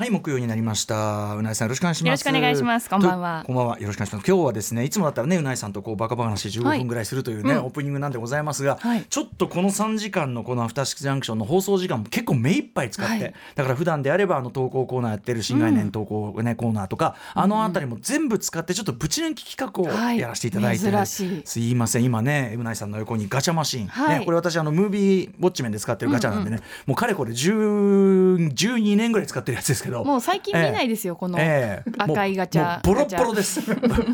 [0.00, 1.34] はい木曜になりました。
[1.34, 2.06] うなえさんよろしくお願いします。
[2.06, 2.88] よろしくお願いします。
[2.88, 3.44] こんばんは。
[3.46, 3.78] こんばんは。
[3.80, 4.26] よろしくお願いします。
[4.26, 7.58] 今日はですねいつもだったらねうなえさんとこうバカバカ話15分ぐらいするというね、はい。
[7.58, 9.04] うんオープニングなんでございますが、はい。
[9.04, 13.34] ちょっとこの3時間のこのアフターシックスジャンクションの放送時間も結構目いっぱい使って、はい。
[13.56, 20.18] だから普段であればあの投稿コーナーやってる新概念投稿、ねコーナーとかあのあたりも全部使ってちょっとぶち抜き企画をはい。
[20.18, 21.42] やらせていただいてる、珍しい。
[21.44, 22.04] すいません。
[22.04, 24.20] 今ねうなえさんの横にガチャマシン、はい。
[24.20, 31.90] ね、これ私あのムービーウォッチメンで使ってるガチャなんでね、もうかれこれ10 12年ぐらい使ってるやつですけどもう最近見ないですよ、このええ。
[31.98, 32.80] 赤いガチャ。
[32.82, 33.60] ボロッボロです。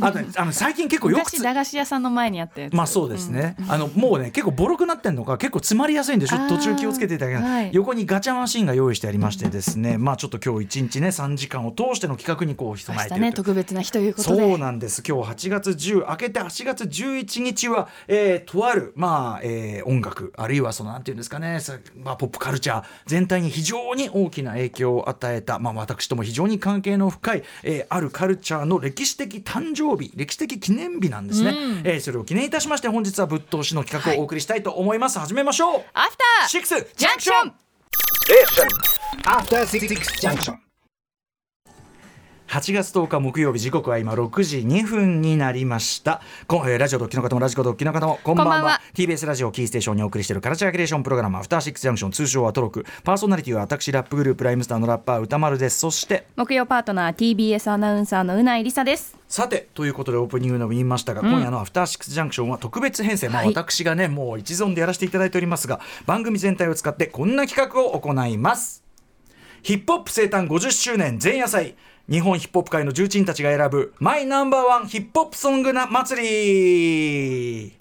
[0.01, 2.73] あとねあの最近結構よく駄菓子屋さんの前にあったやつ。
[2.73, 7.70] まあそうですね、あのもうね結構ボロくなってんのか結構詰まりやすいんでちょっと途中気をつけていただけない、はい。
[7.73, 14.43] 横にガチャマシンが用意してありましてですね、まあちょっと今日一日ね3時間を通しての企画にこう備えて特別な日ということで。
[14.43, 15.03] そうなんです。
[15.06, 31.78] 今日8月10明けて8月11日は、えーとある、まあえー音楽あるいはそのなんていうんですかね、さまあ、ポップカルチャー全体に非常に大きな影響を与えた、まあ、私とも非常に関係の深い、えーあるカルチャーの歴史的誕生日歴史的記念日なんですね、うん。
[31.84, 35.84] えーそれを記念いたしまして本日はぶっ通しの企画をお送りしたいと思います、始めましょう。
[35.94, 37.53] アフターシックスジャンクション
[39.25, 39.89] After Six
[40.20, 40.66] Junction.
[42.48, 46.22] 8月10日木曜日時刻は今6時2分になりました。
[46.47, 48.53] こえーラジオドッキの方もラジコドッキの方もこんばんは。
[48.55, 48.80] こんばんは。
[48.94, 52.86] TBS ラジオキーステーションにお送りしているカルチャーキュレーションプログラムアフターシックスジャンクション通称はトロク。
[53.03, 55.80] パーソナリティは私ラップグループライムスターのラッパー歌丸です。
[55.80, 59.19] そして木曜パートナー TBS アナウンサーのうないりさです。
[59.27, 68.84] さてということでオープニングでも言いましたが、今夜の「アフターシックスジャンクション」は特別編成、まあ、はい私がねもう一存でやらせていただいておりますが番組全体を使ってこんな企画を行います。
[69.62, 71.75] ヒップホップ生誕50周年前夜祭
[72.09, 77.77] 日本ヒップホップ界の重鎮たちが選ぶマイナンバーワンヒップホップソングな祭り。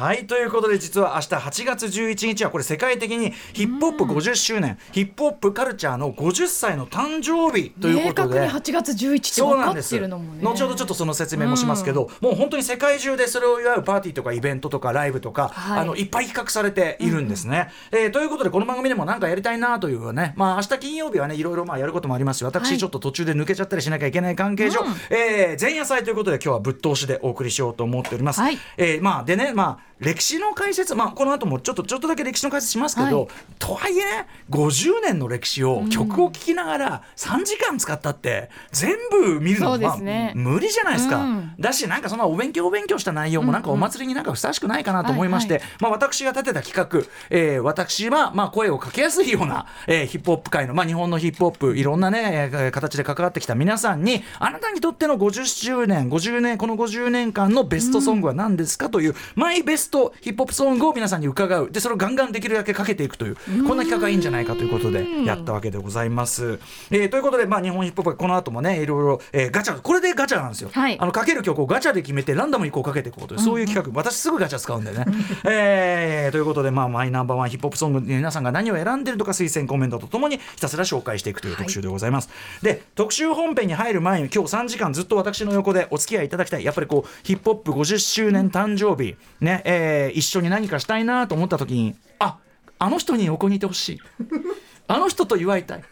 [0.00, 8.46] はいということで実は明日8月11日はこれ世界的にヒップホップ50周年、ヒップホップカルチャーの50歳の誕生日という明ことで。
[8.48, 10.42] 確に8月11って分かってるのもね。
[10.42, 15.80] 後ほどちょっとその説明もしますけど、もう本当に世界中でそれを祝うパーティーとかイベントとかライブとか、はい。
[15.80, 17.68] あのいっぱい企画されているんですね。
[17.92, 22.78] えーということでこの番組でも何かやりたいなというねまあ明日金曜日はねいろいろまあやることもありますし私はい。
[22.78, 24.86] ちょっと途中で抜けちゃったりしなきゃいけない関係上、うん。
[25.10, 28.40] えー前夜祭ということで今日はぶっ通しでお送りしようと思っております。
[28.40, 28.56] はい。
[28.78, 33.28] えーまあでねまあ歴史の解説まあこの後もちょっとちょっとだけ歴史の解説しますけど、はい。
[33.58, 40.32] とはいえね50年の歴史を曲を聴きながら3時間使ったって全部見るのそうですね。
[40.34, 41.52] まあ、無理じゃないですか、うん。
[41.58, 59.89] だしなんかそのお勉強お勉強した内容もなんかお祭りになんかふさわしくないかなと思いまして、はいまあ、私が立てた企画、えー私はまあ声をかけやすいような、えーヒップホップ界の、まあ、日本のヒップホップいろんなね、えー形で関わってきた皆さんにあなたにとっての50周年50年この50年間のベストソングは何ですかという、マイベスト
[60.20, 66.58] ヒップホップソングを皆さんに伺うでそれをガンガンできるだけかけていくというこんな企画がいいんじゃないかということでやったわけでございます。
[66.90, 70.70] えーということで、まあ、日本ヒップホップこの後もねいろいろ、えーガチャこれでガチャなんですよ。
[70.72, 75.04] はいあのかける曲をガチャで決めてランダムにこうかけていこうというそういう企画、私すぐガチャ使うんでね。
[75.44, 82.30] えーということで、まあ、マイナンバーワンヒップホップソング皆さんが何を選んでるとか推薦コメントとともにひたすら紹介していくという特集でございます。
[82.62, 89.79] で特集本編に入る前に今日3時間ずっと私の横でお付き合いいただきたいやっぱりこうヒップホップ50周年誕生日、ねえー
[90.14, 92.38] 一緒に何かしたいなと思った時にあ
[92.78, 94.00] あの人に横にいてほしい。
[94.88, 95.84] あの人と祝いたい。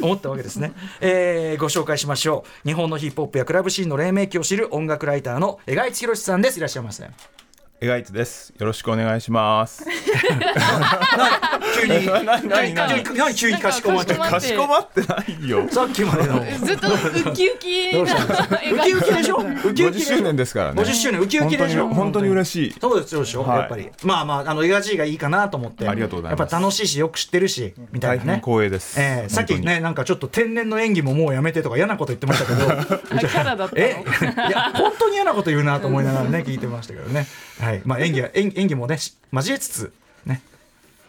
[0.00, 7.08] 思ったわけですね、えーご紹介しましょう日本のヒップホップやクラブシーンの黎明期を知る音楽ライターの江賀一博さんですいらっしゃいませ
[7.80, 8.54] エガイツです。
[8.58, 9.84] よろしくお願いします。
[11.76, 15.68] 急に急に何急にかしこまっちゃっなんかしこまってないよ。
[15.70, 16.42] さっきまでの。
[16.64, 17.90] ずっとウキウキ。
[17.90, 18.06] ウ
[18.80, 19.38] キウキでしょ？
[19.38, 20.80] ウキウキ50でしょ周年ですからね。
[20.82, 21.20] 50周年。
[21.20, 21.88] ウキウキでしょ？
[21.88, 22.74] 本当に本当に嬉しい。
[22.80, 23.58] そうですそうでしょ、はい。
[23.58, 23.90] やっぱり。
[24.04, 25.86] まあまああのエガジーがいいかなと思って。
[25.88, 26.40] ありがとうございます。
[26.40, 28.34] やっぱ楽しいしよく知ってるしみたいなね。
[28.42, 28.98] 光栄です。
[28.98, 33.18] えーさっきねなんかちょっと天然の演技ももうやめてとか嫌なこと言ってましたけど。
[33.18, 33.82] キャラだったの？
[33.82, 33.90] え？
[34.48, 37.26] いや本当に嫌なこと言うなと思いながらね聞いてましたけどね
[37.60, 37.82] はい。
[37.84, 39.92] まあ演技は 演演技もねし交えつつ
[40.26, 40.40] ね。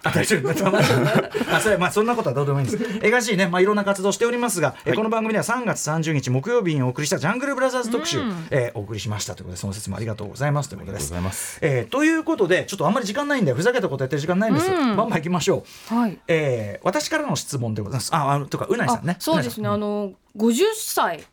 [0.03, 0.49] あ大丈夫。
[1.51, 2.99] あそれまあそんなことはどうでもいいんです。
[3.01, 8.21] 映画しいねまあいろんな活動しておりますが、えこの番組では3月30日木曜日にお送りしたジャングルブラザーズ特集、
[8.51, 11.05] えーお送りしましたということでその説もありがとうございますということです。
[11.13, 11.57] ありがとうございます。
[11.61, 14.67] えーということでちょっとあんまり時間ないんでふざけたことやってる時間ないんです。
[14.69, 15.95] よ、バンバン行きましょう。
[15.95, 16.19] はい。
[16.27, 18.13] えー私からの質問でございます。
[18.13, 19.15] あ、あのとかうないさんね。
[19.19, 21.23] そうですね、あの50歳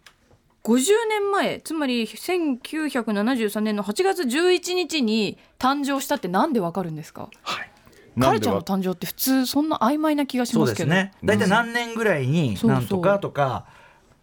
[0.64, 7.28] 50年前つまり1973年の8月11日に誕生したってなんでわかるんですか？
[7.42, 7.70] はい。
[8.20, 10.90] カルチャーの誕生って普通そんな曖昧な気がしますけど。
[10.90, 11.12] ですね。
[11.24, 13.64] 大体何年ぐらいになんとかとか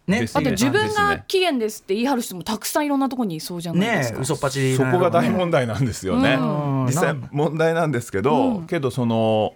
[0.06, 0.26] ね。
[0.32, 4.18] あと自分が期限ですって言い張る人もたくさんいろんなところにいそうじゃないですか。
[4.18, 6.38] ね嘘っぱちそこが大題問題なんですよね。
[6.40, 6.44] う
[6.84, 6.86] ん。
[6.86, 8.66] 実際問題なんですけど、うん。
[8.66, 9.54] けどその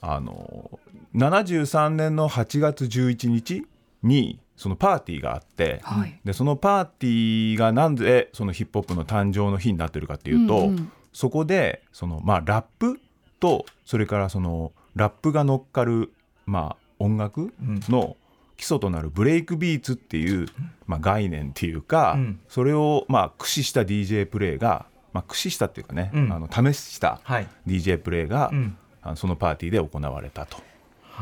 [0.00, 0.78] あの
[1.14, 3.66] 73年の8月11日
[4.02, 6.18] にそのパーティーがあって、はい。
[6.24, 10.92] でそのパーティーがなんでそのヒップホップの誕生の日になってるかっていうと、うんうん。
[11.12, 13.00] そこでその、まあ、ラップ
[13.40, 16.12] とそれからそのラップが乗っかる、
[16.46, 18.16] まあ、音楽の
[18.56, 20.46] 基礎となるブレイクビーツっていう、
[20.86, 22.40] まあ、概念っていうか、うん。
[22.48, 26.32] それを、まあ、駆使した DJ プレイが、まあ、駆使したっていうかね、うん。
[26.32, 27.48] あの試したはい。
[27.66, 28.76] DJ プレイが、うん。
[29.02, 30.58] あのそのパーティーで行われたと。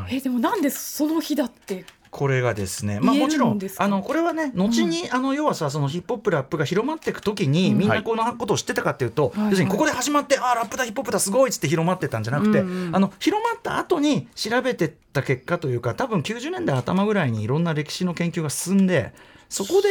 [0.08, 1.84] えでもなんでその日だって
[2.14, 7.78] これがですね、まあ、もちろんあのこれはね後に、あの要はさそのヒップホップラップが広まっていく時に、うん。
[7.78, 9.44] みんなこのことを知ってたかっていうと、はい。
[9.46, 12.94] 要するにここで始まって、ああラップだヒップホップだすごいっつって広まってったんじゃなくて、うんうん。
[12.94, 19.12] あの広まった後に調べてった結果というか多分90年代頭ぐらいにいろんな歴史の研究が進んで
[19.48, 19.88] そこで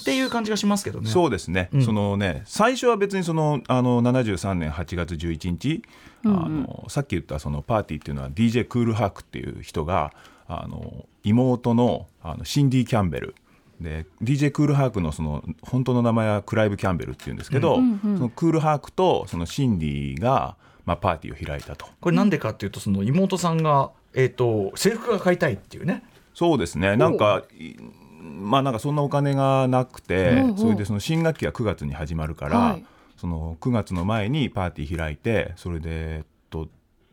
[0.00, 1.10] っていう感じがしますけどね。
[1.10, 1.84] そうですね、うん。
[1.84, 5.82] そのね最初は別にそのあの73年8月11日、
[6.24, 10.14] あのさっき言ったそのパーティーっていうのは DJ クールハークっていう人が
[10.48, 13.34] あの妹のあのシンディ・キャンベル。
[13.80, 21.86] で DJ クールハークのその本当の名前はクライブ・キャンベルっていうんですけど、うんうんそのクールハークとそのシンディが、まあ、パーティーを開いたと。
[22.00, 26.02] これなんでかっていうとその妹さんが、えー、と制服が買いたいっていうね。
[26.34, 26.96] そうですね。
[26.96, 27.76] なんかい
[28.20, 30.58] まあなんかそんなお金がなくて、うんうん。
[30.58, 32.84] それでその新学期が9月に始まるから、はい。
[33.16, 36.28] その9月の前にパーティー開いてそれで、えっと、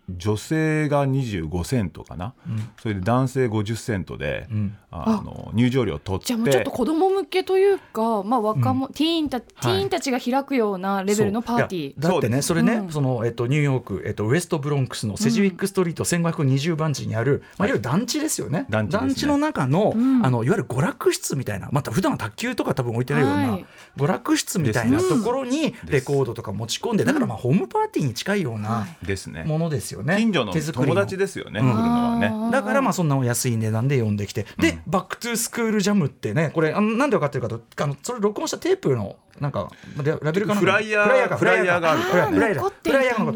[0.10, 2.34] 女性が25セントかな、
[2.80, 6.28] それで男性50セントで、うんあの入場料取って。
[6.28, 12.00] じゃあもうちょっと子供向けというか、まあ、若者、ティーンたティーンたちが開くようなレベルのパーティー。
[12.00, 12.90] だってねそれね、うん。
[12.92, 17.72] そのえっとニューヨークえっとウエストブロンクスのセジウィックストリート1520番地にある、まあい。
[17.72, 18.66] わゆる団地ですよね。
[18.70, 19.32] 団地ですね。
[19.32, 20.26] の中の、ん。
[20.26, 23.66] あのいわゆる娯楽室みたいな、また普段は卓球とか多分置いてないような、はい。
[23.98, 29.44] 娯楽室みたいなところにレコードとか持ち込んで、だからまあホームパーティーに近いようなですね。
[29.44, 30.18] ものですよね。
[30.18, 31.72] 近所の手作り友達ですよね、うん。
[31.72, 32.52] 来るのはね。
[32.52, 39.70] だからまあそんなお安い値段で呼んできて、で、 Back to School Jam ってね、これ、あのなんで分かってるかと、あのそれ録音したテープの、なんか、
[40.04, 43.32] ララベルかなフライヤーかフライヤーがあるフライヤーフライヤー残ってフライヤーのこ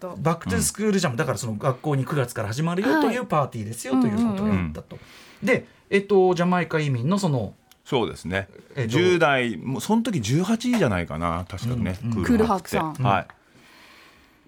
[0.00, 0.16] と。
[0.18, 4.98] バックトゥース School Jam、だからその学校に9月から始まるよというパーティーですよということをやったと。
[5.42, 7.54] で、えっと、ジャマイカ移民のその、
[7.84, 12.24] そうですね、えっと10代もうその時18じゃないかな確かね、うんうん。
[12.24, 12.94] クールハークさん。
[12.94, 13.26] はい。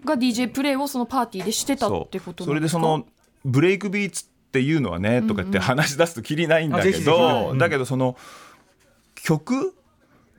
[0.04, 2.69] が DJ プレイをそのパーティーでしてたってことそれなんでか？
[2.69, 3.06] ですその
[3.44, 7.58] ブレイクビーツっていうのはね、とかって話し出すときりないんだけど、うん。
[7.58, 8.19] だけどその
[9.14, 9.75] 曲？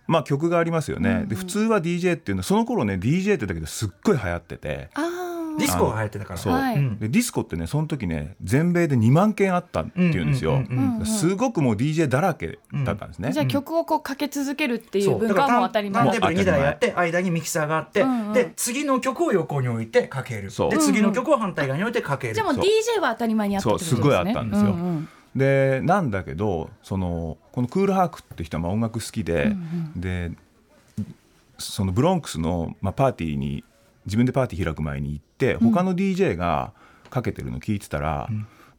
[0.05, 4.89] まあ曲がありますよね、で普通は DJ っていうのはその頃ね DJ ってだけですっごい流行ってて。
[4.93, 5.22] あー
[5.57, 6.39] ディスコが流行ってたから。
[6.39, 6.53] そう、
[6.99, 11.05] でディスコってねその時ね全米で2万件あったっていうんですよ、うんうんうんうん。
[11.05, 16.03] すごくもう DJ だらけだったんですね、じゃあ曲をこうかけ続けるっていう文化はもう当たり前。
[16.03, 20.49] ターンテーブル2台やって間にミキサーがあって、うんうんで次の曲を横に置いてかける。
[20.49, 20.71] そう。
[20.71, 24.01] で次の曲を反対側に置いてかける、じゃあもう DJ は当たり前にあったってことですね。
[24.01, 24.71] そうすごいあったんですよ。
[24.71, 25.09] うんうん。
[25.35, 29.55] でなんだけどそのこのクールハークって人はまあ音楽好きで、
[29.95, 30.31] で
[31.57, 33.63] そのブロンクスの、まあ、パーティーに
[34.05, 36.73] 自分でパーティー開く前に行って他の DJ が
[37.09, 38.29] かけてるの聞いてたら、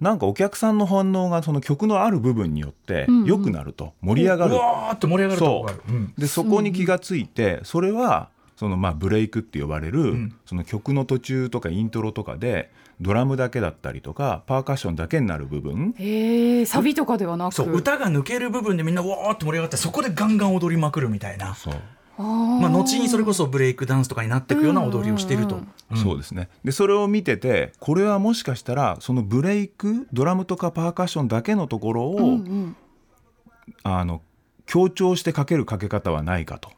[0.00, 3.24] なんかお客さんの反応がその曲のある部分によってうんうん。
[3.26, 6.14] 良くなると盛り上がる、うわーって盛り上がるとこがある、うん。
[6.18, 10.36] でそこに気がついてそれはそのまあブレイクって呼ばれる、ん。
[10.46, 15.94] その曲の途中とかイントロとかでドラムだけだったりとかパーカッションだけになる部分。
[15.96, 17.54] へえサビとかではなく。
[17.54, 21.74] そう歌が抜ける部分でみんなわーって盛り上がってそこでガンガン踊りまくるみたいな、そう
[22.16, 25.60] まあ、後にそれこそブレイクダンスとかになっていくような踊りをしていると、うん。
[25.60, 26.48] うんそうですね。
[26.64, 32.76] でそれを見ててこれはもしかしたらそのブレイクドラムとかパーカッションだけのところを、うんうん。
[33.82, 34.22] あの
[34.66, 36.70] 強調してかけるかけ方はないかと。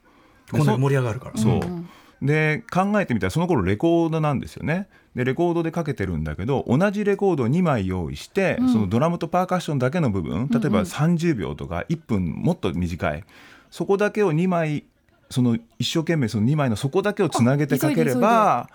[0.52, 1.40] で今度そ盛り上がるから。
[1.40, 1.88] そう、ん
[2.22, 4.88] で考えてみたらその頃レコードなんですよね。
[5.14, 13.24] でレコードでかけてるんだけど同じレコードを2枚用意して、そのドラムとパーカッションだけの部分例えば30秒とか1分もっと短い。
[13.70, 14.84] そこだけを2枚
[15.30, 18.68] その一生懸命その2枚の底だけをつなげてかければ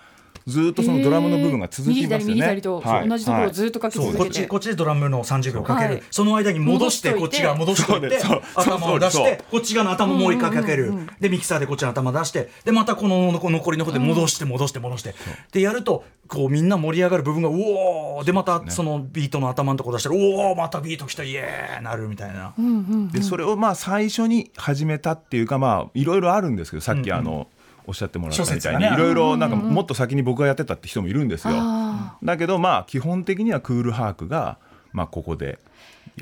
[0.48, 2.25] ずっとそのドラムの部分が続きますよね。
[2.25, 3.10] 右左右左と、はい。
[3.10, 6.03] 同じところをはいずっとかけそうこっ続けて、ちこっちでドラムの30秒かける、はい。
[6.12, 8.19] その間に戻してこっちが戻しといて
[8.55, 15.13] 頭を出してこっち側の頭もう一回かける、うんうんうんでミキサーでこっちの頭出してでまたこの残残りの方で戻して戻して戻して、
[15.51, 22.53] でやるとこうみんな盛り上がる部分がうおーでまたそのビートの頭のとこ出したら、おおまたビート来たイエーイなるみたいな。
[22.57, 27.48] うんうんでそれをまあ最初に始めたっていうかまあいろいろあるんですけどさっきあの、
[27.91, 31.53] おっしゃってもらったみたいにいろいろなんかもっと先に僕がやってたって人もいるんですよ。
[31.55, 34.57] あだけどまあ基本的にはクールハークが
[34.93, 35.60] まあここで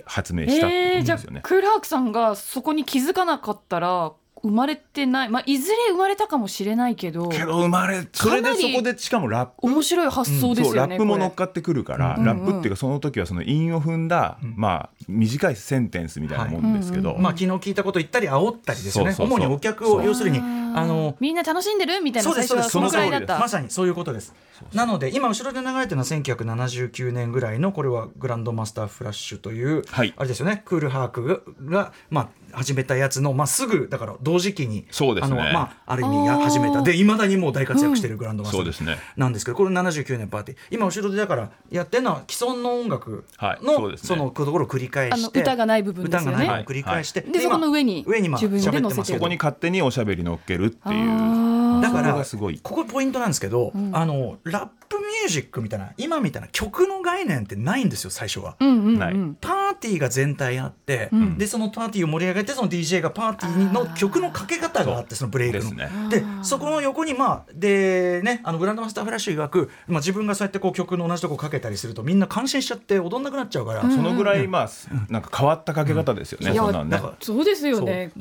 [0.05, 1.41] 発明したってことですよね。
[1.43, 19.13] クールハークさんがそこに気づかなかったら生まれてない、まあ、いずれ生まれたかもしれないけどけど生まれそれでそこでしかもラップ面白い発想ですそうよね、ラップも乗っこかってくるから、うんラップっていうかその時はその韻を踏んだ、まあ短いセンテンスみたいなもんですけど、まあ昨日聞いてこと言ったり煽ったりですよね。
[19.13, 19.39] そうそうそう。
[19.39, 22.01] 主にお客を要するにれあのみんな楽しんでる？
[22.01, 23.39] みたいなそうです最初はそのくらいだった。
[23.39, 24.33] まさにそういうことです。
[24.73, 30.13] なので今後ろで流れてるのは1979年ぐらいのこれはグランドマスターフラッシュという、はい。
[30.17, 30.61] あれですよね。
[30.65, 35.41] クールハークがが、まあ、始めたやつの、まあ、すぐだから同時期にそうですね。
[35.41, 36.81] あの、まあ、ある意味始めた。
[36.83, 38.97] でいまだにもう大活躍してるグランドマスター、そうですね。
[39.17, 40.57] なんですけどこれ79年パーティー。
[40.71, 46.35] 今後ろでだからやってるのは既存の音楽はいの、そのところを繰り返あしての歌がない部分ですよね。
[46.35, 51.81] 歌がない部分を繰り返して、でそこの上に上にまあ自分で乗せてそこに勝手におしゃべり乗っけるっていう。
[51.81, 52.59] だからそこがすごい。
[52.61, 58.55] ここポイントなんですけど、あのラップミュージックみたいな今みたいな曲の概念ってないんですよ最初は。
[58.59, 58.99] うんうんうん。
[58.99, 59.13] ない。
[59.39, 61.37] パーティーが全体あって、ん。
[61.37, 65.63] でそのパーティーを盛り上げてその DJ がパーティーの曲のかけ方があってそのブレイクの。
[65.63, 65.89] ですね。
[66.09, 74.69] でそこの横にまあでねあのグランドマスターフラッシュ曰く、まあ、自分がそうやってこう曲の同じとこかけたりするとみんな感心しちゃって踊んなくなっちゃうから、そのぐらいまあ
[75.09, 77.07] なんか変わったかけ方ですよね、いやそんなんねだか。
[77.09, 78.11] らそうですよね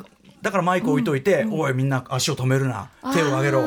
[0.43, 3.63] だからマイク置いといて「おいみんな足を止めるな手を上げろ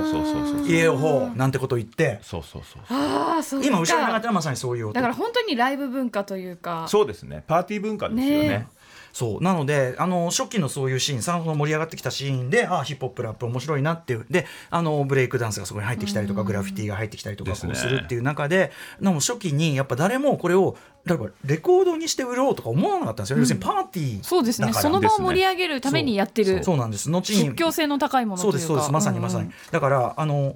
[0.65, 2.19] 家をほう」なんてこと言って。
[2.21, 3.67] そうそうそうああそうか。
[3.67, 4.93] 今後ろに流れてるのはまさにそういう音。
[4.93, 6.85] だから本当にライブ文化というか。
[6.87, 7.43] そうですね。
[7.47, 8.47] パーティー文化ですよね。
[8.47, 8.67] ね
[9.13, 9.43] そう。
[9.43, 14.25] なのであの初期のそういうシーンその盛り上がってきたシーンでああヒップホップラップ面白いなっていう。
[14.29, 24.67] であのブレイクダンスがそこに入ってきたりとか、グラフィティが入ってきたりとかでするっていう中でなも初期にやっぱ誰もこれを例えばレコードにして売ろうとか思わなかったんですよ、要するにパーティーそうですね。
[24.67, 24.83] だから。
[24.83, 26.63] その場を盛り上げるためにやってる。
[26.63, 26.77] そう。
[26.77, 27.09] なんです。
[27.09, 28.57] 後に即興性の高いものというか。
[28.57, 28.91] そうですそうです。
[28.91, 29.55] まさにまさに、うんうん。
[29.71, 30.55] だからあの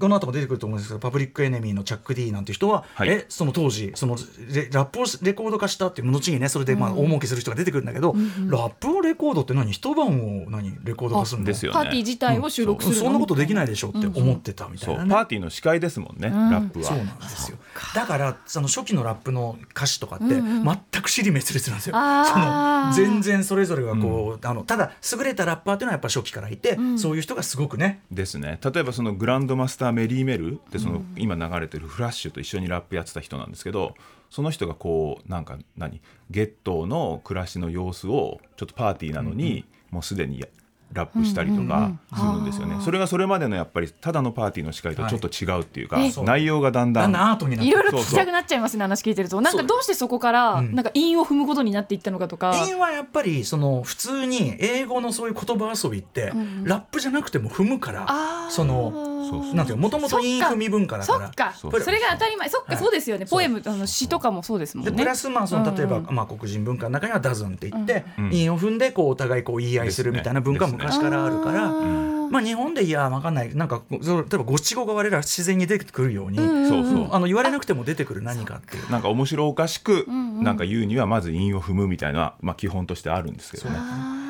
[0.00, 3.08] この後も出てくると思うんですけどパブリックエネミーのチャック・ディなんて人は、はい。
[3.08, 4.16] えその当時その
[4.52, 8.14] レラップをレコード化したっていう後にねそれでまあ大儲けする人が出てくるんだけど、
[8.48, 9.72] ラップをレコードって何？
[9.72, 11.46] 一晩を何レコード化するの？
[11.46, 11.74] ですよね。
[11.74, 13.02] パーティー自体を収録するの？
[13.02, 16.86] そんなことできないでしょって思ってたみたそいうなね、パーティーの司会ですもんね、ラップは。
[16.86, 17.58] そうなんですよ。
[17.94, 28.02] だからその初期のラップの歌詞とかって全く尻滅裂なんですよ、その全然それぞれがこう、あのただ優れたラッパーっていうのはやっぱ初期からいて、そういう人がすごくね。
[28.10, 28.58] ですね。
[28.64, 33.94] 例えばそのグランドマスターメリーメルってその今流れてるフラッシュと一緒にラップやってた人なんですけど
[34.30, 36.00] その人がこうなんか何？
[36.30, 40.44] ゲットーの暮らしの様子をちょっとパーティーなのにもうすでに
[40.92, 42.76] ラップしたりとかするんですよね。
[42.82, 47.10] それがそれまでのやっぱりただのパーティーの司会とちょっと違うっていうか、はい内容がだんだん
[47.62, 49.40] いろいろ聞きたくなっちゃいますね話聞いてると。
[49.42, 52.54] なんかどうしてそこからなんか韻を踏むことになっていったのかとか。
[52.66, 56.32] 韻はやっぱりその普通に英語のそういう言葉遊びって、
[56.64, 59.17] ラップじゃなくても踏むからその
[59.54, 61.18] なんていうもともと韻踏み文化だから。
[61.20, 61.52] そっか。
[61.54, 62.48] そそうれが当たり前。
[62.48, 63.26] そっかそうですよね。
[63.26, 64.92] ポエムあの詩とかもそうですもんね。
[64.92, 68.30] でプラスまあその例えば、うんまあ、黒人文化の中には「ダズン」って言って、うん。
[68.32, 71.66] 韻を踏んでこうお互いこう言い合いするみたいな文化は昔からあるから。
[71.66, 73.54] あまあ、日本でいや分かんない。
[73.54, 77.08] なんか例えば五七五が我ら自然に出てくるように、そうそう。
[77.10, 78.90] あの言われなくても出てくる何かっていう。
[78.90, 80.44] なんか面白おかしくんうん。
[80.44, 83.76] なんか言うにはまず韻を踏むみたいな、まあ、基本としてあるんですけどね。
[83.76, 83.82] だ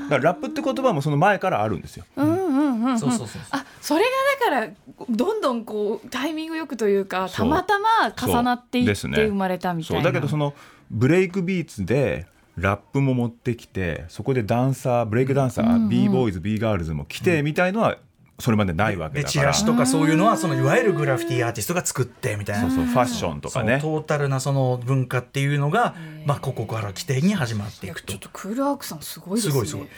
[0.08, 2.04] からラップって言葉もその前からあるんですよ。
[2.16, 2.98] ーうんうんうん。
[2.98, 3.42] そうそうそうそう。
[3.50, 4.72] あそれがだから
[5.10, 10.00] どんどんこうタイミングよくというかたまたま重なっていってそうですね生まれたみたそいう。
[10.00, 10.54] なだけどその
[10.90, 17.98] ブレイクビーツでラップも持ってきてそこでダンサーブレイクダンサー、b ボーイズ b ガールズも来てみたいのは
[18.40, 19.40] それまでないわけでだから。
[19.40, 22.68] チラシとかそういうのはそのいわゆるグラフィティアーティストが作ってみたいな。
[22.70, 23.78] そうそうファッションとかね。
[23.80, 28.12] トータルなその文化っていうのが、まあ、ここから起点に始まっていくと。
[28.12, 29.52] ちょっとクールアークさんすごいですね。
[29.52, 29.88] すごいすごい。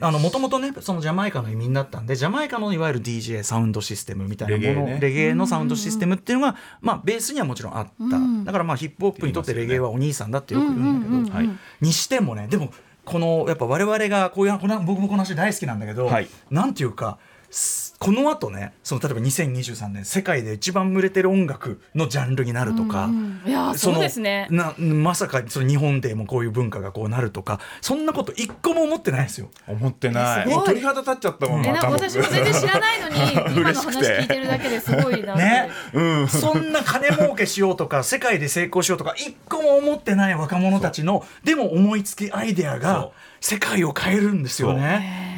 [0.00, 5.00] あのもともとねそのジャマイカの移民だったんでジャマイカのいわゆる DJ サウンドシステムみたいなものレゲエね。
[5.00, 12.72] レゲエのサウンドシステムっていうのが、まあ、ベースにはもちろんあった、んだからまあヒップホップにとってレゲエはお兄さんだってよく言うんだけど、にしてもねでも
[13.04, 16.28] このやっぱ我々がこういうこの僕もこの話大好きなんだけど、はい。
[16.50, 17.18] なんていうか
[17.50, 24.46] すこの後ねその例えば2023年世界で一番売れてる音楽のジャンルになるとか、うんいやーそうですね。
[24.50, 29.50] なまさかその日本でもこういう文化がこうなるとかそんなこと一個も思ってないですよ。
[29.66, 30.48] 思ってない。
[30.64, 36.28] 鳥肌立っちゃったもんえなんか私も全然知らないのに 今の話て聞いてるだけですごいなね、うん。
[36.28, 45.31] そんな金儲けしようとか 世界で成功しようとか一個も思ってない若者たちのでも思いつきアイデアが世界を変えるんですよね。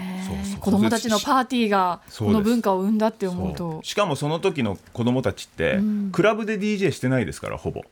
[0.60, 3.84] 子供たちのパーティーがこの文化を生んだって思うそとう。
[3.84, 5.80] しかもその時の子供たちって、
[6.12, 7.82] クラブで DJ してないですからほぼ、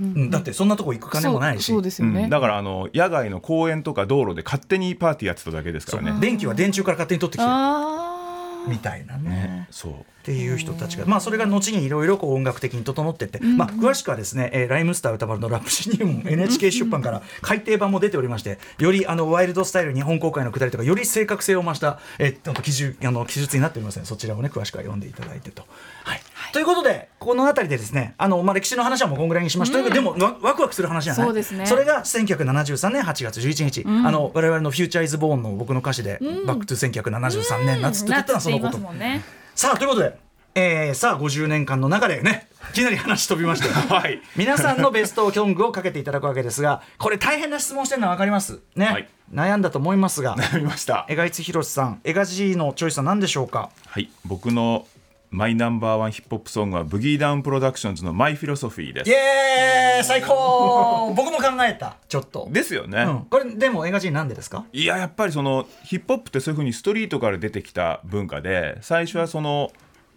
[0.00, 1.66] うんだってそんなとこ行く金もないし。
[1.66, 2.30] そうそうですよね、うん。
[2.30, 6.20] だからあの野外の公園とか道路で勝手にパーティーやってただけですからね。
[6.20, 9.30] 電気は電柱から勝手に取ってきてあみたいなね。
[9.30, 9.68] ね。
[9.70, 9.92] そう
[10.28, 25.62] っていう人たちが、まあ、それが後にいろいろこう音楽的に整ってって、まあ、詳しくはですね、えーライムスター歌丸のラップシ入門 NHK 出版から改訂版も出ておりましてよりあのワイルドスタイル日本公開のくだりとかより正確性を増した、えー、記述あの記述になっておりますのでそちらをね詳しくは読んでいただいてと。
[26.04, 26.20] はい。
[26.52, 31.26] ということでこの辺りでですねあの、まあ、歴史の話はもうこんぐらいにしましたけど、でもわワクワクする話じゃない？
[31.26, 31.64] そうですね。
[31.64, 38.78] それが1973年8月11日、あの我々の「Future Is Born の僕の歌詞で「Back to 1973年夏」って言ったのはそのこと。
[38.78, 39.22] もんね
[39.58, 40.16] さあということで、
[40.54, 44.22] えー、さあ50年間の中でねいきなり話飛びまして、 はい。
[44.36, 48.60] 皆さんのベストソングをかけていただくわけですがこれ大変な質問してるのは分かります？
[48.76, 49.08] ね、はい。
[49.34, 50.36] 悩んだと思いますが。
[50.36, 51.06] 悩みました。
[51.08, 53.70] 荏開津広さんエガ G のチョイスは何でしょうか？
[53.88, 54.08] はい。
[54.24, 54.86] 僕の
[55.30, 59.10] My Number One Hip Hop Song はブギーダウンプロダクションズの My Philosophy でイす。
[59.10, 61.12] エーイ最高。
[61.16, 61.96] 僕も考えた。
[62.08, 62.48] ちょっと。
[62.50, 64.64] ですよね、うん、これでも江賀 G なんでですか？
[64.72, 69.70] いややっぱりそのヒップホップってそういうふうにストリートから出てきた文化で最初はその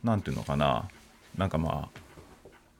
[0.03, 0.86] なんていうのかな。
[1.38, 2.00] なんかまあ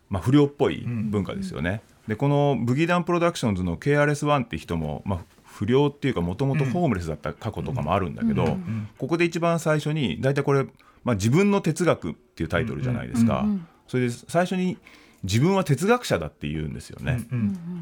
[0.10, 8.58] まあ不良っぽい文化ですよね、でこのブギーダウンプロダクションズの KRS-One って人も、まあ、不良っていうかもともとホームレスだった過去とかもあるんだけど、
[8.98, 10.66] ここで一番最初に大体これ、
[11.04, 13.46] まあ、自分の哲学っていうタイトルじゃないですか、
[13.88, 14.78] それで最初に
[15.24, 17.26] 自分は哲学者だって言うんですよね、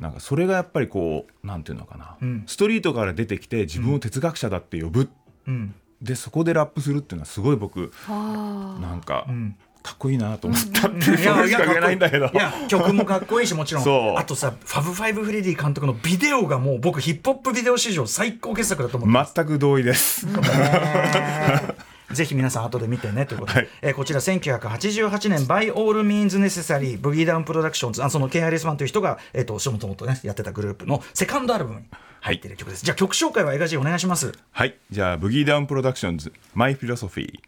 [0.01, 2.43] なんかそれがやっぱりこうなんていうのかな、ん。
[2.47, 5.09] ストリートから出てきて自分を哲学者だって呼ぶ、
[5.47, 5.73] うん。
[6.01, 8.77] でそこでラップするっていうのはすごい僕あ。
[8.81, 9.55] なんか、ん。
[9.81, 12.25] かっこいいなと思ったっていうそれしか言えないんだけど。
[12.27, 14.17] いや曲もかっこいいしもちろん。
[14.17, 20.27] あとさファブファイブフレディ監督のビデオがもう僕ヒップホップビデオ史上最高傑作だと思って全く同意です、
[22.11, 23.69] ぜひ皆さん後で見てねということで、はい。
[23.81, 31.85] えーこちら1988年「By All Means Necessary ブギーダウンプロダクションズ」あその KRS-One という人が、えー、ともともとねやってたグループのセカンドアルバムに
[32.21, 34.33] 入っている曲です、じゃあ曲紹介はエガ G お願いします。
[34.51, 34.75] はい。
[34.89, 37.39] じゃあブギーダウンプロダクションズ My Philosophy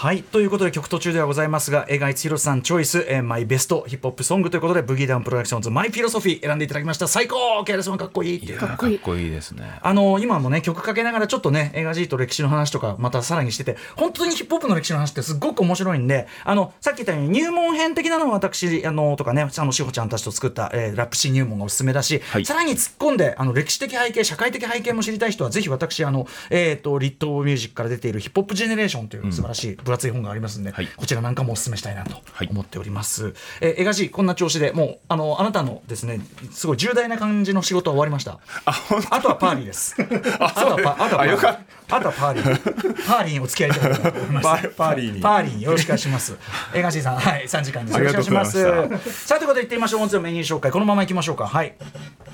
[0.00, 0.22] はい。
[0.22, 7.06] ということで曲途中ではございますが荏開津広さんチョイス、えー My Best Hip Hop Song ということでブギーダウンプロダクションズ My Philosophy 選んでいただきました。
[7.06, 7.36] 最高!
[7.66, 8.58] KRS-1 かっこいいっていう。
[8.58, 9.78] かっこいいかっこいいですね。
[9.82, 22.46] あの今もね曲かけながらちょっとね映画 G と歴史の話とかまたさらにしてて本当にヒップホップの歴史の話ってすっごく面白いんであのさっき言ったように入門編的なのは私あのとかねあの志保ちゃんたちと作った、えーラップ新入門がおすすめだし、はい。
[22.46, 33.34] さらに突っ込んであの歴史的背景社会的背景も知りたい人はぜひ私あの、えー、とリットミュージックから出ているヒップホップジェネレーションという素晴らしい分厚い本がありますんで、はいこちらなんかもおすすめしたいなとはい思っております。
[33.60, 38.38] えー、映画 G こんな調子でもうあのあなたのですねすごい重大な感じの仕事は終わりました。
[38.64, 39.96] あ本あとはパーリーです。
[40.40, 41.58] あとはパあとはパーリーあよかっ
[41.90, 43.06] あとはパーリー。
[43.06, 44.68] パーリーにお付き合いいただきたいと思います。
[44.76, 46.36] パーリーにパーリーによろしくお願いします。
[46.74, 47.98] 映画 C さん、はい、3時間です。
[47.98, 49.26] よろしくお願いします。
[49.26, 50.00] さあ、ということで言ってみましょう。
[50.00, 50.70] 本日のメニュー紹介。
[50.70, 51.46] このまま行きましょうか。
[51.46, 51.74] はい。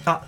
[0.05, 0.23] あ、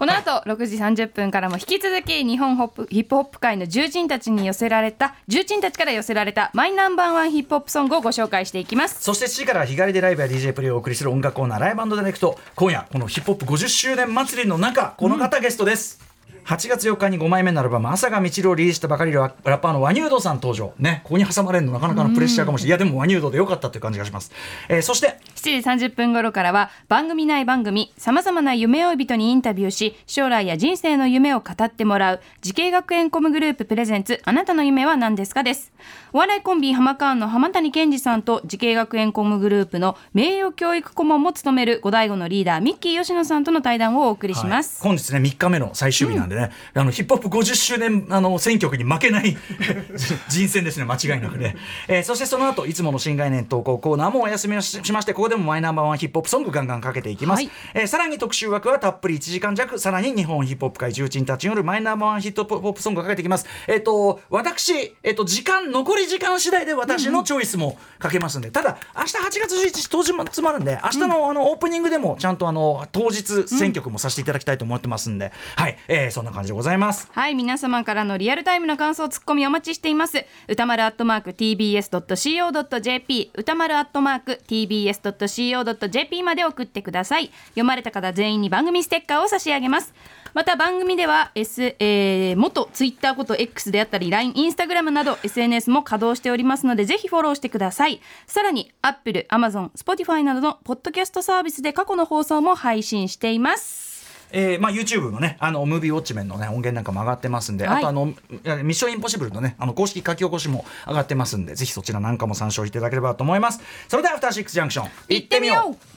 [0.00, 12.38] この後6時30分からも引き続き日本ホップヒップホップ界の重鎮たちに寄せられた重鎮たちから寄せられたマイナンバーワンヒップホップソングをご紹介していきますそして7時から日帰りでライブや DJ プレイをお送りする音楽コーナーライブディレクト。
[12.56, 16.09] 今夜、このヒップホップ50周年祭りの中、この方ゲストです。
[16.50, 20.72] 8月4日に5枚目のアルバム「あさがる」をリリースしたばかりのラッパーのワニュードさん登場。
[20.80, 24.32] ねここに挟まれるのなかなかのプレッシャーかもしれない、いやでもワニュードでよかったという感じがします、
[24.68, 35.72] えーそして7時30分頃からは番組内番組さまざまな夢追い人にインタビューし将来や人生の夢を語ってもらう慈恵学園コムグループプレゼンツあなたの夢は何ですかです。
[36.12, 44.88] お笑いコンビハマカーンの浜谷健二さんと慈恵学園コムグループの名誉教育顧問も務める五大悟のリーダーミッキー吉野さんとの対談をお送りします、はい。
[44.90, 46.39] 本日ね3日目の最終日なんでね、
[46.74, 49.36] あのヒップホップ50周年あの選曲に負けない
[50.28, 51.56] 人選ですね間違いなくね、
[51.88, 57.50] えーそしてその後いつもの新概念投稿コーナーもお休みをししましてここでも My No.1ヒップホップソングガンガンかけていきます、はい。
[57.74, 59.78] えーさらに特集枠はたっぷり1時間弱。
[59.78, 63.46] さらに日本ヒップホップ界重鎮たちによる My No.1ヒップホップソングがかけていきます。
[63.66, 80.24] えっ、と私えっ、と時間残り時間次第で私のチョイスもかけますんで、ただ明日8月11日当日も詰まるんで明日のあのオープニングでもちゃんとあの当日選曲もさせていただきたいと思ってますんで、はい、えーそんな感じでございますはい、皆様からのリアルタイムの感想、ツッコミお待ちしています。
[80.48, 87.30] 歌丸アットマーク tbs.co.jp、歌丸アットマーク tbs.co.jp まで送ってください。
[87.50, 89.94] 読まれた方全員に番組ステッカーを差し上げます。
[90.32, 98.00] また番組では、S えー元ツイッターこと X であったり LINE、インスタグラムなど SNS も稼働しておりますのでぜひフォローしてください。
[98.26, 103.89] さらに Apple、Amazon、Spotify などのポッドキャストサービスで過去の放送も配信しています。
[104.32, 113.60] えーまあ、YouTube のね、あのムービーウォッチメンの、ね、音源なんかも上がってますんで、はいあとあの、ミッションインポッシブルのね、あの公式書き起こしも上がってますんで、ぜひそちらなんかも参照していただければと思います。
[113.88, 115.90] それでは、アフターシックスジャンクション、行ってみよう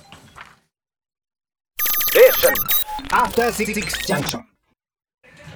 [3.09, 3.73] After Six
[4.07, 4.52] Junction.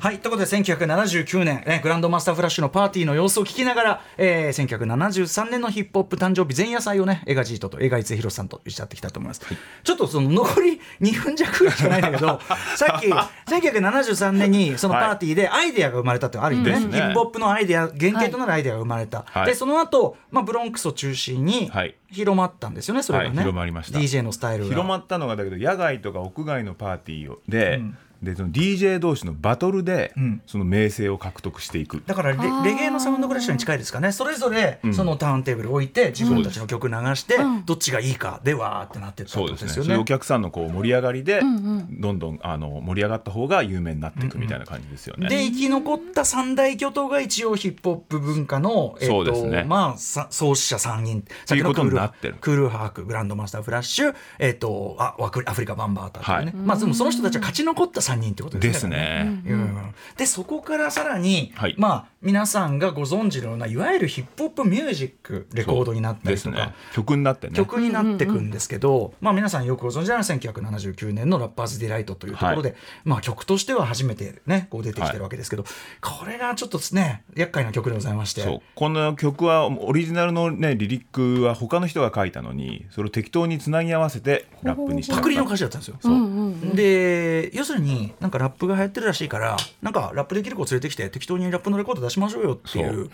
[0.07, 9.41] ははいということで1979年、ね、グランドマスターフラッシュのパーティーの様子を聞きながら、えー、1973年のヒップホップ誕生日前夜祭をねエガジートとエガイツヒロさんとしちゃってきたと思います、
[9.83, 12.39] ちょっとその残り2分弱しかないんだけど
[12.77, 13.07] さっき
[13.51, 19.45] 1973年にそのパーティーでアイデアが生まれたってある意味ね,、ヒップホップのアイデア原型となるアイデアが生まれた、はい。
[19.47, 21.95] でその後、まあブロンクスを中心にはい。
[22.09, 23.99] 広まったんですよねそれがね、はい広まりました。
[23.99, 24.69] DJ のスタイルが。
[24.69, 27.81] 広まったのがだけど野外とか屋外のパーティーをで,、
[28.21, 30.41] でその DJ 同士のバトルで、ん。
[30.45, 32.03] その名声を獲得していく。
[32.05, 34.11] だからレレゲエのサウンドクラッシュに近いですかね。
[34.11, 39.67] それぞれそのターンテーブル置いて自分たちの曲流してどっちがいいかでわーってなってったってそうですよね。
[39.67, 39.85] ですね。
[39.85, 40.05] そういうお。
[40.05, 45.29] 客さんのこう盛り上がりで、どんどんあの盛り上がった方が有名になっていくみたいな感じですよね。
[45.29, 49.63] で生き残った三大巨頭が一応ヒップホップ文化の、えっとそうですね。
[49.63, 51.23] まあ、さ創始者3人。
[51.45, 52.35] さっきのいうことクールになってる。
[52.39, 56.67] クール・ハークグランドマスターフラッシュ、えっとあアフリカバンバーターというね、はい。
[56.67, 59.41] まあ、でもその人たちは勝ち残った3人ってことですね。
[59.43, 59.53] ですね。
[59.53, 66.75] うんでそこからさらに、はいまあ、皆さんがご存知のようないわゆるヒップホップミュージックレコードになったりとか、ですね。
[66.93, 67.53] 曲になってね。
[67.53, 75.65] 曲になってくんですけど、まあ、皆さんよくご存知なのは1979年の「Rapper's Delight」というところで、まあ、曲としては初めて、ね、こう出てきてるわけですけど、
[76.01, 85.97] これがちょっとね厄介な曲でございましてそうこの曲はオリジナルのねリリックは他の人が書いたのにそれを適当につなぎ合わせてラップにしたパクリの歌詞だったんですよ。
[86.01, 93.09] そうで要するになんかラップが流行ってるらしいからなんかラップできる子連れてきて適当にラップのレコード出しましょうよっていう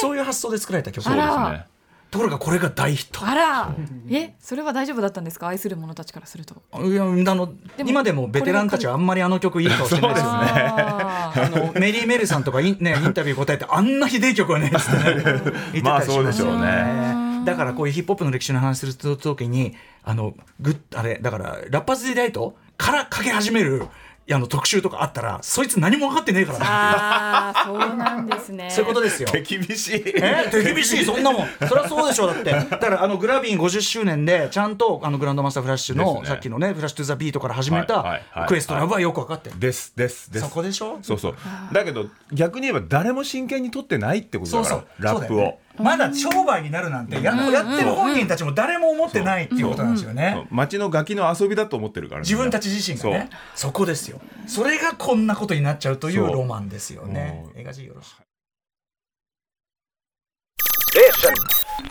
[0.00, 0.16] そう。
[0.16, 1.02] いう発想で作られた曲。
[1.04, 1.66] そうですね
[2.10, 3.26] ところがこれが大ヒット。
[3.26, 3.74] あら。
[4.08, 5.48] えそれは大丈夫だったんですか？
[5.48, 6.62] 愛する者たちからすると。
[6.84, 7.52] いやあの
[7.84, 10.38] 今でもベテランたちはあんまりあの曲いい顔してないですよね。
[10.54, 15.22] あのメリー・メルさんとかイン,、ね、インタビュー答えてあんなひでえ曲はねっつってね。
[15.24, 15.42] 言っ
[15.72, 17.42] てまあたりしますよそうでしょうね。
[17.44, 23.88] だからこういうヒップホップの歴史の話する時にあのグッあれだから Rapper's Delight からかけ始める
[24.32, 28.70] あの特集とかあったらそいつ何も分かってねえからねあーそうなんですね。
[28.72, 29.28] そういうことですよ。
[29.30, 30.02] 手厳しい。
[30.16, 30.48] え？
[30.50, 31.04] 手厳しい。
[31.04, 31.48] そんなもん。
[31.68, 32.24] そりゃそうでしょ。
[32.24, 32.50] うだって。
[32.52, 36.26] だからあのグラビーン50周年でちゃんとあのグランドマスターフラッシュの、ね。
[36.26, 40.32] さっきのね Flash to the Beat から始めはいたクエストラブはよく分かってる、ですです。
[40.32, 40.98] ですそこでしょ？
[41.02, 41.34] そうそう。
[41.72, 53.30] だけど逆に言えば誰も真剣に取ってないってことだからラップをまだ商売になるなんてや,、やってる本人たちも誰も思ってないっていうことなんですよね、そう街のガキの遊びだと思ってるから自分たち自身がね。
[53.54, 54.20] そこですよ。
[54.46, 57.44] それがこんなことになっちゃうというロマンですよね。
[57.54, 57.60] うん。
[57.60, 58.24] 映画人よろしく。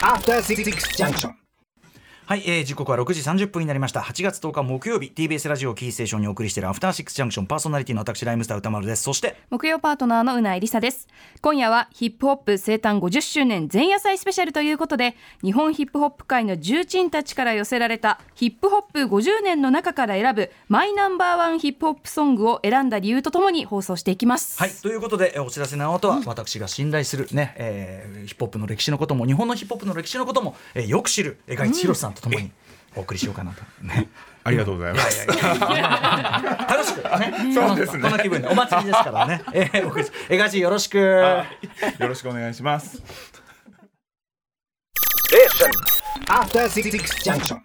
[0.00, 0.64] After Six
[0.96, 1.43] Junction.
[2.26, 4.00] はい、えー、時刻は6時30分になりました。
[4.00, 9.02] 8月10日木曜日 TBS ラジオキーステーションにお送りしているアフターシックスジャンクションパーソナリティの私ライムスター歌丸です。
[9.02, 11.06] そして木曜パートナーのうないりさです。
[11.42, 24.58] 今夜はヒップホップ生誕50周年前夜祭スペシャルということで日本ヒップホップ界の重鎮たちから寄せられたヒップホップ50年の中から選ぶマイナンバーワンヒップホップソングを選んだ理由とともに放送していきます。
[24.58, 32.50] はいということでえーお知らせの後は私が信頼するね、えーヒップホップの歴史のことも日本のヒップホップの歴史のことも、えーよく知る江口博さんとともに
[32.96, 34.08] お送りしようかなと、 ね、
[34.44, 35.26] ありがとうございます。
[35.28, 37.54] 楽しくね。
[37.54, 38.02] そうですね。
[38.02, 38.48] この気分で。
[38.48, 40.98] お祭りですからね、 えー、お送りし江口よろしく。
[40.98, 41.44] よ
[41.98, 43.02] ろしくお願いします。
[46.28, 46.90] After Six
[47.22, 47.58] Junction.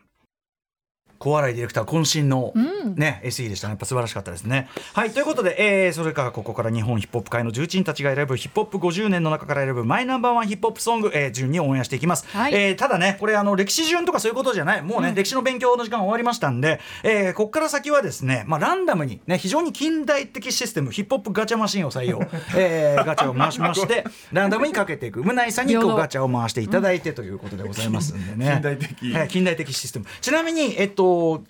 [1.20, 2.54] 小笑いディレクター渾身の、
[2.96, 3.72] ね SE でしたね。
[3.72, 4.70] やっぱ素晴らしかったですね。
[4.94, 12.54] はいということで、えーそれからここから日本ヒップホップ界の重鎮たちが選ぶヒップホップ50年の中から選ぶマイナンバーワンヒップホップソング、えー順にオンエアしていきます、はい。
[12.54, 14.82] えーただねこれあの歴史順とかそういうことじゃない。
[14.82, 22.22] もうね、歴史の勉強の時間終わりましたんで、えーここから先はですね、まあ、ランダムにね非常に近代的システムヒップホップガチャマシンを採用、
[22.56, 28.52] えー ガチャを回しましてランダムにかけていく胸井さんにこうガチャを回していただいてということでございますんでね。
[28.54, 29.14] 近代的。
[29.14, 30.06] はい近代的システム。
[30.22, 31.44] ちなみにえっと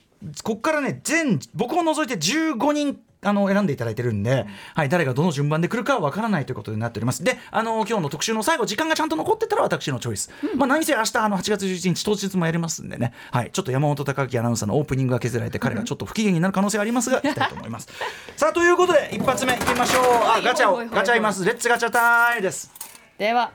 [0.43, 7.23] ここからね全僕を除いて15人あの選んでいただいてるんで、はい、誰がどの順番で来るかは分からないということになっております。
[7.23, 17.89] であの今日の特集の最後時間がちゃんと残ってたら私のチョイス、まあ何せ明日あの8月11日当日もやりますんでね、はい、ちょっと山本貴明アナウンサーのオープニングが削られて彼がちょっと不機嫌になる可能性はありますが いきたいと思います。
[18.38, 20.03] さあということで一発目いきましょう。
[20.25, 22.71] あガチャをガチャいます Let's ガチャタイムです。
[23.17, 23.51] では。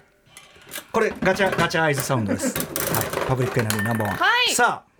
[0.92, 2.62] これガチャガチャアイズサウンドです、は
[3.24, 4.54] い、 Public Enemy No.1、はい。
[4.54, 4.93] さあ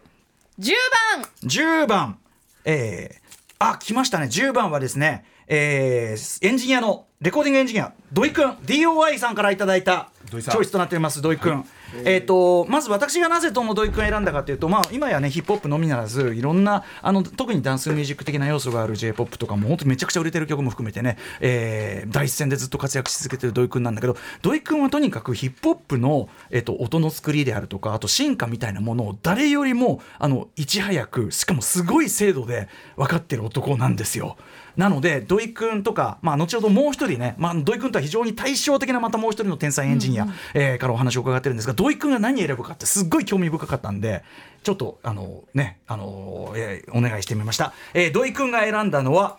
[0.58, 0.72] 10
[1.16, 2.18] 番10番、
[2.64, 4.26] えー、あ来ましたね。
[4.26, 8.50] 10番はですね、えーエンジニアのレコーディングエンジニア土井くん。
[8.64, 10.54] DOI さんからいただいたチ土井さん。
[10.56, 11.64] ョイスとなっております土井くん、
[12.04, 34.36] えー、とまず私がなぜとも土井くんを選んだかというと、まあ、今やねヒップホップのみならずいろんなあの特にダンスミュージック的な要素がある j p o p とかも本当めちゃくちゃ売れてる曲も含めてね、えー第一線でずっと活躍し続けてる土井くんなんだけど土井くんはとにかくヒップホップの、えー、と音の作りであるとかあと進化みたいなものを誰よりもあのいち早くしかもすごい精度で分かってる男なんですよ。
[34.76, 44.22] なので土井くんとか、まあ、後ほどもう一人ね、まあ、土井くんとは非常に対照的なまたもう一人の天才エンジニア、えーからお話を伺ってるんですが土井くんが何選ぶかってすっごい興味深かったんで
[44.62, 49.38] ちょっとあのねあの、えーお願いしてみました、えー土井くんが選んだのは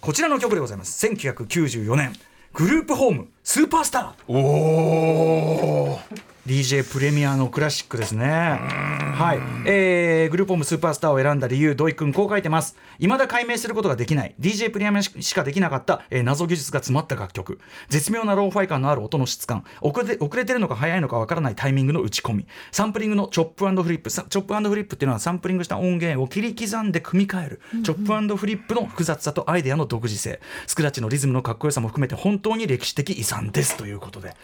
[0.00, 1.06] こちらの曲でございます。
[1.06, 2.12] 1994年
[2.54, 4.32] グループホーム Superstar。
[4.32, 5.98] おお
[6.46, 8.26] DJ プレミアのクラシックですね。
[8.26, 12.76] はい、えー、グループホーム Superstar を選んだ理由、土井くんこう書いてます。
[12.98, 17.60] 未だ解明することができない DJ プレミアしかできなかった、えー謎技術が詰まった楽曲。
[17.90, 19.64] 絶妙なローファイ感のある音の質感。
[19.80, 22.46] 遅れて遅れてるのか早いのかわからないタイミングの打ち込み。
[22.72, 24.10] サンプリングのチョップフリップ。
[24.10, 27.60] さチョップフリップっていうのはサンプリングした音源を切り刻んで組み替える。
[27.84, 30.40] チョップフリップの複雑さとアイデアの独自性。
[30.66, 34.34] スクラッチのリズムのかっこよさも含めて本当に歴史的遺産ですということで。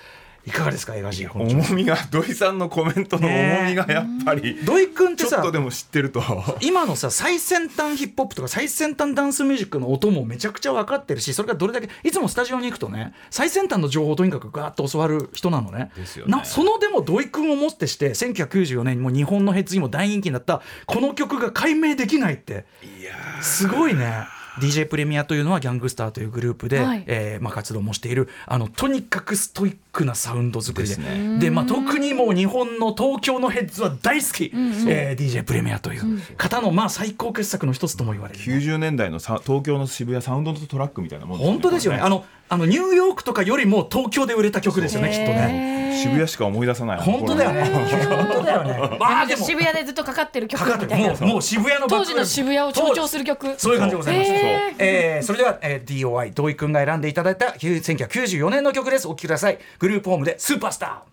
[0.49, 1.29] いかがですか、映画人。
[1.31, 6.23] 重みが 土井さんのコメントの重みがやっぱり、土井くんってさちょっとでも知ってると。
[6.61, 15.91] 今のさ最先端ヒップホップとか最先端ダンスミュージックの音もめちゃくちゃ分かってるしそれがどれだけいつもスタジオに行くとね最先端の情報をとにかくガーッと教わる人なのね。
[15.97, 16.33] ですよね。
[16.33, 22.65] なそのでも土井くんをもってして1994年にも日本のヘッズにも大人気になったこの曲が解明できないって。
[22.83, 24.27] いやすごいね。
[24.59, 27.05] DJ プレミアというのはギャングスターというグループで、はい。
[27.07, 30.97] えーまあ、活動もしているあのとにかくストイックなサウンド作りで。
[30.97, 31.39] ね。
[31.41, 34.53] で、まあ、特にもう日本の東京のヘッズは大好き、
[34.87, 38.41] えー DJ プレミアという方の、まあ、最高傑作の一つとも言われる。
[38.41, 41.99] 90年代のさ東京の渋谷サウンドトラックみたいなもん本当ですよね。
[42.01, 45.79] あのあのニューヨークとかよりも東京で売れた曲ですよねきっとね。
[45.99, 47.01] 渋谷しか思い出さない。
[47.01, 47.65] 本当だよね。
[47.65, 48.97] 本当だよね。
[49.01, 51.19] まあでも渋谷でずっとかかってる曲かかってみたいなる。
[51.21, 53.55] もうもう渋谷の当時の渋谷を象徴する曲。
[53.59, 54.31] そういう感じでございます。
[54.31, 54.39] へー。
[54.39, 54.77] そう。
[54.79, 59.09] えーそれでは、えー DOI 土井くんが選んでいただいた1994年の曲です。
[59.09, 59.59] お聴きください。
[59.89, 61.09] グループホームでスーパースター。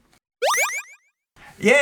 [1.64, 1.76] イエー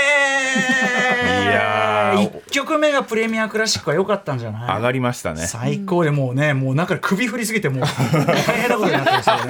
[1.42, 1.44] イ。
[1.44, 4.76] いやー一曲目がプレミアクラシックは良かったんじゃない？
[4.76, 7.84] 上がりましたね最高でもうね、もう中で首振りすぎてもう
[8.28, 9.42] 大変なことになってますよね。
[9.42, 9.50] 実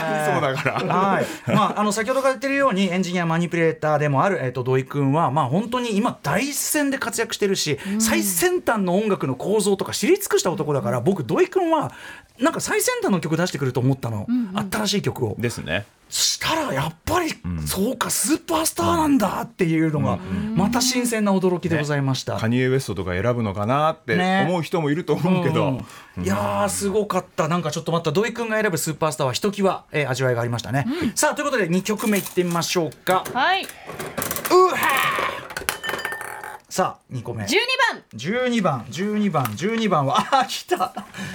[0.00, 11.90] 際にそうだからはい、まあ、あの先ほどから言ってるようにエンジニアマニピュレーターでもある、えっと土井くんは、まあ、本当に今第一線で活躍してるし、最先端の音楽の構造とか知り尽くした男だから僕土井くんは
[12.40, 14.26] なんか最先端の曲出してくると思ったの、
[14.72, 15.36] 新しい曲を。
[15.38, 15.86] ですね。
[16.08, 17.32] そしたらやっぱり、
[17.66, 20.18] そうかスーパースターなんだっていうのが
[20.54, 22.36] また新鮮な驚きでございました。
[22.36, 24.46] カニエ・ウエストとか選ぶのかなってね。
[24.48, 25.80] 思う人もいると思うけど、
[26.16, 27.46] うんいやーすごかった。
[27.48, 28.12] なんかちょっと待った。
[28.12, 33.24] 土井くんが選ぶスーパースターはひときわ、えー味わいがありましたね、さあということで2曲目いってみましょうか。
[33.34, 33.64] はい。
[33.64, 34.95] うは
[36.76, 37.42] さあ2個目。
[37.42, 37.48] 12
[37.90, 38.02] 番。
[38.14, 38.84] 12番。
[38.90, 39.44] 12番。
[39.44, 40.92] 12番は あ来た。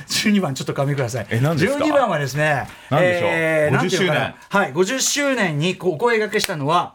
[0.07, 1.25] 12番ちょっと紙ください。
[1.31, 3.71] え何ですか？12番はですね何でしょう？
[3.75, 4.25] なんていうのかな。
[4.27, 6.93] 50周はい50周年にこうお声掛けしたのは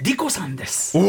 [0.00, 0.96] リコさんです。
[0.96, 1.00] え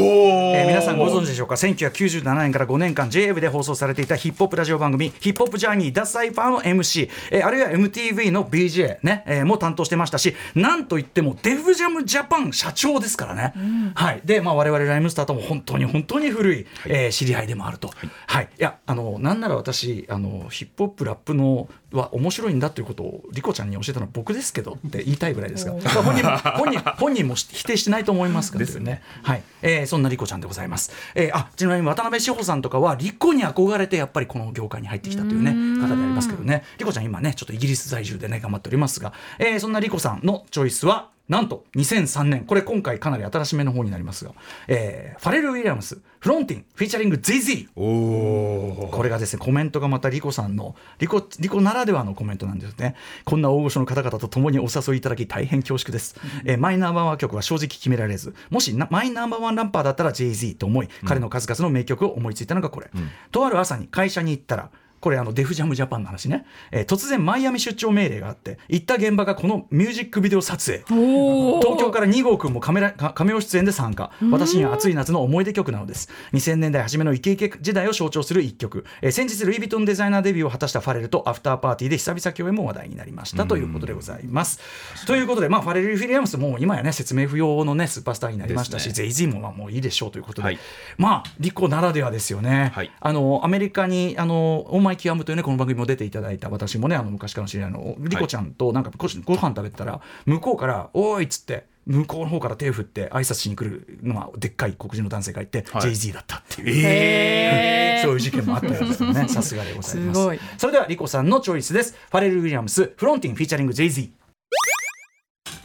[0.64, 13.54] ー皆さんご存知でしょうか？1997年から5年間 JWEB で放送されていたヒップホップラジオ番組「ヒップホップジャーニーダサイファー」の MC、えーあるいは MTV の BJ、ねえーも担当してましたしなんといってもデフジャムジャパン社長ですからね、
[13.94, 17.92] はい、で、まあ、我々ライムスターとも本当に本当に古い、えー知り合いでもあると、
[18.28, 18.46] はい。
[18.46, 28.60] い、やあのなんなら私あのヒップホップラップのは面白いんだということをリコちゃんに教えたのは僕ですけどって言いたいぐらいですが、まあ本人も本人本人も否定してないと思いますが。
[28.60, 29.44] ですね、はい。
[29.62, 36.64] えーそんなリコちゃんでございます、えーあちなみに渡辺志保さんとかはリコに憧れてやっぱりこの業界に入ってきたというね方でありますけどね。
[36.78, 44.34] リコちゃん今ねちょっとイギリス在住でね頑張っておりますが、えーそんなリコさんのチョイスはなんと2003年これ今回かなり新しめの方になりますが、
[44.68, 52.96] えーファレル・ウィリアムスフロンティンフィーチャリング ZZ これがですねコメントがまたリコさんのリコリコならではのコメントなんですね。
[53.26, 56.16] こんな大御所の方々と共にお誘いいただき大変恐縮です、
[56.46, 62.90] えーマイナンバーワン曲は正直決められずもしなマイナンバーワンランパーだったら Jay-Z と思い、彼の数々の名曲を思いついたのがこれ、
[63.32, 70.84] とある朝に会社に行ったらこれあのデフジャムジャパンの話ね、えー突然マイアミ出張命令があって行った現場がこのミュージックビデオ撮影。
[70.88, 74.12] 東京から2号くんもカメラかカメオ出演で参加。
[74.32, 76.10] 私には暑い夏の思い出曲なのです。
[76.34, 83.46] 2000年代初めのイケイケ時代を象徴する一曲、えー先日ルイ・ヴィトンデザイナーデビューを果たしたファレルとアフターパーティーで久々共演も話題になりました。
[83.46, 84.60] ということでございます。
[85.06, 90.60] ということで、まあ、ファレル・フィリアムスも今やね説明不要のねスーパースターになりましたし、ですゼイジーもまあもういいでしょうということで、はい。
[90.98, 92.92] まあリコならではですよね、はい。
[93.00, 105.92] あのアメリカにあのオーマイキュアムというねこの番組も出ていただいた私もねあの昔からの知り合いのリコちゃんとなんかごご飯食べてたら向こうから「おーい」っつって向こうの方から手を振って挨拶しに来るのがでっかい黒人の男性がいて、はい。
[105.92, 109.28] JZ だったっていう、 そういう事件もあったようですよね。
[109.28, 110.20] さすがでございます。
[110.20, 110.40] すごい。
[110.60, 111.96] それではリコさんのチョイスです。
[112.12, 114.10] ファレル・ウィリアムスフロンティンフィーチャリング JZ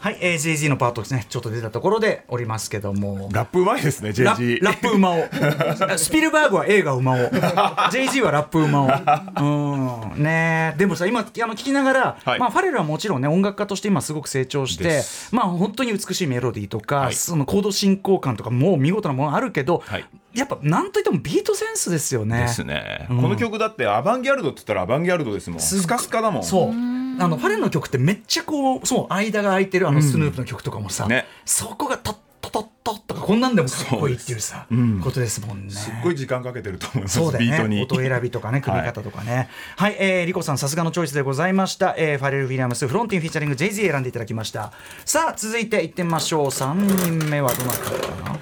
[0.04, 1.24] はい、えー、JG のパートですね。
[1.30, 3.30] ちょっと出たところでおりますけども。
[3.32, 5.24] ラップうまいですねラ JG ラップ馬を
[5.96, 10.18] スピルバーグは映画馬を JG はラップ馬をう。
[10.18, 10.22] ん。
[10.22, 10.78] ねえ。
[10.78, 12.38] でもさ今あの聞きながら、はい。
[12.38, 15.34] まあ、ファレルはもちろんね音楽家として今すごく成長しでてす。
[15.34, 17.14] まあ本当に美しいメロディーとか、はい。
[17.14, 20.04] そのコード進行感とかもう見事なものあるけど、はい。
[20.34, 22.40] やっぱなんといってもビートセンスですよね。
[22.40, 25.60] ですね、この曲だってアバンギャルドって言ったらアバンギャルドですもん。
[25.60, 26.44] スカスカだもん。
[26.44, 31.26] そうあのファレルの曲ってめっちゃこうそう間が空いてるあのスヌープの曲とかもさ、ね。
[31.44, 34.66] そこがタッタタッタッとかこんなんでもかっこいいっていうさ
[35.02, 35.70] ことですもんね。
[35.70, 37.50] すっごい時間かけてると思いますそうだよね。
[37.50, 37.82] ビートに。
[37.82, 39.48] 音選びとかね組み方とかね。
[39.76, 44.72] はい、えー、リコさんさすがのチョイスでございました、えー、ファレル・ウィリアムスフロンティンフィーチャリング JZ 選んでいただきました。
[45.04, 46.46] さあ続いていってみましょう。
[46.46, 48.38] 3人目はどなたかな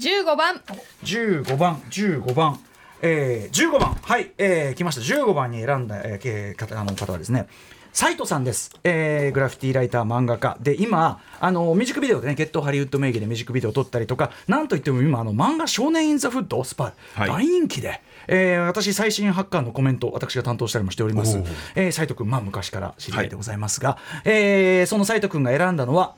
[0.00, 0.62] ？15番。
[1.04, 2.58] 15番15番
[3.02, 5.00] えー、15番はい、えー、来ました。
[5.00, 7.46] 15番に選んだ、えー方あの方はですね
[7.92, 10.56] 斉藤さんです、えーグラフィティライター漫画家。
[10.60, 17.28] で今あのミュージックビデオでねゲットハリウッド名義でミュージックビデオを撮ったりとかなんといっても今あの漫画「少年インザフッド」スパイ、はい。
[17.30, 21.36] 大人気で、えー私最新ハッカーのコメント私が担当したりもしております。
[21.38, 21.46] おー。
[21.74, 26.14] えー斉藤君まあ昔から知り合いでございますが、えーその斉藤君が選んだのは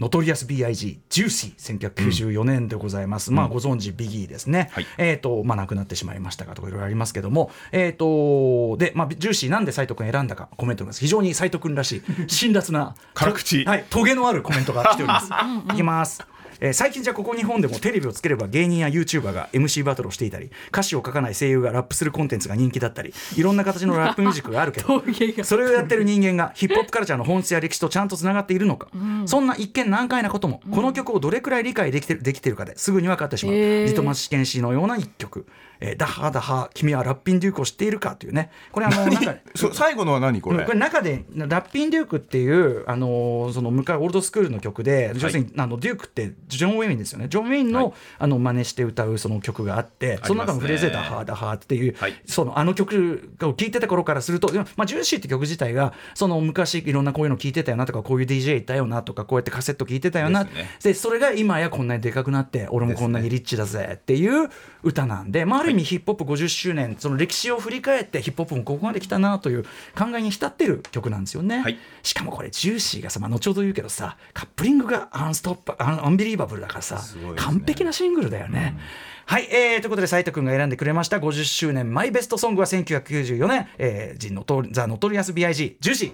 [0.00, 4.86] ノトリアス BIG Juicy 1994年でございます、まあご存知ビギーですね、はい。
[4.98, 13.64] えっ、とまあ亡くなってしまいましたがとかいろいろありますけどもえっ、とでまあ Juicy なんで斉藤君選んだかコメントが非常に斉藤君らしい辛辣な辛口。
[13.64, 15.30] はいトゲのあるコメントが来ております。
[15.72, 25.02] いきますえー最近じゃここ日本でもテレビをつければ芸人や YouTuber が MC バトルをしていたり歌詞を書かない声優がラップするコンテンツが人気だったりいろんな形のラップミュージックがあるけど
[25.44, 28.88] それをやってる人間がヒップホップカルチャーの本質や歴史とちゃんとつながっているのか、
[29.26, 33.86] そんな一見難解なこともこの曲をどれくらい理解できてるできてるかですぐに分かってしまう、へー。
[33.86, 35.46] リトマス試験紙のような一曲、
[35.80, 38.50] えーダッハダハ君はラッピンデュークを知っているかというね。
[38.72, 40.40] これあのなんかそ最後のは何？
[40.40, 40.58] これ。
[40.58, 47.28] うんこれ中でラッピン・デュークっていう、あのーその昔オールドスクールの曲で、要するにあのデュークってジョン・ウェインですよね。
[47.28, 47.92] ジョン・ウェインの,、はい。
[48.18, 52.20] あの真似して歌うその曲があってその中のフレーズで「ダハーダハー」っていう、はい。
[52.26, 60.68] そのあの曲を聴いてた頃からすると、まあ、ジューシーって曲自体がその昔いろんなこういうの聴いてたよなとかこういう DJ いたよなとかこうやってカセット聴いてたよなですね。
[60.82, 64.48] でそれが今やこんなにでかくなって俺もこんなにリッチだぜっていう
[64.82, 69.64] 歌なんで、まあ、ある意味ヒップホップ50周年その歴史を振り返ってヒップホップもここまで来たなという
[69.96, 71.78] 考えに浸ってる曲なんですよね、はい。
[72.02, 77.32] しかもこれ Juicy がさ、まあ、後ほど言うけどさカップリングがアンストップアン Unbelievable だからさ、ね。
[77.36, 78.78] 完璧なシングルだよね、
[79.26, 86.12] はい、えー、ということで斉藤君が選んでくれました50周年マイベストソングは1994年「えー、ジノトザ・ノトリアス BIG ジューシー」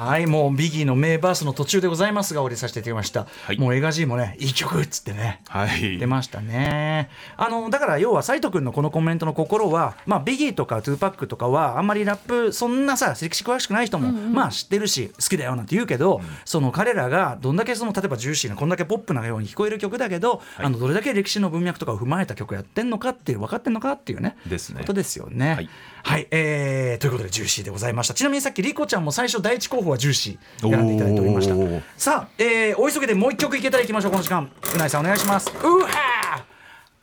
[0.00, 3.58] はいもうビギーの名バースの途中でございますが降りさせていただきました、はい。
[3.58, 5.98] もうエガジーもねいい曲っつってねはい。
[5.98, 7.10] 出ましたね。
[7.36, 20.66] あのだから要は斉藤君のこのコメントの心は、まあ、ビギーとか2パックとかはあんまりラップそんなさ歴史詳しくない人も、まあ知ってるし好きだよなんて言うけど、その彼らがどんだけその例えば Juicy なこんだけポップなように聞こえる曲だけど、はい。
[20.66, 24.80] あのどれだけ歴史の文脈とかを踏まえた曲やってんのかっていう分かってんのかっていうねですね。
[24.80, 25.54] ことですよね。
[25.56, 25.68] はい
[26.02, 28.14] はい、えーということで Juicy でございました。
[28.14, 31.54] ちなみにさっきリコちゃんも最初第一候補は Juicy 選んでいただいておりました。
[31.96, 34.50] さあ、えーお急ぎでもう一曲いけたらいきましょうこの時間。
[34.74, 35.50] うないさんお願いします。
[35.50, 36.42] うはー。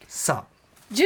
[0.07, 0.93] さあ。
[0.93, 1.03] 11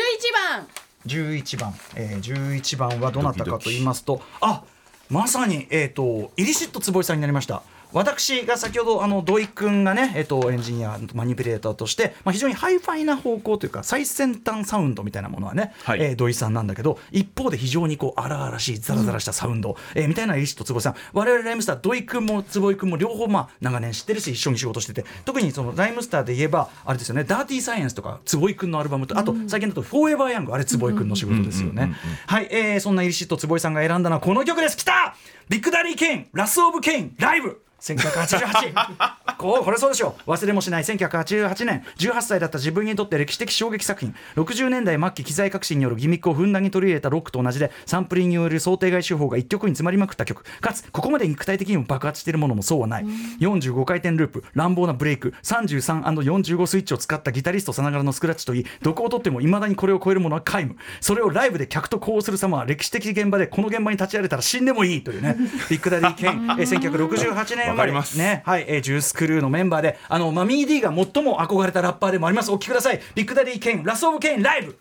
[0.58, 0.68] 番。
[1.08, 4.64] 11番、えー、11番はどなたかと言いますとあ
[5.10, 16.02] まさに、えー、とイリシット坪井さんになりました私が先ほどあの D.O.I.君がね、えー、とエンジニアマニピュレーターとして、まあ、非常にハイファイな方向というか最先端サウンドみたいなものはね、はい。
[16.02, 20.96] えー D.O.I.さんなんだけど一方で非常にこう荒々しいザラザラしたサウンド、えーみたいなイリシット坪井さん。
[21.14, 31.94] 我々ライムスター D.O.I.君も坪井君も両方まあ長年知ってるし一緒に仕事してて特にそのライムスターで言えばあれですよねダーティーサイエンスとか坪井君のアルバムとあと最近だと「Forever Young」あれ坪井君の仕事ですよね。
[32.28, 34.78] はい、えーそんなイリシット坪井さんが選んだのはこの曲です。
[34.78, 35.16] きた!
[35.50, 40.30] ビッグダディ・ケイン Wrath of Kane ライブ1988こうこれそうでしょう。
[40.30, 40.84] 忘れもしない。
[40.84, 41.84] 1988年。
[41.98, 44.14] 18歳だった自分にとって歴史的衝撃作品。
[44.36, 50.44] 60年代末期機材革新によるギミックをふんだんに取り入れたロックと同じでサンプリングによる想定外手法が一曲に詰まりまくった曲。
[50.62, 53.06] かつここまで肉体的にも爆発しているものもそうはない、
[53.40, 60.76] 45回転ループ乱暴なブレイク 33&45 スイッチを使ったギタリストさながらのスクラッチといいどこをとってもいまだにこれを超えるものは皆無。
[61.00, 65.36] それをライブで客と呼応する様は歴史的現場でこの現場に立ち会えたら死んでもいいというね。
[65.70, 68.18] ビッグダディ・ケイン1968年わかります。
[68.18, 68.44] ね。
[68.46, 72.52] はい、えージュースクルーのメンバーであのマミー D が最も憧れたラッパーでもあります。
[72.52, 73.00] お聞きください。
[73.16, 74.78] ビッグダディ・ケイン Wrath of Kane ライブ。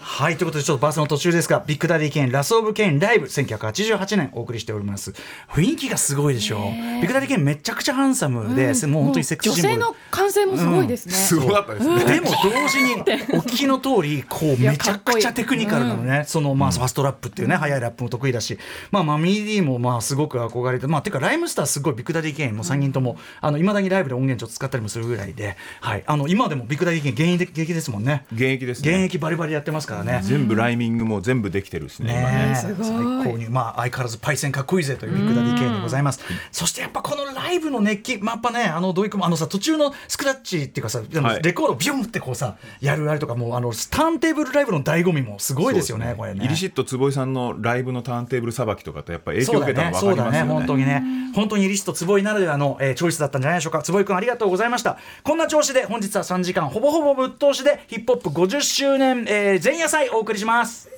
[0.00, 5.12] はいということでちょっとバースの途中ですがビッグダディケイン Wrath of Kane ライブ1988年お送りしております。
[5.48, 6.60] 雰囲気がすごいでしょう。
[6.60, 6.68] ビ
[7.02, 12.04] ッグダディケインめちゃくちゃハンサムで、もう本当にセクシーシンボル女性の歓声もすごいですね、すごかったですね。
[12.04, 16.24] でも同時にお聞きの通りこうやめちゃくちゃテクニカルなのね。
[16.26, 18.58] そのまあファストラップっていうね速いラップも得意だし。
[18.90, 26.04] まあマミー D もまあすごく憧れてまあてかライムスターすごいビッグダディケインも3人ともあの未だにライブで音源ちょっと使ったりもするぐらいではい。
[26.06, 28.24] あの今でもビッグダディケイン現役で現役ですもんね。
[28.32, 28.90] 現役ですね。
[28.90, 30.20] 現役バリバリやってますからね。
[30.22, 32.12] 全部ライミングも全部できてるしね。
[32.12, 36.20] 今ね最高にまあ相変わらずパイセンかっこいいぜというビッグダディケインでございます。
[36.52, 41.00] そしてやっぱこのライブの熱気、まあ、やっぱねあのどういくもあのさ途中のスクラッチっていうかさ
[41.42, 46.44] レコードビュンってこうさやるあれとかもうあのターンテーブルライブの醍醐味もすごいですよねこれね。
[46.44, 50.52] イリシット坪井さんのライブのターンテーブルさばきとかってやっぱ影響を受けたの分かりますよね。
[50.52, 51.02] 本当にね、
[51.34, 53.82] 本当にリスト坪井ならではの、えーチョイスだったんじゃないでしょうか。
[53.82, 54.98] 坪井君ありがとうございました。
[55.22, 60.88] こんな調子で本日は3時間ほぼほぼぶっ通しでヒップホップ50周年、えー前夜祭お送りします。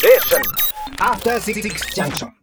[0.00, 0.42] Station.
[0.98, 1.62] After Six
[1.94, 2.39] Junction.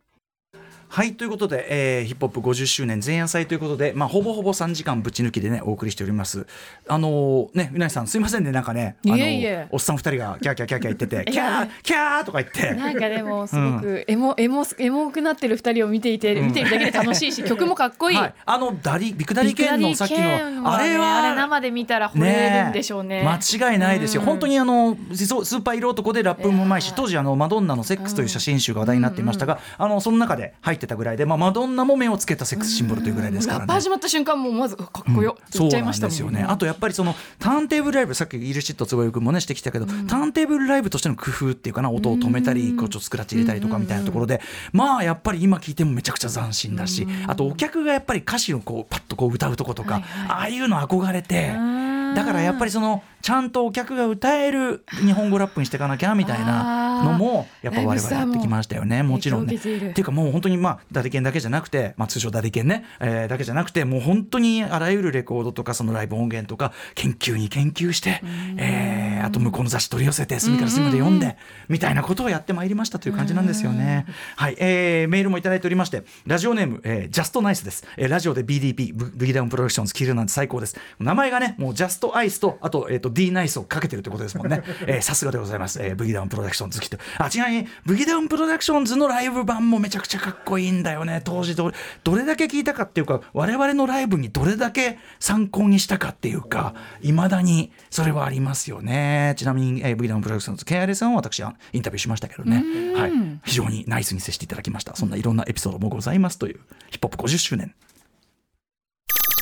[0.97, 6.47] はいということで、えーヒップホップ50周年前夜祭ということで、まあ、ほぼほぼ3時間ぶち抜きでねお送りしております。
[6.87, 11.61] あのーねうなぎさんすいませんねなんかねあのおっさん2人がキャーキャーキャーキャー言ってていキャや。
[11.65, 12.73] ーキャーとか言って。
[12.73, 23.21] なんかでもすごくエモ、エモエモくなってる二人を見ていて、見ているだけで楽しいし曲もかっこいい、はい、あのダリビッグダディケンのさっきのあれねあれは生で見たら惚れるんでしょうね。
[23.23, 33.61] 間違いないですよ、本当にあのスーパー色男でラップもうまいし当時あのマドンナの「セックス」という写真集が話題になっていましたが、あのその中で入ってたぐらいで、まあ、マドンナも目をつけたセックスシンボルというぐらいですからね。
[33.61, 36.43] ラップ始まった瞬間もうまずかっこよ、う言っちゃいなんですよましたもんね。
[36.43, 52.13] あとやっぱりそのターンテーブルライブさっきイルシット坪井君もねしてきたけど、ターンテーブルライブとしての工夫っていうかな音を止めたりこうちょっとスクラッチ入れたりとかみたいなところで、まあやっぱり今聞いてもめちゃくちゃ斬新だし、あとお客がやっぱり歌詞をこうパッとこう歌うとことか、はいはいああいうの憧れてん。
[52.15, 59.03] だからやっぱりそのちゃんとお客が歌える日本語ラップにしていかなきゃみたいなのもやっぱ我々やってきましたよね。
[59.03, 59.55] もちろんね。
[59.55, 68.21] っていうかもう本当にまあダディケンだけじゃなくて、まあ、通称ダディケンね、えーだけじゃなくてもう本当にあらゆるレコードとかそのライブ音源とか研究に研究して、
[68.57, 71.37] えーあと向こうの雑誌取り寄せて隅から隅まで読んで
[71.67, 74.05] みたいなことをやってまいりましたという感じなんですよね。
[74.35, 80.77] はい、えーメールもいただいておりましてラジオネーム、えー、ジャストナイスです、えーラジオで BDP ブブギダウンプロダクションズ聴けるなんて最高です。
[80.99, 84.63] 名前がねもうジャストアイスとあと,、えー、と D ナイスをかけてるってことですもんね。
[84.87, 91.21] えーさすがでございます、えーブギダウンプロダクションズ好きとあちなみにブギダウンプロダクションズのライブ版もめちゃくちゃかっこいいんだよね。
[91.23, 91.71] 当時ど
[92.03, 99.35] どれだけ聞いたかっていうか我々のライブにどれだけ参考にしたかっていうかいまだにそれはありますよね。
[99.37, 102.63] ちなみに、えー、ブギダウンプロダクションズ KRS さんは私はインタビューしましたけどね、
[102.95, 103.11] はい、
[103.45, 104.95] 非常にナイスに接していただきました。
[104.95, 106.59] そんないろんなエピソードもございますという
[106.89, 107.73] ヒップホップ50周年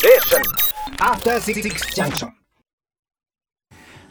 [0.05, 0.43] Station.
[0.99, 2.44] After Six Junction.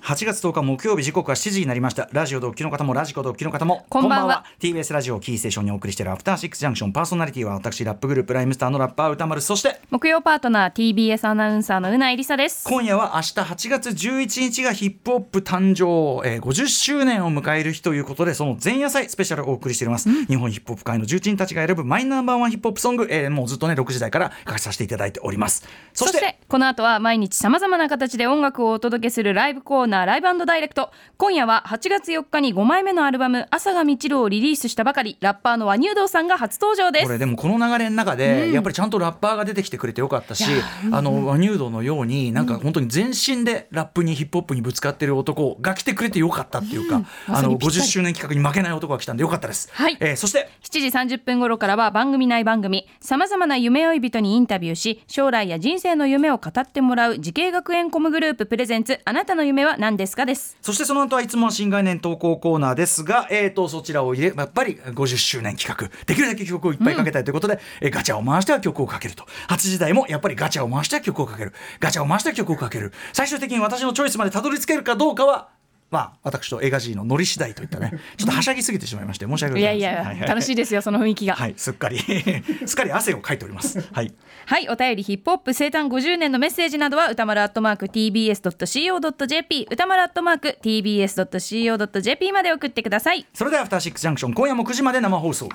[0.04, 2.10] 8月10日木曜日時刻は7時になりました。
[2.12, 4.44] ラジオ同期の方もラジコ同期の方もこんばんは。
[4.60, 12.68] TBS ラジオをキーステーションにお送りしているアフターシックスジャンクションパーソナリティは私ラップグループライムスターのラッパー宇多丸そして木曜パートナー TBS アナウンサーのうないりさです。
[12.68, 25.66] 今夜は明日8月11日がヒップホップ誕生、えー50周年を迎える日ということでその前夜祭スペシャルをお送りしております、日本ヒップホップ界の重鎮たちが選ぶマイナンバーワンヒップホップソング、えーもうずっとね6時台から書かさせていただいております。
[25.94, 30.90] そしてこの後は毎日さまざまな形で音楽をお届けするライブコーナーライブダイレクト。
[31.16, 37.06] 今夜は8月4日に5枚目のアルバム「朝が満ちる」をリリースしたばかりラッパーの和乳道さんが初登場です。
[37.06, 40.44] これでもこの流れの中で、やっぱりちゃんとラッパーが出てきてくれてよかったし、
[40.90, 47.82] あの和乳道のようになんか本当に全身でラップにヒップホップにぶつかってる男が来てくれてよかったっていうか、まあのさにぴったり。
[47.82, 49.70] 50周年企画に負けない男が来たんでよかったです。
[49.72, 49.96] はい。
[50.00, 60.24] えーそして7時30分頃からは番組内番組さまざまな夢追い人にインタビューし将来や人生の夢を語ってもらう滋慶学園 COM グループプレゼンツあなたの夢は何ですか？
[60.24, 60.56] です。
[60.62, 69.24] そしてその後はいつもは新概念投稿コーナーですが、えー、とそちらを入れやっぱり50周年企画できるだけ曲をいっぱいかけたいということで、えガチャを回しては曲をかけると。
[69.48, 71.52] 8時台もやっぱりガチャを回しては曲をかける。
[71.80, 72.92] ガチャを回しては曲をかける。
[73.12, 75.48] 最終的に私のチョイスまでたどり着けるかどうかは
[75.94, 77.92] まあ私と映画 G のノリ次第といったね。
[78.18, 79.90] ちょっとはしゃぎすぎてしまいまして申し訳ごいざいません。
[79.90, 80.28] やいやはいはい。
[80.28, 81.36] 楽しいですよその雰囲気が。
[81.36, 81.98] はいすっかり。
[82.66, 83.80] すっかり汗をかいております。
[83.92, 84.12] はい。
[84.46, 93.24] はい、お便りヒップホップ生誕50年のメッセージなどは歌丸アットマーク tbs.co.jp 歌丸アットマーク tbs.co.jp まで送ってください。
[93.32, 94.34] それではアフターシックスジャンクション。
[94.34, 95.48] 今夜も9時まで生放送。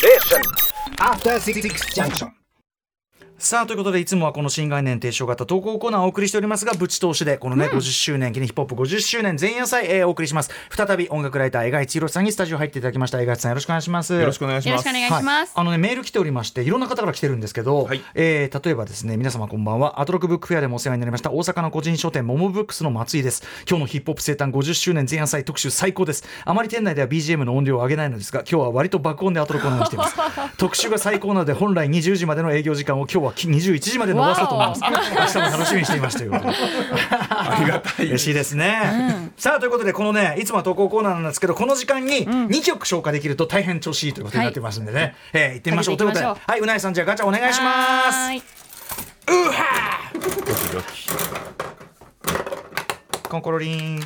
[0.00, 0.40] Station.
[0.98, 2.43] After Six Junction.
[3.36, 10.50] さあということでいつもはこの新概念提唱型投稿コーナーをお送りしておりますがぶち通しでこのね、50周年記念ヒップホップ50周年前夜祭、えーお送りします。
[10.70, 13.20] 再び音楽ライター江川一弘さんにスタジオ入っていただきました。
[13.20, 14.14] 江川さんよろしくお願いします。
[14.14, 14.86] よろしくお願いします。
[14.86, 15.52] よろしくお願いします。
[15.54, 18.00] あのねメール来ておりましていろんな方から来てるんですけど、はい。
[18.14, 20.00] えー例えばですね皆様こんばんは。
[20.00, 21.32] アトロックブックフェアでもお世話になりました。
[21.32, 23.42] 大阪の個人書店モモブックスの松井です。
[23.68, 26.24] 今日のヒップホップ生誕50周年前夜祭特集最高です。
[26.44, 30.14] あまり店内では BGM の音量を上げないのですが今日は割と爆音でアトロックを流しています。
[30.56, 34.80] 特集が最高なので本来20時までの営業時間を今日は21時まで伸ばそうと思います。
[35.38, 36.54] 明日も楽しみにしていますということで。
[37.30, 45.96] ありがたい嬉しいですね、さあということでこのねいつもは投稿コーナーなんですけどこの時間に2曲消化できると大変調子いいということになってますんでね、えー行ってみましょう。
[45.96, 48.18] ということではいうなえさんじゃあガチャお願いします。
[48.18, 48.42] はーい
[50.14, 51.08] ドキドキ
[53.28, 54.00] コンコロリン。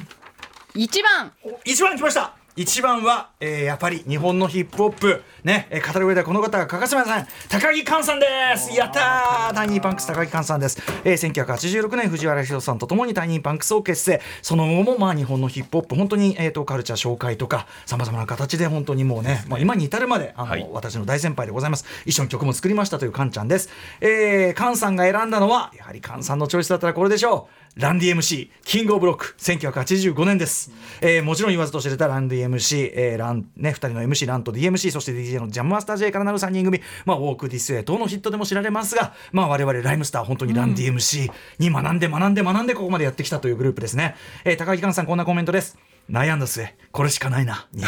[0.74, 1.32] 一番。
[1.64, 5.22] 一番来ました一番は、えーやっぱり日本のヒップホップ。
[5.44, 7.26] ね、えー語る上ではこの方が欠かせません。
[7.48, 8.76] 高木寛さんです。
[8.76, 9.54] やったー。
[9.54, 14.20] タイニーパンクス高木完さんです、えー1986年藤原ヒロシさんとともにタイニーパンクスを結成。
[14.42, 20.68] その後もまあ日本のヒップホップ本当に、えー、とカルチャー紹介とかさまざまな形で本当にもうね、まあ、今に至るまであの、はい。
[20.72, 21.84] 私の大先輩でございます。
[22.06, 23.68] 一緒に曲も作りましたというカンちゃんです、
[24.00, 40.92] えー、カンさんが選んだのはやはりカンさんのチョイスだったらこれでしょうランディ MC キングオブロック1985年です、えーもちろん言わずと知れたランディ MC、えーランね、2人の MC ランと DMC そして DJ のジャムマスター J からなる3人組、まあ、 Walk This Way 等のヒットでも知られますが、まあ、我々ライムスター本当にランディ
[40.92, 45.78] MC に学んで学んで学んでここまでやってきたというグループですね、えー高木寛さんこんなコメントです
[46.10, 47.84] 悩んだ末これしかないな、に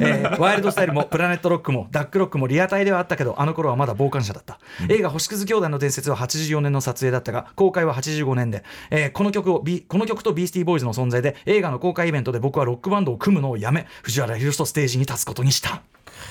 [0.00, 15.82] えーワイルドスタイルもプラネットロックもダックロックもリアタイではあったけどあの頃はまだ傍観者だった、映画「星屑兄弟の伝説」は84年の撮影だったが公開は85年で、えーこの曲を、ビこの曲とビースティーボーイズの存在で映画の公開イベントで僕はロックバンドを組むのをやめ藤原宏とステージに立つことにした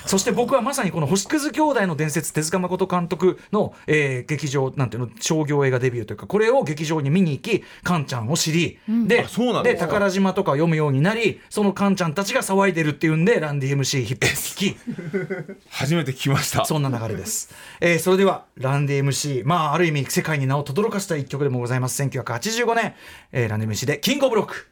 [0.04, 14.76] そして僕はまさにこの星屑兄弟の伝説手塚誠監督の、えー劇場なんていうの商業映画デビューというかこれを劇場に見に行きカンちゃんを知り、であそうなんでです宝島とか読むようになりそのカンちゃんたちが騒いでるっていうんでランディ MC ヒップ聞き。
[15.70, 16.64] 初めて聞きました。
[16.64, 22.02] そんな流れです、えーそれではランディ MC まあある意味世界に名を轟かせた一曲でもございます。
[22.02, 22.94] 1985年、
[23.32, 24.68] えーランディ MC でキングオブロック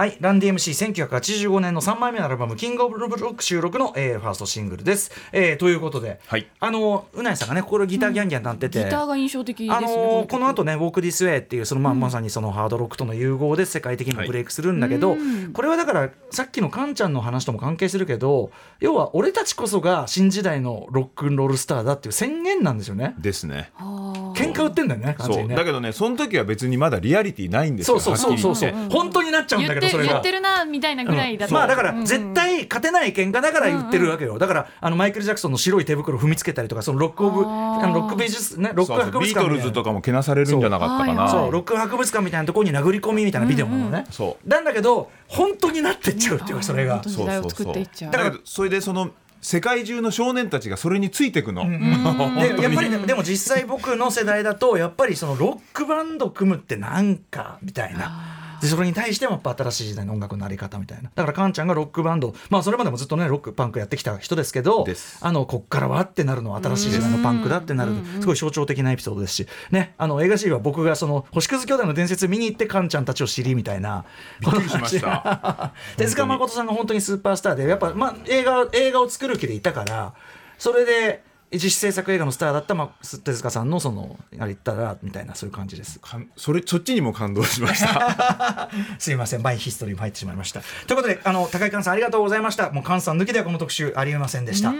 [0.00, 5.10] はい、ランディ MC1985 年の3枚目のアルバム「King of Rock」収録の、えーファーストシングルです。
[5.30, 6.48] えーということで、はい。
[6.58, 9.76] あの宇内さんがねこれギターギャンギャンなってて、ギターが印象的ですね。
[9.76, 15.18] あのーこの後ね「ウォーク・ディス・ウェイ」っていうその、まあまさにそのハードロックとの融合で世界的にもブレイクするんだけど、
[15.52, 23.14] これはだからさっきのカンちゃんの話とも関係するけど要は俺たちこそが新時代のロックンロールスターだっていう宣言なんですよね。
[23.18, 23.70] ですね。
[23.76, 24.29] 喧
[24.60, 25.48] 嘩売ってんだよね完そう。
[25.48, 28.68] だけどねその時は別にまだリアリティないんですよそうそうそうそう。
[28.68, 30.12] そうはっきり言って本当になっちゃうん言ってだけどそれが。
[30.12, 31.54] 言ってるなみたいなぐらいだと。
[31.54, 39.04] まあだから絶対勝てない喧嘩だから言ってるわけよ、だからあのマイケル・ジャクソンの白い手袋踏みつけたりとかそのロックオブあのロック美術ねロックそうそう。
[39.06, 41.28] 博物ビートルズとかもけなされるんじゃなかったかな。
[41.28, 41.40] そう。
[41.40, 44.48] はいそうロック博物館みたいなところに殴り込みみたいなビデオなのね、そう。
[44.48, 46.94] なんだけど本当になってっちゃうっていうかそれが。
[46.96, 48.12] 本当に時代を作っていっちゃう。
[48.12, 49.10] だからそれでその
[49.40, 58.39] 世界中の少年たちがそれについていくの、でやっぱりねでも実際僕の世代だとやっぱりそのロックバンド組むってなんかみたいな。
[58.60, 61.10] でそれに対してもやっぱ新しい時代の音楽のあり方みたいな。
[61.14, 65.18] だからカンちゃんがロックバンドまあそれまでもずっとねロックパンクやってきた人ですけどです。
[65.20, 69.46] あのこっからはってなるのは新しい時代のパンクだってなるすごい象徴的なエピソードですし。
[69.70, 74.04] ねあの映画 C は僕がその星屑兄弟の伝説見に行ってカンちゃんたちを知りみたいな。
[74.40, 75.72] びっくりしました。
[75.96, 80.12] 手塚誠さんが本当にスーパースターでやっぱ、まあ、映画映画を作る気でいたから
[80.58, 81.22] それで
[81.52, 86.00] 自主制作映画のスターだった、まあ、手塚さんのそのあれ言ったらみたいなそういう感じです。
[86.36, 90.60] それそっちにも感動しました すいません、マイヒストリーも入ってしまいました。
[90.86, 92.70] ということで、あの高井寛さんありがとうございました。
[92.70, 94.72] もう寛さん抜きではこの特集ありえませんでした。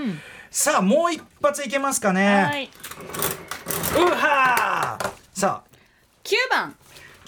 [0.50, 2.44] さあ、もう一発いけますかね。
[2.44, 2.70] はい。
[3.96, 5.70] うはーさあ。
[6.22, 6.74] 九番。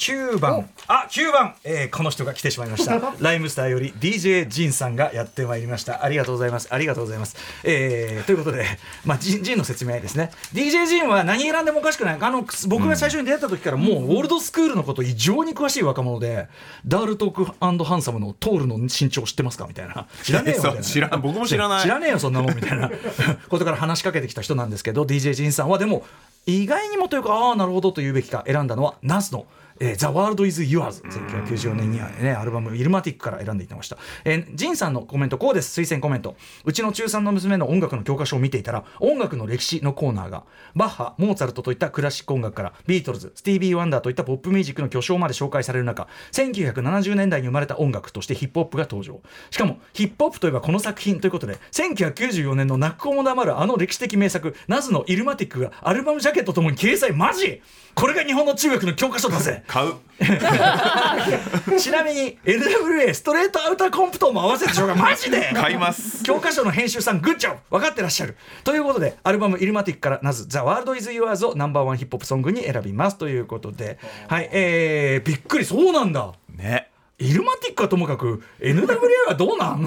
[0.03, 0.69] 9番。
[0.89, 3.01] あ9番、えーこの人が来てしまいました。
[3.21, 6.05] ライムスターより DJ ジンさんがやってまいりました。
[6.05, 6.67] ありがとうございます。
[6.71, 8.67] ありがとうございます、えーということで、
[9.05, 10.33] まあ、ジンジンの説明ですね。
[10.53, 12.19] DJ ジンは何選んでもおかしくない。
[12.21, 16.49] あの僕が最初に出会った時からもうオールドスクールのこと異常に詳しい若者で
[16.85, 19.67] ダールトークハンサムのトールの身長知ってますか？
[19.69, 20.07] みたいな。
[20.25, 21.21] 知らねえよ知らん。
[21.21, 21.83] 僕も知らない。
[21.83, 22.91] 知らねえよそんなもんみたいな。
[23.49, 26.05] ことから話しかけてきた人なんですけど DJ ジンさんはでも
[26.47, 29.47] 意外にもというかああなるほどと言うべきか選んだのはナズの、
[29.83, 35.81] えー、The World is Yours 1994年にはねアルバム「Illmatic」から選んでいたました、えー、ジンさんのコメントこうです。
[35.81, 36.37] 推薦コメント。
[36.65, 40.45] うちの中3の娘の音楽の教科書を見ていたら音楽の歴史のコーナーが
[40.77, 49.21] バッハモーツァルトといったクラシック音楽からビートルズスティービー・ワンダーといったポップミュージックの巨匠まで紹介される中1970年代に生まれた音楽としてヒップホップが登場。
[49.51, 57.63] しかもヒップホップといえばこの作品ということで1994年の泣く子も黙るあの歴史的名作ナズの Illmatic がアルバムジャケットともに掲載マジ。
[57.95, 59.95] これが日本の中学の教科書だぜ買う。
[61.81, 66.23] ちなみに NWA ストレートアウターコンプトも合わせてしょうがマジで買います。
[66.25, 67.79] 教科書の編集さんグッジョブ。
[67.79, 68.37] 分かってらっしゃる。
[68.65, 73.17] ということでアルバム「イルマティック」からなず「ザ・ワールド・イズ・ユアーズ」をナンバーワンヒップホップソングに選びます。
[73.17, 73.99] ということで。
[74.29, 75.65] はいえー、びっくり。
[75.65, 76.33] そうなんだ。
[76.55, 78.87] ねイルマティックはともかく NWA
[79.29, 79.87] はどうなん？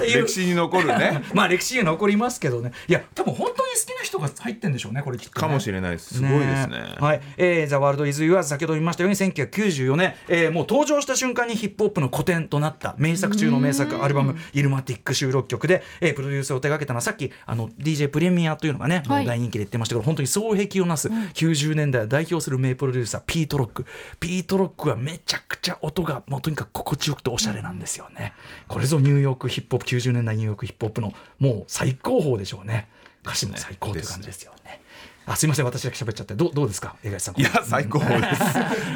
[0.00, 1.22] 歴史に残るね。
[1.34, 2.72] まあ歴史に残りますけどね。
[2.88, 6.14] いや多分本当に好きな人が入ってんでしょうねこれきっとね、かもしれないです。
[6.14, 6.94] すごいですね。
[6.98, 19.26] はい、えー、ザ・ワールド・イズ・ユアーズ先ほど言いましたように1994年、えー、もう登場した瞬間にヒップホップの古典となった名作中の名作アルバム「イルマティック」収録曲で、えー、プロデュースを手掛けたのはさっきあの DJ プレミアというのがね、はい。
[19.26, 23.84] 大人気で言ってましたけど本当に双璧をなす90年代を代表する名プロデューサーピート・ロック。
[24.20, 28.32] ピート・ロックはめちゃくちゃ音がもうとにかく心地よくておしゃれなんですよね、
[28.68, 32.88] これぞニューヨークヒップホップ90年代ニューヨークヒップホップのもう最高峰でしょうね。
[33.24, 34.80] 歌詞も最高という感じですよね。
[35.24, 36.96] あすいません私だけ喋っちゃってどうどうですか？
[37.04, 38.12] 江口さんいや最高です。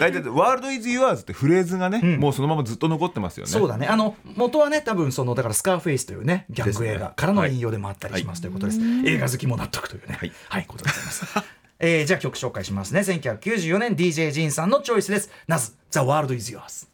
[0.01, 3.53] 大体「ワールド・イズ・ユアーズ」ってフレーズがね、もうそのままずっと残ってますよね。
[3.53, 3.87] そうだね。
[3.87, 10.17] あの元はね多分そのだからスカーフェイスというねギャング映画からの引用でもあったりしますということです、映画好きも納得というね。
[10.19, 11.27] はい、はい、ことでございます
[11.79, 13.01] えーじゃあ曲紹介しますね。
[13.01, 15.31] 1994年 DJ ジンさんのチョイスです。
[15.47, 16.89] なず The World is Yours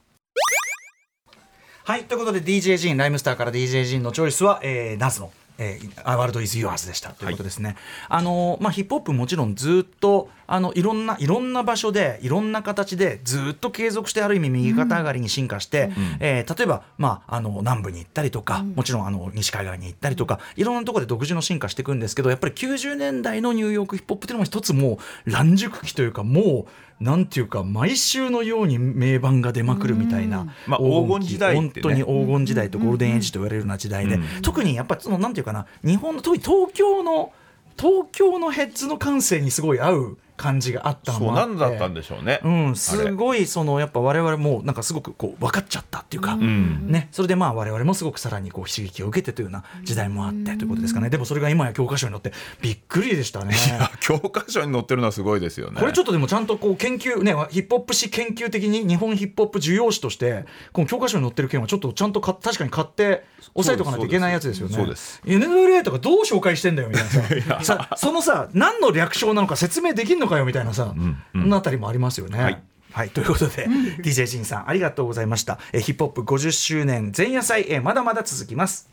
[1.85, 7.11] はいということで DJ ジンライムスターから DJ ジンのチョイスは、えー、ナズのえー、ワールドイズユアーズでした。
[7.11, 7.77] ということですね。
[8.09, 15.91] あのまあヒップホップもちろんずっとあのいろんないろんな場所でいろんな形でずっと継続してある意味右肩上がりに進化して、
[16.21, 26.67] えー例えばまああの南部に行ったりとか、もちろんあの西海岸に行ったりとかいろんなところで独自の進化していくんですけどやっぱり90年代のニューヨークヒップホップっていうのも一つもう乱熟期というかも
[27.01, 31.71] うなんていうか毎週のように名盤が出まくるみたいな、まあ黄黄金時代ってね。
[31.75, 37.33] 本当に黄金時代とゴールデンエイジと言われるような時代で、特にやっぱそのなんていうかな日本の特に東京の
[37.77, 41.55] 東京のヘッズの感性にすごい合う感じがあったのそうもあって。
[41.55, 46.91] なんだったんでしょうね、うん、すごいそのやっぱ我々もなんかすごくこう分かっちゃったっていうか、ん。
[46.91, 51.11] ね、それでまあ我々もすごくさらにこう刺激を受けてというような時代もあってということですかね。
[51.11, 53.55] でもそれが今や教科書に載ってびっくりでしたね。
[54.01, 55.81] 教科書に載ってるのはすごいですよね。
[55.81, 63.25] これちょっとでもちゃんとこう研究ねヒップホップ史研究的に日本ヒップホップ需要史としてこの教科書に載ってる件はちょっとちゃんとか確かに買って
[63.55, 64.75] 押さえとかないといけないやつですよね。
[64.75, 65.23] そうです。
[65.25, 67.05] NLA とかどう紹介してんだよみたい
[67.49, 67.63] なさ。
[67.73, 70.95] さそのさ何の略称なのか説明できんのかよみたいなさ、
[71.33, 72.39] そのあたりもありますよね。
[72.39, 72.63] はい
[72.93, 73.67] はい、ということで、
[74.03, 75.59] DJ ジンさんありがとうございました。
[75.73, 78.91] えヒップホップ50周年前夜祭、えまだまだ続きます。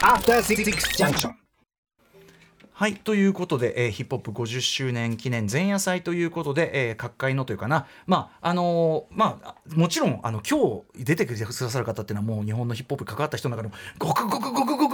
[0.00, 0.64] After Six
[0.96, 1.34] Junction.
[2.74, 14.91] はいということで、えーヒップホップ50周年記念前夜祭ということで、えー各界のというかなまああのーまあもちろんあの今日出てくださる方っていうのはもう日本のヒップホップに関わった人の中でもごくごくごくごく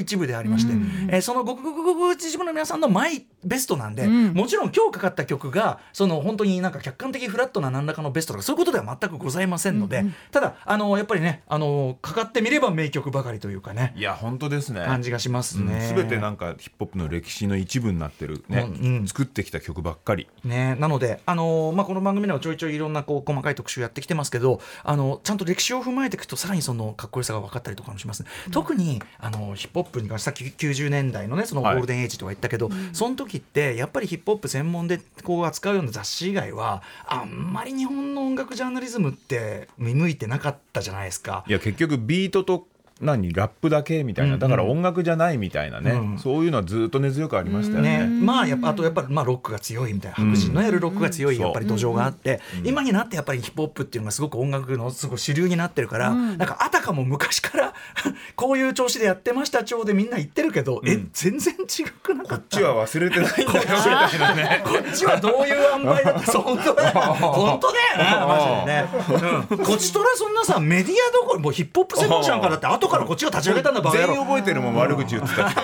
[0.00, 0.72] 一部でありまして、
[1.08, 15.80] えーそのごくごくごくごく一部の皆さんのマイベストなんで、もちろん今日かかった曲がその本当になんか客観的フラットな何らかのベストとかそういうことでは全くございませんので、ただあのーやっぱりねあのーかかってみれば名曲ばかりというかねいや本当ですね感じがしますね。
[15.88, 41.44] すべてなんかヒップホップの歴史の一部になってるね、うん作ってきた曲ばっかりね、なので、あのーまあ、この番組ではちょいちょいいろんなこう細かい特集やってきてますけど、あのちゃんと歴史を踏まえていくとさらにそのかっこよさが分かったりとかもします、特にあのヒップホップに関してさっき90年代のねそのゴはいールデンエイジとか言ったけど、その時ってやっぱりヒップホップ専門でこう扱うような雑誌以外はあんまり日本の音楽ジャーナリズムって見向いてなかったじゃないですか。
[41.48, 42.66] いや結局ビートと
[43.00, 48.06] 何ラップだけみたいな、だから音楽じゃないみたいなね、うんそういうのはずっと根強くありましたよね、ね。
[48.06, 57.74] まあやっぱあとやっぱりまあロックが強いみたいな白人のやるロックが強いうんやっぱり土壌があって、今になってやっぱりヒップホップっていうのがすごく音楽のすごい主流になってるから、なんかあたかも昔から
[58.36, 62.58] こういう調子でやってました調でみんな言ってるけど、え全然違くなかった？
[62.60, 64.62] こっちは忘れてないんだよみたいなね。
[64.64, 66.32] こっちはどういう塩梅だった？
[66.38, 75.60] 本当だよ本当だよなマジでね、うん、こっちとらそんなさメディアどころもうヒップホップ専門者なんかだって 後からこっちが立ち上げたんだバカ野郎全員覚えてるもん悪口言ってた人。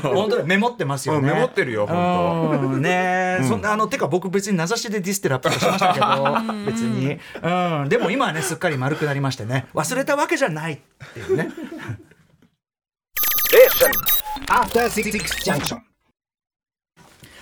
[0.14, 1.20] 本当だメモってますよね。
[1.20, 6.06] うんメモってるよ本当うんねえ、そんなあのてか僕別に名指しでディスってラップしましたけど
[6.66, 10.78] 別に、うん、でも今はねすっかり丸くなりましてね忘れたわけじゃないっ
[11.14, 11.50] ていうね。
[14.48, 15.89] After Six Junction.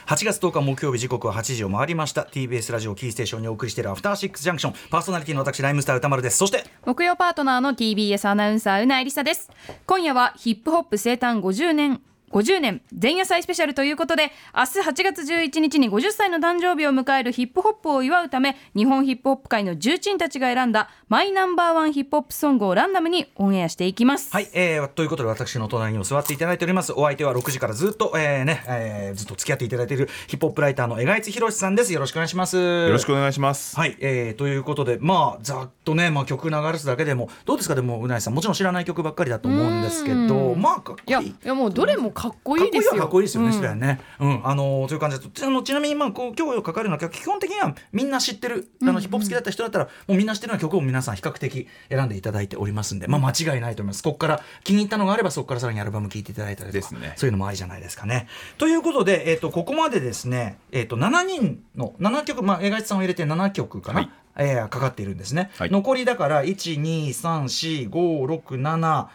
[0.09, 2.23] 8月10日木曜日時刻は8時を回りました。
[2.23, 4.75] TBS ラジオキーステーションにお送りしているアフターシックスジャンクション。
[4.89, 6.39] パーソナリティの私ライムスター歌丸です。
[6.39, 9.51] そして木曜パートナーの TBS アナウンサーうなえりさです。
[9.85, 12.01] 今夜はヒップホップ生誕50年。
[12.31, 24.31] 50年前夜祭スペシャルということで明日8月11日に50歳の誕生日を迎えるヒップホップを祝うため日本ヒップホップ界の重鎮たちが選んだマイナンバーワンヒップホップソングをランダムにオンエアしていきます。
[24.33, 26.93] はい、えー、ということで私の隣にも座っていただいております。
[26.93, 31.93] お相手は6時からずっと、えーねえーずっと付き合っていただいているヒップホップライターの江賀津博さんです。
[31.93, 32.57] よろしくお願いします。
[32.57, 33.77] よよろしくお願いします。
[33.77, 37.75] はい、えー、ということでまあざっとね、まあ、曲流すだけでもどうですか？
[37.75, 41.11] でもうなえさんもちろん知らない曲ばっかりだと思うんですけどまあかっこいい。
[41.11, 44.01] いやいやもうどれもかっこいいですよかっこいいですよね、うんそれはね。
[44.19, 54.03] うん、あのーという感じで、あのちなみに、まあ、こう、今日かかるような曲、基本的にはみんな知ってる、あの、ヒップホップ好きだった人だったら、もうみんな知ってるような曲を皆さん比較的選んでいただいておりますんで、まあ、間違いないと思います。
[54.03, 58.29] ここから気に入ったのがあれば、そこからさらにアルバム聴いていただいたりとか、ですねそういうのもありじゃないですかね。
[58.59, 64.01] ということで、えっ、と、ここまでですね、えっ、と、7人の、7曲、まあ、江頭さんを入れて7曲かな。
[64.01, 64.11] はい
[64.41, 69.09] えーかかっているんですね、はい残りだから1 2 3 4 5 6 7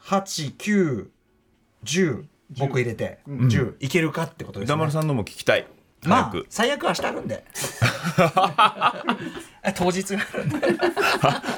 [0.00, 1.08] 8 9
[1.84, 2.24] 10
[2.58, 4.74] 僕入れて10いけるかってことですね。
[4.74, 5.66] 歌丸さんのも聞きたい。
[6.04, 6.42] まあ。
[6.48, 7.44] 最悪明日あるんで
[9.64, 10.60] え当日があるんで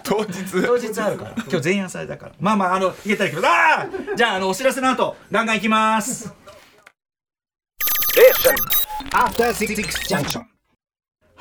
[0.02, 0.62] 当日。
[0.66, 6.32] 当日あるから今日前夜祭だからまあまああのいけたらいけますあーじゃああのお知らせの後ガンガンいきます。
[9.12, 9.76] After Six
[10.08, 10.44] Junction.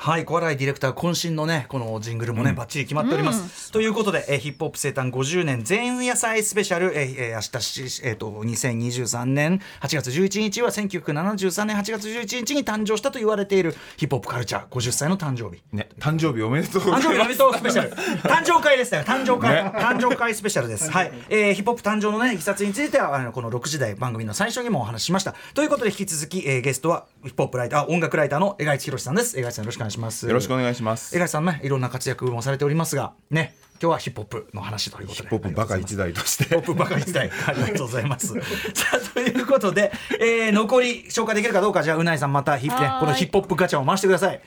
[0.02, 15.62] はい、小洗ディレクター渾身のねこのジングルもね、バッチリ決まっております、ということで、えーヒップホップ生誕50年前夜祭スペシャル、えーえー明日し、えー、と2023年8月11日は1973年8月11日に誕生したと言われているヒップホップカルチャー50歳の誕生日。
[15.70, 17.08] ね、誕生日おめでとうございます。
[17.08, 17.90] 誕生日おめでとうスペシャル
[18.22, 20.88] 誕生会ですね誕生会、誕生会スペシャルです。
[20.90, 25.34] はい、えーヒップホップ誕生のねいきさつについてはあのこの6時台番組の最初にもお話ししました。
[25.52, 29.38] ということで引き続き、えーゲストはヒップホップライター音楽ライターの江賀一博さんです。
[29.38, 29.89] 江賀一さんよろしくお願いします
[30.26, 31.14] よろしくお願いします。
[31.14, 35.28] 江川さんねいろんな活躍もされておりますがね今日はヒップホップの話ということで。
[35.30, 36.44] ポップバカ一台として。
[36.44, 38.28] ヒップホップバカ一台 ありがとうございます。
[38.74, 41.82] さあということで、えー残り紹介できるかどうか。
[41.82, 44.36] じゃあうないさんまたヒップ、ねこのヒップホップガチャを回してください。
[44.36, 44.40] う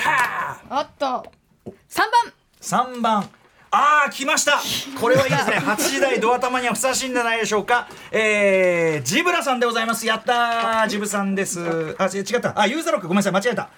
[0.00, 0.76] はー。
[0.76, 1.24] あった
[1.88, 2.90] 3番。
[2.90, 3.30] 3番
[3.76, 4.60] あー来ました。
[5.00, 5.56] これはいいですね。
[5.66, 7.88] 8時台ドア玉にはふさわしいんじゃないでしょうか。
[8.12, 10.06] えー、ジブラさんでございます。
[10.06, 10.88] やったー。
[10.88, 11.96] ジブさんです。
[11.98, 12.52] あ違違った。
[12.54, 13.08] あユーザーロック。
[13.08, 13.32] ごめんなさい。
[13.32, 13.68] 間違えた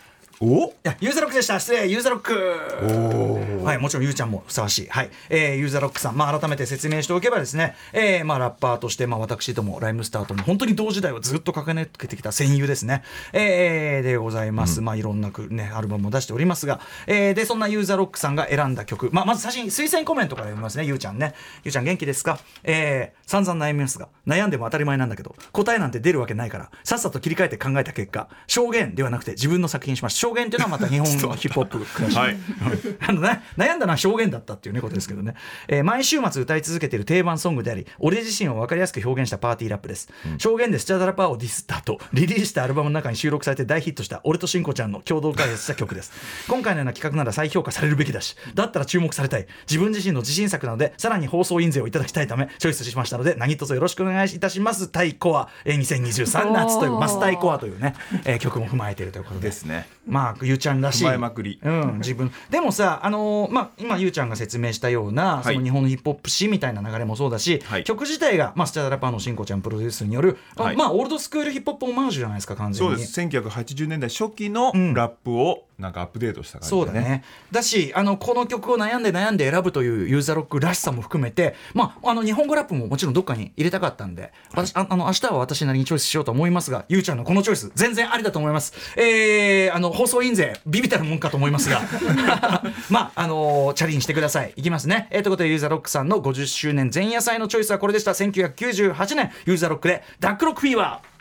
[0.41, 0.67] お？
[0.67, 1.59] いやユーザーロックでした。
[1.59, 3.65] 失礼ユーザーロック。
[3.65, 4.87] はいもちろんゆうちゃんもふさわしい。
[4.89, 13.03] はい、えー、ユーザーロックさんまあ改めて説明しておけばですねえー、まあラッパーとしてまあ私ともライムスターとも本当に同時代をずっと駆け抜けてきた戦友ですね。
[13.33, 21.35] えー、でございます、まあいろんなくねアルバムも出しておりますがえー、でそんなユーザーロックさんが選んだ曲まあまず最初に推薦コメントから読みますねゆうちゃんね。
[21.65, 22.39] ゆうちゃん元気ですか？
[22.63, 32.97] えー、散々悩みますが悩んでも当たり前なんだけど答えなんて出るわけないからさっさと切り替えて考えた結果証言ではなくて自分の作品にしました証言っていうのはまた日本の ヒップホップクラシックはい。
[33.09, 35.35] あのね、悩んだのは表現だったっていうねことですけどね、
[35.69, 40.09] えー毎週末歌い続けている定番ソングであり俺自身を分かりやすく表現したパーティーラップです、
[40.39, 46.13] 証言でスチャダラパーをディスった後リリースしたアルバムの中に収録されて大ヒットした俺としんこちゃんの共同開発した曲です。
[46.49, 49.47] 今回のような企画なら再評価されるべきだしだったら注目されたい。
[49.69, 54.89] 自分自身の自信作なのでさらに放送印税をいただきたいためチョイスしましたので何卒よろしくお願いいたします。
[54.89, 59.87] タイコア、えー2023夏というマスタイコアというね、えー曲も踏まえているということでですね。
[60.07, 72.91] まあゆうちゃんらしい踏まえまくりうん、自分でもさ、あのーまあ、今ゆうちゃんが説明したような、はいその日本のヒップホップ史みたいな流れもそうだし、はい曲自体が、まあ、スチャダラパーのしんこちゃんプロデュースによる、はいまあ、オールドスクールヒップホップオマージュじゃないですか完全に。
[72.91, 73.21] そうです。
[73.21, 77.23] 1980年代初期のんラップをなんかアップデートした感じでそうだね。
[77.53, 88.73] だし、あの、この曲を悩んで悩んで選ぶというユーザーロックらしさも含めて、まあ、あの、日本語ラップももちろんどっかに入れたかったんで、私、ああの、明日は私なりにチョイスしようと思いますが、ゆうちゃんのこのチョイス、全然ありだと思います。
[88.97, 91.83] えー、あの、放送印税、ビビたるもんかと思いますが、
[92.89, 94.53] まあ、あのチャレンジしてください。
[94.55, 95.09] いきますね。
[95.11, 98.13] えー、ということで、ユーザーロックさんの50周年前夜祭のチョイスはこれでした。
[98.13, 101.16] 1998年、ユーザーロックで、ダックロックフィーバー。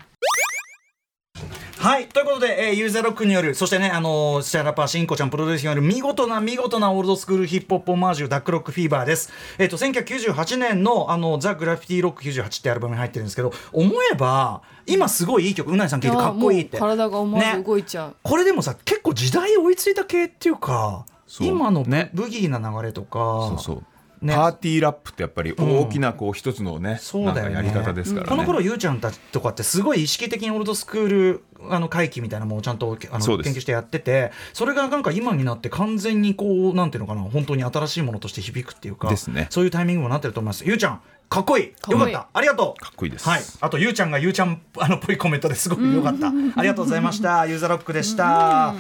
[1.78, 9.32] はいということで、えーユーザーロックによるそしてねあのーシャラパーしんこちゃんプロデュースによる見事な見事なオールドスクールヒップホップオマージュダックロックフィーバーです。
[9.58, 16.78] えっ、と1998年のあのザ・グラフィティロック98ってアルバムに入ってるんですけど思えば今すごいいい曲うなぎさん聞いてかっこいいって。
[16.78, 17.64] 体が思わずね。
[17.64, 21.48] 動いちゃう、これでもさ結構時代追いついた系っていうかそう。
[21.48, 22.10] 今のブ,、ね。
[22.14, 23.20] ブギーな流れとか。
[23.50, 23.84] そうそう
[24.26, 24.36] ね。
[24.36, 27.56] パーティーラップってやっぱり大きなこう一つのね、そうだよね。
[27.56, 28.30] なんかやり方ですからね。
[28.30, 48.76] この頃ゆうちゃんたちとかってすごい意識的にオールドスクールあの回帰みたいなものをちゃんとあの研究してやっててそれがなんか今になって完全にこうなんていうのかな本当に新しいものとして響くっていうかねそういうタイミングもなってると思いますゆうちゃんかっこいいよかったありがとうかっこいいですはいあとゆうちゃんがゆうちゃんあのっぽいコメントですごくよかったありがとうございましたユーザーロックでした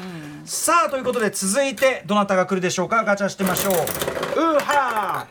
[0.46, 5.28] さあということで続いてどなたが来るでしょうかガチャしてみましょううーは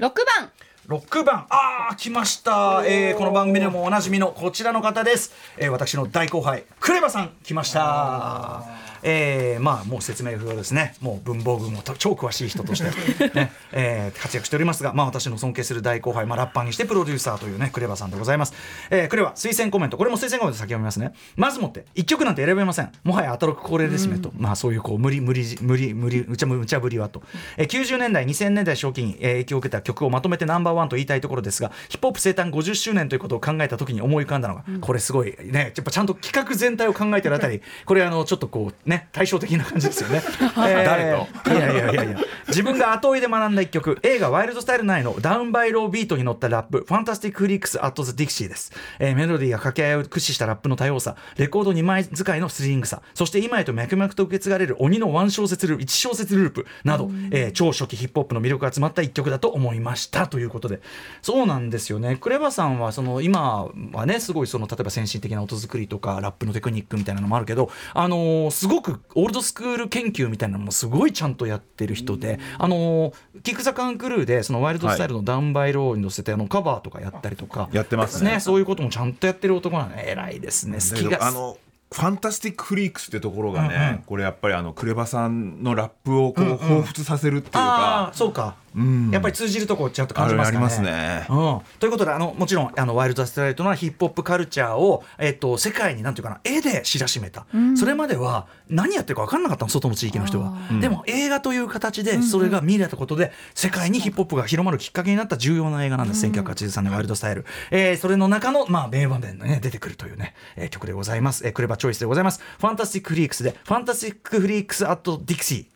[0.00, 0.10] ー6
[0.40, 0.50] 番
[0.88, 1.46] 6番。
[1.50, 10.94] あー来ました、えーこの番組でもおなじみのこちらの方です、えー私の大後輩クレバさん来ましたえーまあもう説明不要ですね。
[11.00, 18.54] もう文房具もと超詳しい人として、ね えー活躍しておりますが、まあ、私の尊敬する大後輩、まあ、ラッパーにしてプロデューサーというねクレバさんでございます、
[18.90, 19.96] えークレバ推薦コメント。
[19.96, 21.12] これも推薦コメント先読みますね。
[21.36, 22.90] まずもって1曲なんて選べません。
[23.04, 27.22] もはやアトロク恒例ですねと、まあそういうこう無理無理無理無理無茶無茶ぶりはと、
[27.56, 40.22] えー90年代2000年代初期に、えー影響を受けた曲をまとめてナンバーワンと言いたいところですがヒップホップ生誕50周年ということを考えた時に思い浮かんだのが、これすごいねやっぱちゃんと企画全体を考えてるあたりこれあのちょっとこうね対照的な感じですよね、
[40.56, 41.12] 誰
[41.44, 41.50] と？
[41.50, 42.18] いやいやいやいや。
[42.48, 60.80] 自分が後追いで学んだ一曲映画「ワイルドスタイル」の Down By Law ビートに乗ったラップ「ファンタスティック・フリークス・アット・ザ・ディクシー」です、えーメロディーや掛け合いを駆使したラップの多様さレコード2枚使いのスリリングさそして今へと脈々と受け継がれる鬼のワン小節ループ1小節ループなど、えー超初期ヒップホップの魅力が詰まった一曲だと思いましたということで。
[61.22, 62.16] そうなんですよね。
[62.16, 77.68] クレバさんはその今はねすごいその例えば先進的な音作りとかラップのテクニックみたいなのもあるけどあのーすごくオールドスクール研究みたいなのもすごいちゃんとやってる人で、あのーキック・ザ・カン・クルーでそのワイルドスタイルのダウンバイローに乗せてあのカバーとかやったりとか。
[77.72, 78.40] やってますね。
[78.40, 79.94] そういうこともちゃんとやってる男なの。
[80.00, 80.78] 偉いですね。
[80.78, 81.58] 好きがどあの
[81.92, 83.98] ファンタスティック・フリークスってところがね、うんうん。
[83.98, 87.60] これやっぱりあのクレバさんのラップをこう、彷彿させるっていうか。
[87.60, 88.65] ああそうか、ん
[89.10, 90.62] やっぱり通じるとこちゃんと感じますかね。
[90.62, 91.26] ますね。
[91.30, 97.46] うん、ということであのもちろんあのワイルドスタイルなヒップホップカルチャーを、えっと、世界になんていうかな絵で知らしめた、
[97.76, 112.40] それまでは何やってるか分かんなかったの外の地域の人は、でも映画という形でそれが見れたことで世界にヒップホップが広まるきっかけになった重要な映画なんです、1983年ワイルドスタイル、えーそれの中の、まあ、名場面で、ね、出てくるというね、えー曲でございます、えークレバチョイスでございます。
[112.58, 115.75] Fantastic Freaks で Fantastic Freaks at Dixie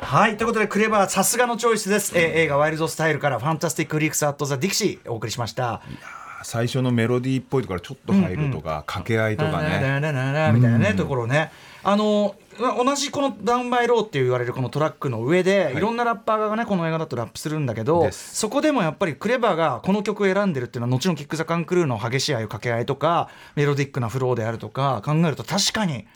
[0.00, 5.82] はいということでクレバさすがのチョイスです、えー映画「ワイルドスタイル」から「Fantastic Freaks at the Dixie」お送りしました。
[6.42, 11.52] 最初のメロディーっぽいところからちょっと入るとか、掛け合いとかね、ラララララみたいなね、ところね。
[11.82, 26.06] あの同じこの「ダウンバイロー」って言われるこのトラックの上で、い、ろんなラッパーがねこの映画だとラップするんだけどそこでもやっぱりクレバがこの曲を選んでるっていうのは後のキック・ザ・カン・クルーの激しいああいう掛け合いとかメロディックなフローであるとか考えると確かに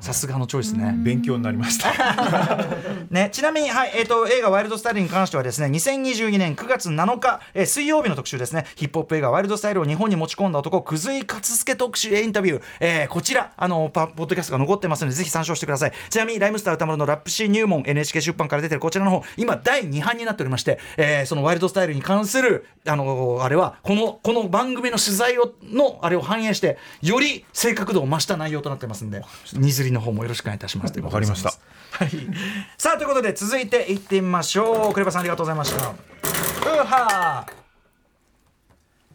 [0.00, 0.94] さすがのチョイスね。
[0.98, 1.90] 勉強になりました。
[3.10, 8.66] ね、ちなみに、はいえー、と映画「ワイルドスタイル」に関してはですね2022年9月7日、えー水曜日の特集ですね。
[8.74, 15.92] ヒップホップ映画「ワイルドスタイル」を日本に持ち込んだ男くずい勝助特集インタビュー、えーこちらあのパポッドキャストが残ってますのでぜひ参照してください。
[16.08, 29.22] ちなみにライムスター歌丸のラップシー入門 NHK 出版から出てるこちらの方今第2版になっておりまして、えーそのワイルドスタイルに関するあのあれはこのこの番組の取材をのあれを反映してより正確度を増した内容となってますんで
[29.52, 31.26] 荷釣りの方もよろしくお願いいたしますということで。
[31.26, 31.60] ございます
[31.92, 32.10] はい、
[32.78, 34.92] さあということで続いていってみましょう。
[34.92, 35.90] クレバさんありがとうございました。
[35.90, 35.92] う
[36.86, 37.46] は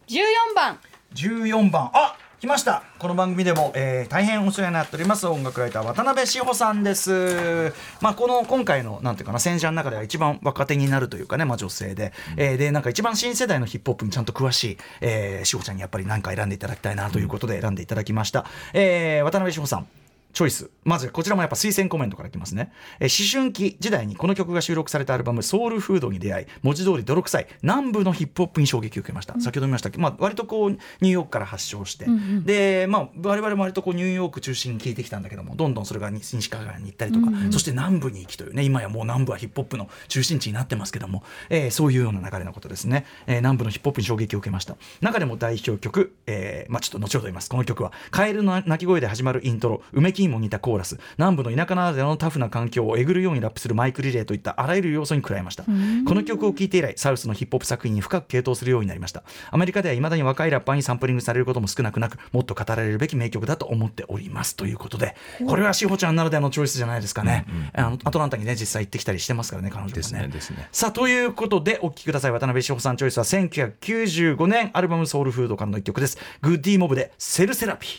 [0.08, 0.22] 14
[0.56, 0.80] 番。
[1.16, 1.90] 14番。
[1.94, 2.84] あ来ました。
[3.00, 5.26] この番組でも、えー大変お世話になっております。
[5.26, 7.74] 音楽ライター渡辺志保さんです。
[8.02, 19.88] まあこの今回のなんていうかな戦者の中では一番若手になるというかね、まあ、女性で、えーでなんか一番新世代のヒップホップにちゃんと詳しい、えー、志保ちゃんにやっぱり何か選んでいただきたいなということで選んでいただきました、えー渡辺志保さん
[20.36, 20.70] チョイス。
[20.84, 29.90] まずこちらもやっぱ推薦コメントからいきますね、えー思春期時代にこの曲が収録されたアルバム「ソウルフード」に出会い文字通り泥臭い南部のヒップホップに衝撃を受けました、先ほど見ました。
[29.90, 32.06] けど、まあ、割とこうニューヨークから発祥して、
[32.44, 44.76] で、まあ、我々も割とこうニューヨーク中心に聞いてきたんだけどもどんどんそれが西西海岸に行ったりとか、そして南部に行きというね今やもう南部はヒップホップの中心地になってますけども、えーそういうような流れのことですね、えー南部のヒップホップに衝撃を受けました。
[45.02, 47.50] 中でも代表曲、えーまあ、ちょっと後ほど言います。
[47.50, 50.98] この曲はカエルの鳴き声で始まるイントロ呻きにも似たコーラス。
[51.18, 55.64] 南部の田舎ならではのタフな環境をえぐるようにラップするマイクリレーといったあらゆる要素に食らいました。
[55.64, 59.24] この曲を聴いて以来サウスのヒップホップ作品に深く傾倒するようになりました。
[59.52, 64.56] アメリカでは未だに若いラッパーにサンプリングされることも少なくなくもっと語られるべき名曲だと思っております。
[64.56, 65.16] ということで
[65.46, 70.28] これは志保ちゃんならではのチョイスじゃないですかね、あのアトランタにね実際行ってきたりしてますからね彼女もですね。
[70.28, 70.68] ですね。
[70.72, 72.32] さあということでお聴きください。
[72.32, 76.18] 渡辺志保さんチョイスは1995年アルバム「ソウルフード」からの一曲です。
[76.42, 77.92] グッディモブで「Cell Therapy」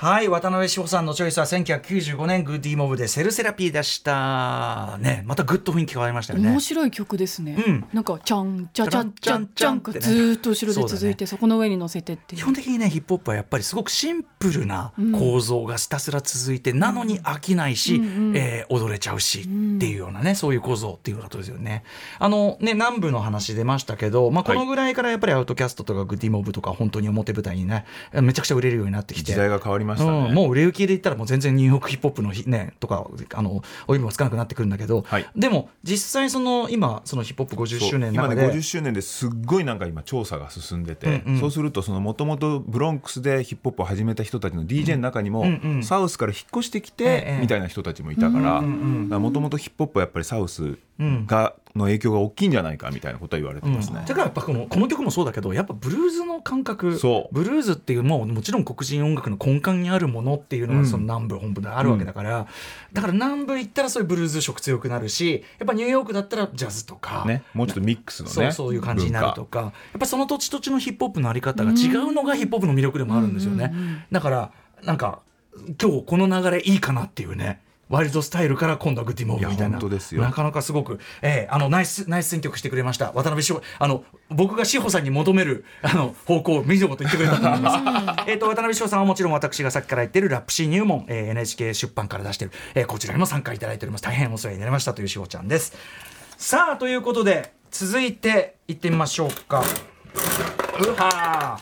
[0.00, 4.96] はい渡辺志保さんのチョイスは1995年グッディモブでセルセラピーでした。
[5.00, 6.48] ねまたグッと雰囲気変わりましたよね。
[6.48, 7.84] 面白い曲ですね、うん。
[7.92, 12.42] なんかチャンチャチャンチャンチャンがずーっと後ろで続いてそ,、この上に乗せてっていう。
[12.42, 18.00] 基本的にねヒップホップはやっぱりすごくシンプルな構造がひたすら続いて、なのに飽きないし、
[18.36, 19.44] えー踊れちゃうしっ
[19.78, 21.82] ていうようなねそういう構造っていうことですよね。
[22.20, 29.32] あのね南部の話出ましたけど、まあ、このぐらいからやっぱりアウトキャストとかグッディモブとか本当に表舞台にねめちゃくちゃ売れるようになってきて。
[29.32, 35.26] 時代が変わりましたね、うん、もう売れ行きで言ったらもう全然ニューヨークヒップホップのひねとかあのお指もつかなくなってくるんだけど、はい。
[35.34, 41.40] でも実際その今そのヒップホップ50周年の今ね中で50周年ですっごいなんか今調査が進んでて、うんうん。
[41.40, 45.82] そうするとそのもともとブロンクスでヒップホップを始めた人たちの DJ の中にも、うんうん。
[45.82, 47.34] サウスから引っ越してきええ。
[47.36, 54.02] てみたいな人たちもいたからもともとヒップホップはやっぱりサウスがの影響が大きいんじゃないかみたいなことは言われてますね。
[54.06, 56.98] だからやっぱこのこの曲もそうだけどやっぱブルーズの感覚。
[57.32, 62.46] ブルーズっていうもうもちろん黒人音楽の根幹にあるものっていうのがその南部本部であるわけだから、
[62.92, 73.72] だから南部行ったらそういうブルーズ色強くなるしやっぱニューヨークだったらジャズとか、ね、もうちょっとミックスのねそうそういう感じになるとかやっぱその土地土地のヒップホップのあり方が違うのがヒップホップの魅力でもあるんですよね、
[74.10, 75.20] だからなんか
[75.80, 83.06] 今日この流れいいかなっていうねワイルドスタイルから今度はグッディモーブみたいいななかなかすごく、えーあのナイスナイス選曲してくれました。
[83.12, 88.30] 渡辺志保あの僕が志保さんに求めるあの方向を見事言ってくれたと思います。
[88.30, 94.04] えっと渡辺志保さんはもちろん私がさっきから言ってるラップシー入門、えー NHK 出版から出してる、えーこちらにも参加いただいております。
[94.04, 95.74] 大変お世話になりましたという志保ちゃんです。
[96.36, 99.60] さあということで続いていってみましょうか。
[99.60, 99.62] う
[100.94, 101.58] は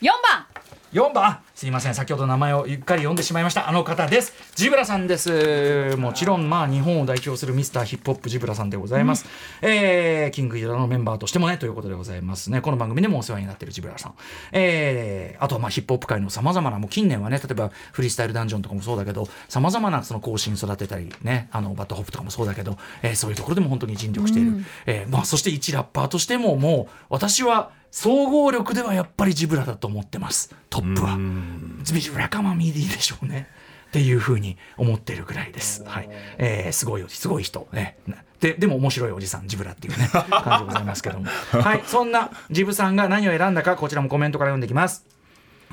[0.00, 0.06] ー。
[0.06, 0.46] 4番。
[0.92, 1.24] 4番。
[1.26, 3.68] あすいません先ほど名前をゆっかり読んでしまいました。
[3.68, 4.32] あの方です。
[4.56, 5.94] ジブラさんです。
[5.96, 9.24] もちろんまあ日本を代表するミスターヒップホップジブラさんでございます、
[9.62, 12.60] えーキングギドラのメンバーとしてもねということでございますね。
[12.60, 14.14] この番組でもお世話になっているジブラさん。
[14.50, 31.16] えーあとはまあヒップホップ界のさまざまなもう近年はね例えばフリースタイルダンジョンとかもそうだけどさまざまなその後進育てたりねあのバッドホップとかもそうだけど、えーそういうところでも本当に尽力している、えーまあ、そして一ラッパーとしてももう私は総合力ではやっぱりジブラだと思ってますトップは。
[31.84, 33.46] ジブラかマミーD でしょうね。
[33.86, 35.84] っていうふうに思ってるぐらいです。
[35.84, 36.08] はい。
[36.38, 37.68] えーすごい、すごい人。
[37.72, 37.96] ね。
[38.40, 41.26] で、でも面白いおじさん、ジブラっていうね、感じでございますけども。
[41.62, 41.84] はい。
[41.86, 45.06] そんなジブさんが何を選んだか、こちらもコメントから読んでいきます。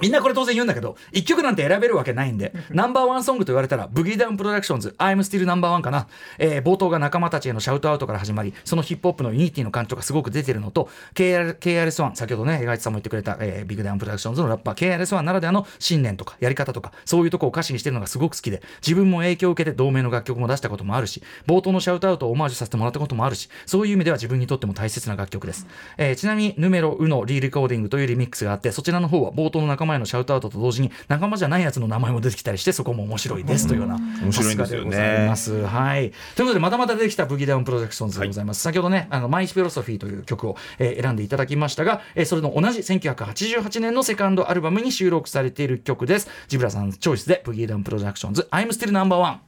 [0.01, 6.07] みんなこれ当然言うんだけど、一曲なんて選べるわけないんで、ナンバーワンソングと言われたら、ブギーダウンプロダクションズ、I'm Still Number One かな。
[6.37, 25.67] えー冒頭が仲間たちへのシャウトアウトから始まり、そのヒップホップのユニティの感情がすごく出てるのと、KR KRS-1、先ほどね、江口さんも言ってくれた、えーブギーダウンプロダクションズのラッパー、KRS-1 ならではの信念とか、やり方とか、そういうとこを歌詞にしてるのがすごく好きで、自分も影響を受けて同名の楽曲も出したこともあるし、冒頭のシャウトアウトをオマージュさせてもらったこともあるし、そういう意味では自分にとっても大切な楽曲です。
[25.97, 35.65] えーちなみに、 Numero Uno Re-recording というリミックスがあって、そちらの方は冒頭の仲間へのシャウトアウトと同時に、仲間じゃないやつの名前も出てきたりして、そこも面白いですというような、面白いんでございます。
[35.65, 36.11] はい。
[36.35, 38.61] ということで、またまた出てきたブギダウンプロダクションズでございます。
[38.61, 46.27] 先ほどね、あの、 My Philosophy という曲を、えー選んでいただきましたが、えーそれの同じ1988年のセカンドアルバムに収録されている曲です。
[46.47, 49.39] ジブラさんチョイスで、ブギーダウンプロダクションズ、I'm Still Number One。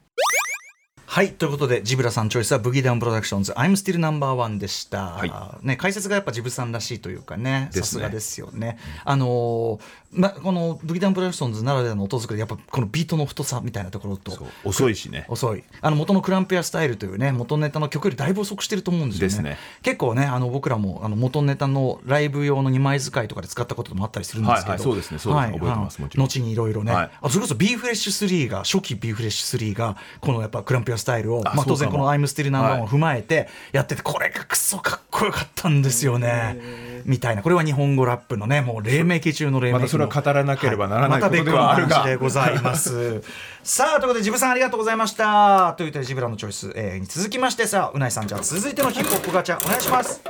[1.13, 1.33] はい。
[1.33, 5.11] ということで、ジブラさんチョイスは、ブギーダウンプロダクションズ、I'm Still Number One でした。
[5.11, 8.79] はね、解説がやっぱジブさんらしいというかね、ねさすがですよね。
[9.05, 9.79] あのー
[10.13, 14.31] ま、このブギーダウンプロダクションズならではの音作り、やっぱこのビートの太さみたいなところと、
[14.63, 15.25] 遅いしね。
[15.27, 15.63] 遅い。
[15.81, 19.51] あの元の Cramp Your Style というね元ネタの曲よりだいぶ遅くしてると思うんですよね。
[19.51, 19.57] ね。
[19.81, 25.19] 結構ねあの僕らもあの元ネタのライブ用の2枚使いとかで使ったこともあったりするんですけど、はいはいそうですね。
[25.19, 25.59] そうですね。
[25.59, 26.25] 覚えてますもちろん。
[26.27, 27.11] 後にいろいろね、はい。
[27.21, 31.73] あそれこそ B フレッシュ3が初期 B フレッシュ3がこのやっぱ Cramp Your Style をまあ、あそうかも。
[31.73, 36.59] 当然この「I'm Still Number One」を踏まえてやっててこれがクソかっこよかったんですよね。
[37.05, 37.41] みたいな。
[37.41, 43.21] これは日本語ラップのねもう黎明期中の黎明期れは語らなければならないはことではあるがでございます。
[43.63, 45.73] さあ、ということで、ジブさんありがとうございました。
[45.77, 50.21] ということで、ジブラのチョイス、えーに続きましてさあ、うないさん、じゃあ続いてのヒップホップガチャ、お願いします。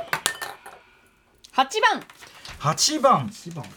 [1.54, 2.02] 8番
[2.64, 3.30] 8番。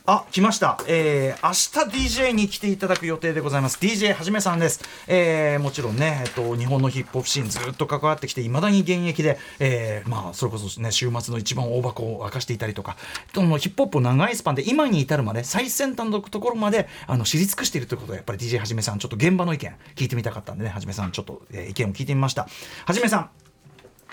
[0.05, 0.79] あ、来ました。
[0.87, 3.77] えー、明日 DJ に来ていただく予定でございます。
[3.79, 4.79] DJ はじめさんです。
[5.09, 12.95] えー、もちろんね、えっと、日本のヒップホップシーンずっと関わってきて、いまだに現役で、えー、まあ、それこそね、週末の一番大箱を明かしていたりとか、
[13.35, 22.47] そのヒップホップを長いスパンで、今に至るまで、最先端のところまで、あの、知り尽くしているということで、やっぱり DJ はじめさん、ちょっと現場の意見、聞いてみたかったんでね、はじめさん、ちょっと、えー意見を聞いてみました。
[22.85, 23.29] はじめさん、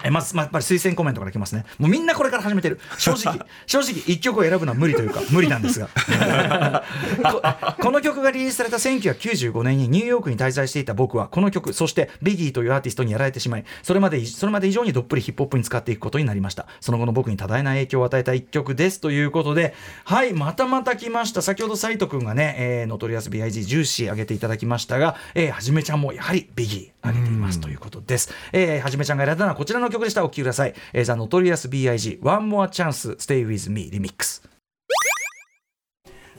[0.02, 1.64] えまず、まあ、やっぱり推薦コメントから来ますね。
[1.78, 2.80] もうみんなこれから始めてる。
[2.98, 5.88] 正直、 正直一曲を選ぶのは無理というか、無理なんですが。
[7.22, 7.42] こ
[7.80, 16.66] この曲がリリースされた1995年にニューヨークに滞在していた僕は、この曲、そしてビギーというアーティストにやられてしまい、それまで、それまで以上にどっぷりヒップホップに使っていくことになりました。
[16.80, 19.00] その後の僕に多大な影響を与えた一曲です。
[19.00, 19.74] ということで、
[20.04, 21.42] はい、またまた来ました。
[21.42, 28.32] 先ほどサイト君がね、えー、ノトリアス BIG ジューシー上げていただきましたが、えー、はじめちゃんもやはりビギー上げていますということです。
[28.52, 30.24] えー、はじめちゃんが選んだのはこちらの曲でした。
[30.24, 30.74] お聴きください。
[30.92, 34.42] えー、ザ・ノトリアス BIG One More Chance Stay With Me リミックス。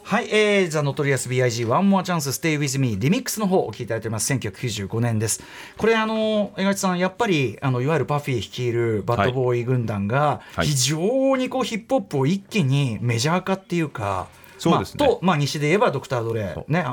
[0.08, 5.42] はい、えー、ザ・ノトリアス BIG One More Chance Stay With Me リミックスの方お聴きいただいております1995年です
[5.78, 14.28] これあの江口さんやっぱりあのいわゆるパフィー率いるバッドボーイ軍団がはい非常にこうヒップホップを一気にメジャー化っていうか、
[14.60, 16.86] そうですねまあ、と、まあ、西で言えばドクター・ドレね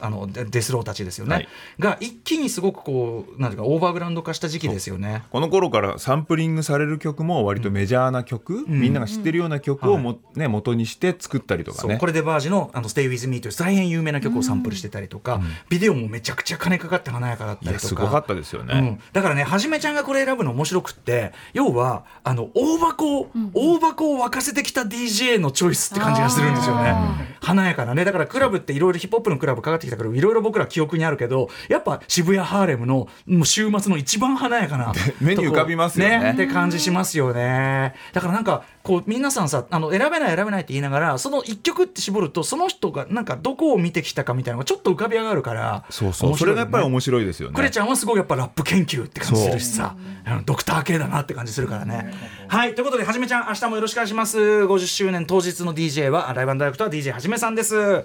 [0.00, 1.48] あのデデスローたちですよね、はい。
[1.78, 5.24] が一気にすごくこうなんていうかオーバーグラウンド化した時期ですよね。
[5.30, 11.98] この頃からサンプリングされる曲も割とメジャーな曲、みんなが知ってるような曲をも、ね、元にして作ったりとかね。
[11.98, 17.86] これでバージの「あの Stay With Me」という大変有名な曲をサンプルしてたりとか、ビデオもめちゃくちゃ金かかって華やかだったりとか。
[17.86, 26.94] すごかったですよね、うん、だからねはじめちゃんがこれ選ぶの面白くって要はあの大箱を、大箱を沸かせてきた DJ のチョイスって感じがするんですよね。
[27.40, 28.04] 華やかなね。
[28.04, 36.32] だからクラブっていろいろヒップホップのクラブかかってきたからいろいろ僕ら記憶にあるけどやっぱ渋谷ハーレムのもう週末の一番華やかな目に浮かびますよね。
[36.32, 37.94] って感じしますよね。
[38.12, 46.38] だからなんかこう皆さんさあの選べない選べないって言いながらその一曲って絞るとその人がなんかどこを見てきたかみたいなのがちょっと浮かび上がるからそうそう。
[46.38, 47.54] それがやっぱり面白いですよね。
[47.54, 50.44] クレちゃんはすごいやっぱラップ研究って感じするしさ、うん。
[50.44, 52.12] ドクター系だなって感じするからね。
[52.48, 54.38] はい、ということで、はじめちゃん、明日もよろしくお願いします。
[54.38, 58.04] 50周年当日の DJ は、ライブダイレクトは DJ はじめさんです。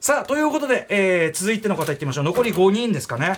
[0.00, 2.24] さあ、ということで、えー続いての方いってみましょう。
[2.24, 3.36] 残り5人ですかね。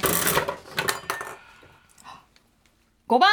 [3.08, 3.28] 5番。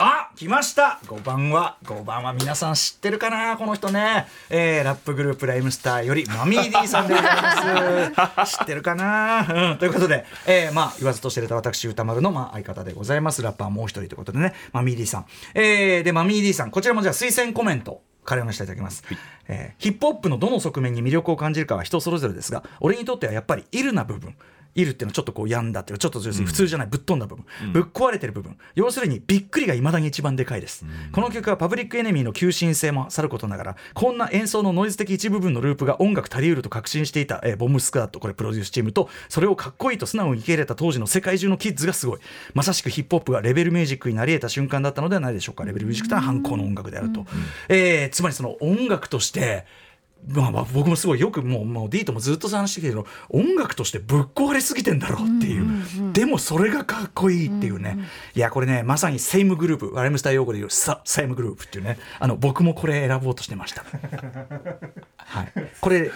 [0.00, 1.00] あ来ました。
[1.06, 8.54] 5番は5番は皆さん知ってるかなこの人ね、えーラップグループライムスターよりマミー D さんでございます。
[8.56, 13.42] 知ってるかな、うん、ということで、えーまあ言わずと知れた私歌丸の、まあ、相方でございます。
[13.42, 14.54] ラッパーもう一人ということでね。
[14.70, 16.70] マミー D さん、えーでマミー D さん。
[16.70, 19.02] こちらもじゃあ推薦コメントから読ませていただきます、
[19.48, 24.34] えーヒップホップのどの側面に魅力を感じるかは人それぞれですが俺にとってはやっぱりイルな部分
[24.82, 28.56] イルっていうのはちょっとこう病んだっていうかちょっと要するに普通じゃないぶっ飛んだ部分、ぶっ壊れてる部分。
[28.74, 42.18] 要するにびっくりがいまだに一番でかいです、この曲はパブリックエネミーの急進性もさることながらこんな演奏のノイズ的一部分のループが音楽足りうると確信していた、えーボムスクワットこれプロデュースチームとそれをかっこいいと素直に受け入れた当時の世界中のキッズがすごい。
[42.54, 45.64] まさしくヒップホップがレベルミュージックになり得た瞬間だったのではないでしょうか。
[45.64, 47.26] レベルミュージックとは反抗の音楽であると、
[47.68, 49.66] えーつまりその音楽として
[50.28, 57.98] まあ、まあ僕もすごいよくもうもう D ともずっと話してきてるけど音楽としてぶっ壊れすぎてんだろうっていう,、でもそれがかっこいいっていうね、
[58.34, 61.98] いやこれねまさにセイムグループワレムスター用語で言うサセイムグループっていうね。
[62.18, 63.84] あの僕もこれ選ぼうとしてました、
[65.16, 66.10] はい、これ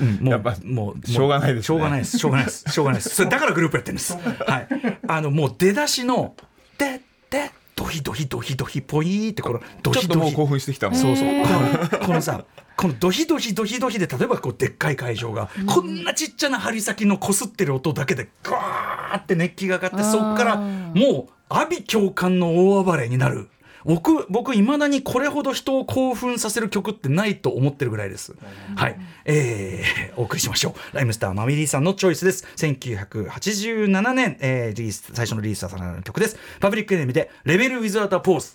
[0.00, 1.62] うん、もうやっぱもうしょうがないですね。
[1.62, 2.18] しょうがないです。
[2.18, 2.68] しょうがないです。
[2.68, 3.14] しょうがないです。
[3.14, 4.16] それだからグループやってるんです。
[4.16, 4.68] はい。
[5.06, 6.34] あのもう出だしの
[6.78, 7.00] 「で
[7.30, 10.98] でドヒドヒドヒドヒポイーってこのドちょっともうヒドヒ興奮してきたもん。
[10.98, 11.28] そうそう。
[11.28, 12.44] このこのさ
[12.76, 23.48] このドヒドヒドヒドヒで例えばこうでっかい会場が、こんなちっちゃな針先のこすってる音だけでガーって熱気が上がってそこからもう阿鼻共感の大暴れになる。
[23.84, 28.34] 僕、僕、いまだにこれほど人を興奮させる曲ってないと思ってるぐらいです。
[28.76, 28.98] はい。
[29.24, 30.96] えー、 お送りしましょう。
[30.96, 32.46] ライムスターマミリーさんのチョイスです。
[32.56, 36.36] 1987年、えーリリース、最初のリリースされた曲です。
[36.60, 38.52] パブリックエネミーで、レベルウィズアウターポーズ。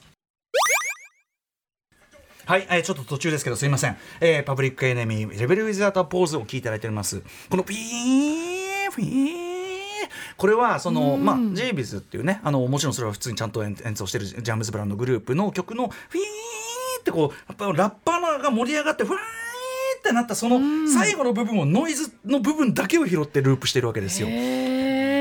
[2.46, 9.49] はい、えーちょっと途中ですけどすいません、えーパブリックエネミーレベルウィズアーターポーズを聞いていただいておりますこのピーフィー
[10.40, 24.30] これはその、まあ、ジェイビズっていうねあのもちろんそれは普通にちゃんと演演奏してるジャムズ・ブラウンのグループの曲のフィーってこうやっぱラッパーが盛り上がってファーってなったその最後の部分をノイズの部分だけを拾ってループしてるわけですよ。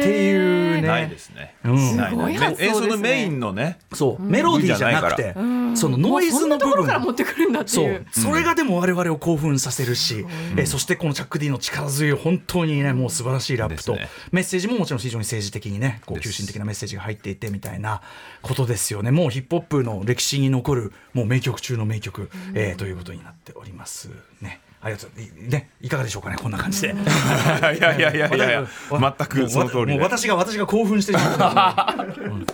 [0.01, 0.89] っていうね。
[0.89, 1.75] ないですね、うん。
[1.75, 2.11] ないない。
[2.11, 2.67] すごい発想ですね。
[2.67, 5.35] 演奏のメインのねそう、メロディーじゃなくて、
[5.75, 8.01] そのノイズの部そんなところ分から持ってくるんだってそいう。
[8.01, 8.07] う。
[8.11, 10.25] それがでも我々を興奮させるし、
[10.57, 14.09] えそしてこのチャック・ディの力強い本当にねもう素晴らしいラップと、ね。
[14.33, 18.01] メッセージももちろん非常に政治的にねこう急進的なメッセージが入っていてみたいな
[18.43, 19.11] ことですよね。
[19.11, 24.61] もうヒップホップの歴史に残るもう名曲中の名曲、えーということになっておりますね。
[24.81, 25.11] ありがとう。
[25.21, 26.89] いねいかがでしょうかねこんな感じで。
[26.95, 29.99] いやいやいやいやいや全くその通りで。
[29.99, 32.47] 私が私が興奮してしまううん。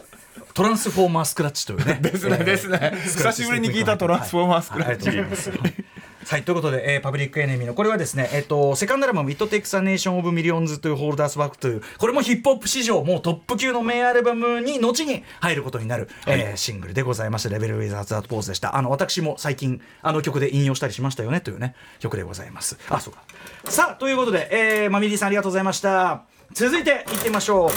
[0.55, 1.99] トランスフォーマースクラッチというね。
[2.03, 2.95] ですねですね。
[3.05, 5.09] 久しぶりに聞いたトランスフォーマースクラッチ。
[5.09, 5.85] はいありがとうございます。
[6.27, 18.49] はい、ということで、えーパブリックエネミーの、これはですね、えっ、と、セカンドアルバム、 It Takes a Nation of Millions to Hold Us Back という、これもヒップホップ史上、もうトップ級の名アルバムに、後に入ることになる、えーシングルでございまして、 Rebel Without a Pause
[18.49, 18.77] でした。
[18.77, 22.79] あの、私も最近、あの曲で引用したりしましたよね、というね、曲でございます。
[22.89, 23.22] あ、そうか。
[23.70, 26.25] さあ、ということで、えー、マミリーさんありがとうございました。
[26.53, 27.70] 続いて、いってみましょう。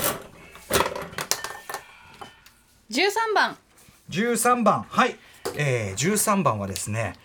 [2.89, 3.57] 13番
[4.09, 5.17] 13番はい、
[5.57, 7.15] えー、13番はですね、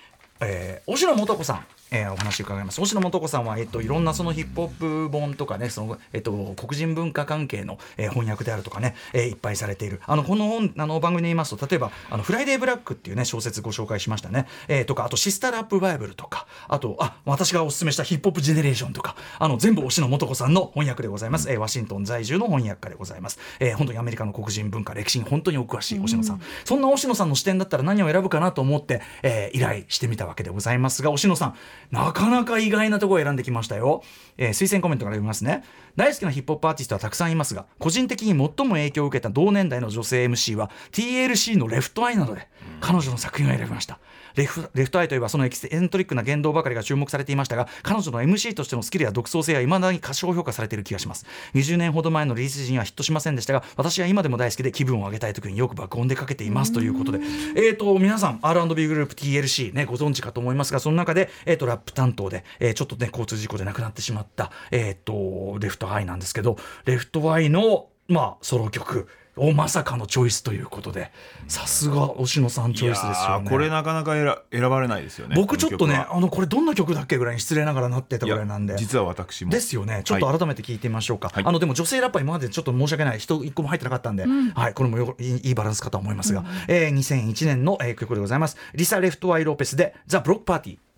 [0.45, 1.67] えー、押野素子さん。
[1.93, 2.81] えーお話伺います。
[2.81, 10.01] 押野素子さんは、えっと、いろんなそのヒップホップ本とかねその、えっと、黒人文化関係の、えー翻訳であるとかね、えーいっぱいされている。
[10.07, 31.55] あのこの本あの番組で言いますと例えば「あのフライデーブラック」っていうね小説ご紹介しましたね、えーとかあと「シスターラップバイブル」とかあとあ私がおすすめした「ヒップホップジェネレーション」とかあの全部押野素子さんの翻訳でございます、えーワシントン在住の翻訳家でございます、えー本当にアメリカの黒人文化歴史に本当にお詳しい押野さん、そんな押野さんの視点だったら何を選ぶかなと思って、えー依頼してみたわけでございますが押野さん
[31.93, 34.03] なかなか意外なところを選んできましたよ、
[34.39, 35.63] えー推薦コメントから読みますね。
[35.95, 38.37] 大好きなヒップホップアーティストはたくさんいますが個人的に最
[38.67, 42.49] も影響を受けた同年代の女性 MC は TLC のレフトアイなどで
[42.81, 43.99] 彼女の作品を選びました。
[44.37, 51.27] レフレフトアイといえばそのエキセントリックな言動ばかりが注目されていましたが彼女の MC としてのスキルや独創性は未だに過小評価されている気がします。
[51.55, 57.21] 20年ほど前のリリース時にはヒットしませんでしたが私は今でも大好きで気分を上げたい時によく爆音でかけていますということで。
[57.57, 71.11] えーと皆さん R&B グループ TLC ねご存知かと思いますがその中で、えー、とラップ担当で、えーちょっとね交通事故で亡くなってしまった、えー、とレフトアイなんですけどレフトアイのまあソロ曲をまさかのチョイスということで
[71.49, 73.47] さすが押野さんチョイスですよね。
[73.47, 78.77] ーこれなかなか選選ばれないですよね僕ちょっとねあのこれどんな曲だっけぐらいに失礼ながらなってたぐらいなんで。
[78.77, 79.51] 実は私も。
[79.51, 80.03] ですよね。
[80.05, 81.45] ちょっと改めて聞いてみましょうか、はい。
[81.47, 88.57] あのでも女性ラッパー今までちょっと申し訳ない人一個も入ってなかったんで、はいこれもよいいバランスかと思いますが、えー2001年の、えー曲でございます。
[88.75, 90.92] リサ・レフトアイ・ロペスで「The Block Party」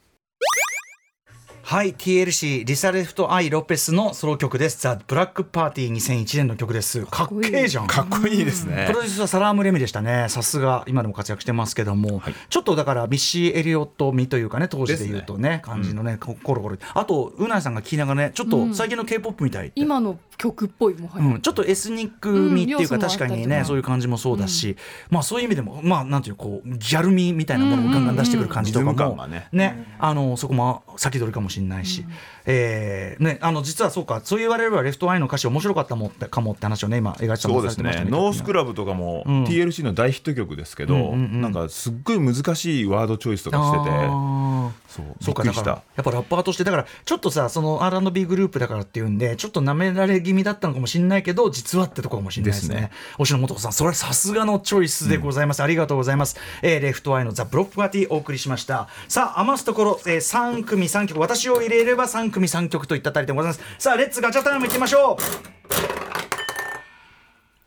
[1.67, 7.07] はい TLC リサ・レフトアイ・ロペスのソロ曲です「The Block Party」2001年の曲です。
[7.07, 7.87] かっけえじゃん。
[7.87, 8.85] かっこいいですね。
[8.87, 10.27] プロデュースはサラーム・レミでしたね。
[10.29, 12.35] さすが今でも活躍してますけども、はい。
[12.51, 24.77] ちょっとだからミッシー・エリオット味というかね当時で言うとね感じのね、こコロコロあとうないさんが聞きながらねちょっと最近の k p o p みたいって、今の曲っぽいもはや、うん、ちょっとエスニック味っていうか、うん確かにねそういう感じもそうだし、
[25.09, 29.95] まあそういう意味でもまあなんていうこうギャル味みたいなものをガンガン出してくる感じとかも、リズム感がね。
[29.99, 31.54] あのそこも先取りかもしれない
[31.85, 32.05] し、
[32.47, 34.21] えーねあの実はそうか。
[34.25, 38.05] そう言われればレフトアイの歌詞面白かったもかもって話をね今描いてそうですね。
[38.09, 39.45] ノースクララブとかもん。
[39.45, 41.41] TLC の大ヒット曲ですけど、うんうんうん。
[41.43, 44.55] なんかすっごい難しいワードチョイスとかしてて
[44.89, 52.75] そうびそうかだからやっぱラッパーとしてだからちょっとさその R&B グループだからっていうんでちょっと舐められ気味だったのかもしれないけど実はってところかもしれないですね。
[52.75, 52.91] ですね。
[53.19, 58.89] 押野素子さんそれはさすがのチョイスでございます、ありがとうございます、えーレフトアイのザ・ブロックパーティーお送りしました。
[59.09, 61.21] さあ余すところ、えー、3組3曲。
[61.21, 63.61] 私を入れれば3組3曲といったあたりでございます。
[63.79, 65.19] さあ Let's ガチャタイムいきましょ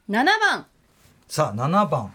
[0.10, 0.12] う。
[0.12, 0.66] 7番。
[1.28, 2.14] さあ7番。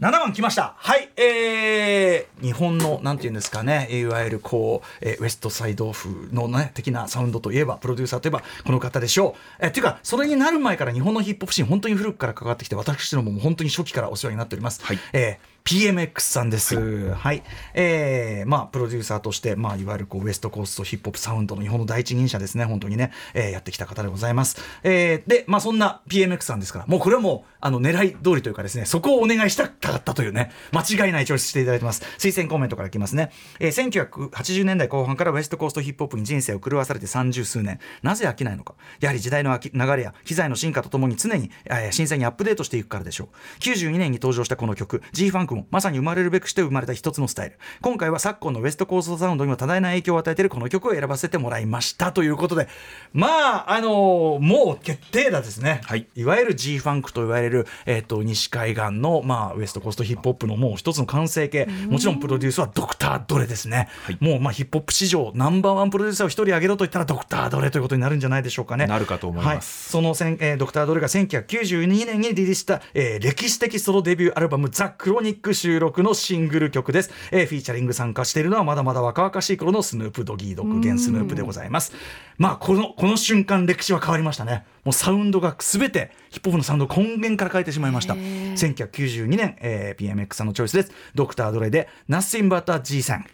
[0.00, 0.74] 7番来ました。
[0.76, 3.88] はいえー、日本のなんていうんですかね。
[3.92, 9.40] いわゆるこう、えーウエストサイド風のね的なサウンドといえばプロデューサーといえばこの方でしょう。
[9.60, 14.98] えーっていうかそれになる前から日本のヒップホップシーン本当に古くから関わってきて私どもも本当に初期からお世話になっております、はい。
[15.12, 17.14] えー PMX さんです。
[17.14, 17.42] はい。
[17.72, 24.58] えーまあ、プロデューサーとして、まあ、いわゆるこうウエストコーストヒップホップサウンドの日本の第一人者ですね、本当にね、えーやってきた方でございます。
[24.82, 32.02] えーで、まあ、そんな PMX さんですから、もうこれはもう、あの、狙い通りというかですね、そこをお願いしたかったというね、間違いないチョイスしていただいてます。
[32.18, 33.30] 推薦コメントからいきますね。
[33.58, 38.74] えー1980年代後半からウエストコーストヒップホップに人生を狂わされて三十数年、なぜ飽きないのか。
[39.00, 43.60] やはり時代の流れや機材の進化とともに常に、えー新鮮にアップデートしていくからでしょう。
[43.60, 47.58] 92年に登場したこの曲、G ファンクもまさに生まれるべくして生まれた一つのスタイル。
[47.80, 52.68] 今回は昨今のウエストコーストサウンドにも多大な影響を与えているこの曲を選ばせてもらいましたということで、
[53.12, 55.80] まあ、あのーもう決定だですね。
[55.84, 61.66] はいいわゆる G ファンクと言われる、えっ、と、西海岸の、まあ、ウエストコーストヒップホップのもう一つの完成形。
[61.88, 63.88] もちろんプロデュースはドクター・ドレですね。
[64.20, 68.86] もう、まあ、ヒップホップ史上ナンバーワンプロデューサーを一人挙げろと言ったらドクター・ドレということになるんじゃないでしょうかね。
[68.86, 81.92] なるかと思いますはい、そのせん、えードクター・ドレが1992年にリリースした、えー歴史的ソロデビューアルバム「ザ・クロニック」収録のシングル曲です、えーフィーチャリング参加しているのはまだまだ若々しい頃のスヌープ・ドギー・ドッグ現スヌープでございます。
[82.38, 84.64] まあこのこの瞬間歴史は変わりましたね。
[84.84, 88.14] もうサウンドが全てヒップホップのサウンドを根源から変えてしまいました。
[88.14, 90.92] 1992年、えー PMX さんのチョイスです。
[91.14, 93.26] ドクター・ドレで「Nothing But a G さん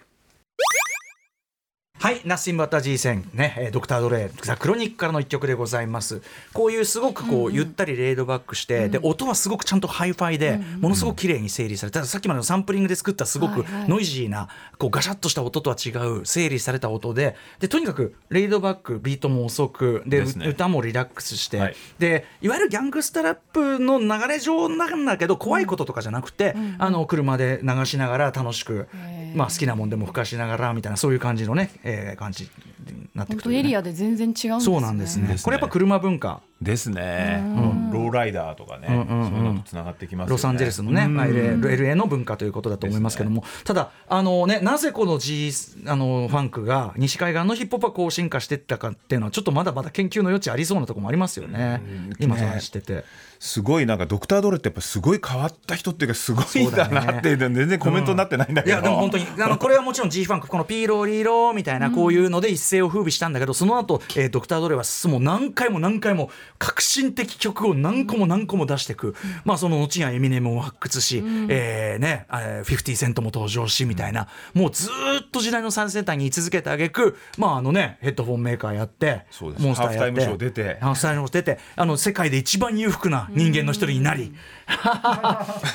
[2.02, 6.22] はい、ナッシンバッタ G 戦ね、えードクター・ドレイ、 The Chronic からの一曲でございます。
[6.54, 13.88] こういうすごくこう、ゆったりレイドバックして、で、音はすごくちゃんとハイファイで、ものすごく綺麗に整理されたださっきまでのサンプリングで作ったすごくはいはい。
[13.90, 14.48] ノイジーな、
[14.78, 20.48] こうガシャッとした音とは違う整理された音で、で、とにかくレイドバック、ビートも遅く、で、ね。
[20.48, 21.76] 歌もリラックスして、はい。
[21.98, 28.88] で、いわゆるギャングスタラップの流れ上なんだけど、怖いこととかじゃなくて、あの、車で流しながら楽しく、
[29.34, 33.62] まあ好きなもんでも吹かしながらみたいなそういう感じのね、えー感じになってくというね。
[33.62, 34.60] 当エリアで全然違うんですね。
[34.60, 35.44] そうなんですねですね。
[35.44, 37.90] これやっぱ車文化ですね、ん。
[37.90, 39.28] ローライダーとかね、うんうんうん。
[39.28, 40.30] そういうのとつながってきますよね。
[40.32, 41.14] ロサンゼルスのね、うん。
[41.14, 45.50] まあ LA, の文化ということだと思いますけども、ただあの、ね、なぜこの G
[45.86, 51.82] あのファンクが西海岸のヒップホップがこう進化していったかっていうのはちょっとまだまだ研究の余地ありそうなところもありますよね、
[52.18, 53.04] 今してて。
[53.40, 66.30] すごいなんかドクター・ドレってやっぱすごい変わった人っていうかすごいんだなって、全然コメントになってないんだけど、いやでも本当にあのこれはもちろん G ファンクこのピーローリーローみたいなこういうので一世を風靡したんだけど、その後、えードクター・ドレはもう何回も何回も
[66.60, 69.14] 革新的曲を何個も何個も出していく、
[69.46, 79.64] まあその後にはエミネムを発掘し、えーねえー50セントも登場しみたいなもうずーっと時代の最先端に居続けてあげくまああのねヘッドフォンメーカーやってそうです。
[79.64, 80.78] モンスターやってハーフタイムショー出て。
[80.80, 84.34] ハーフタイムショー出てあの世界で一番裕福な人間の一人になり、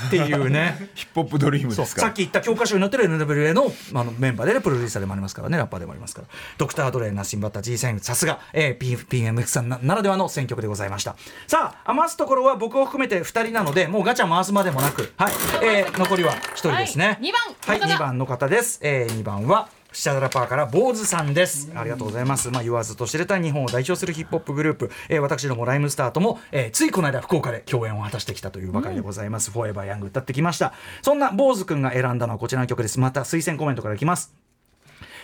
[0.07, 0.90] っていうね。
[0.94, 2.02] ヒップホップドリームですか。
[2.02, 11.16] さっき言った教科書に載ってる NWA のあのメンバーで、ね、プロデューサーでもありますからねラッパーでもありますからドクター・ドレーナッシンバッタ G 戦さすが、えー、PMX さんなならではの選曲でございました
[11.48, 15.34] さあ余すところは僕を含めて2人なのでもうガチャ回すまでもなくはい、
[15.64, 21.72] えー残りは1人ですね、はい二番はいこの方2番の方です、えー、2番はシャダラパーから坊主さんです。
[21.74, 22.52] ありがとうございます。
[22.52, 29.52] まあ、言わずと知れた日本を代表するヒップホップグループ、えー私どもライムスターとも、えーついこの間福岡で共演を果たしてきたというばかりでございます。
[29.52, 30.74] フォーエバーヤング歌ってきました。
[31.02, 33.00] そんな坊主くんが選んだのはこちらの曲です。
[33.00, 34.45] また推薦コメントからいきます。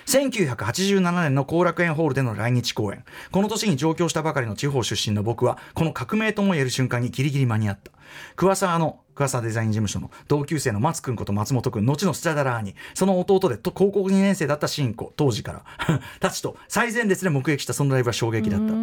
[0.05, 3.03] 1987年の後楽園ホールでの来日公演。
[3.31, 7.91] この年に上京したばかりの地方出身の僕はこの革命ともいえる瞬間にギリギリ間に合った。
[8.35, 15.53] 桑沢の桑沢デザイン事務所の同級生の松君こと松本君後のスチャダラーにその弟でと高校2年生だったシンコ当時か
[15.87, 18.73] ら たちと最前列で目撃したそのライブは衝撃だった。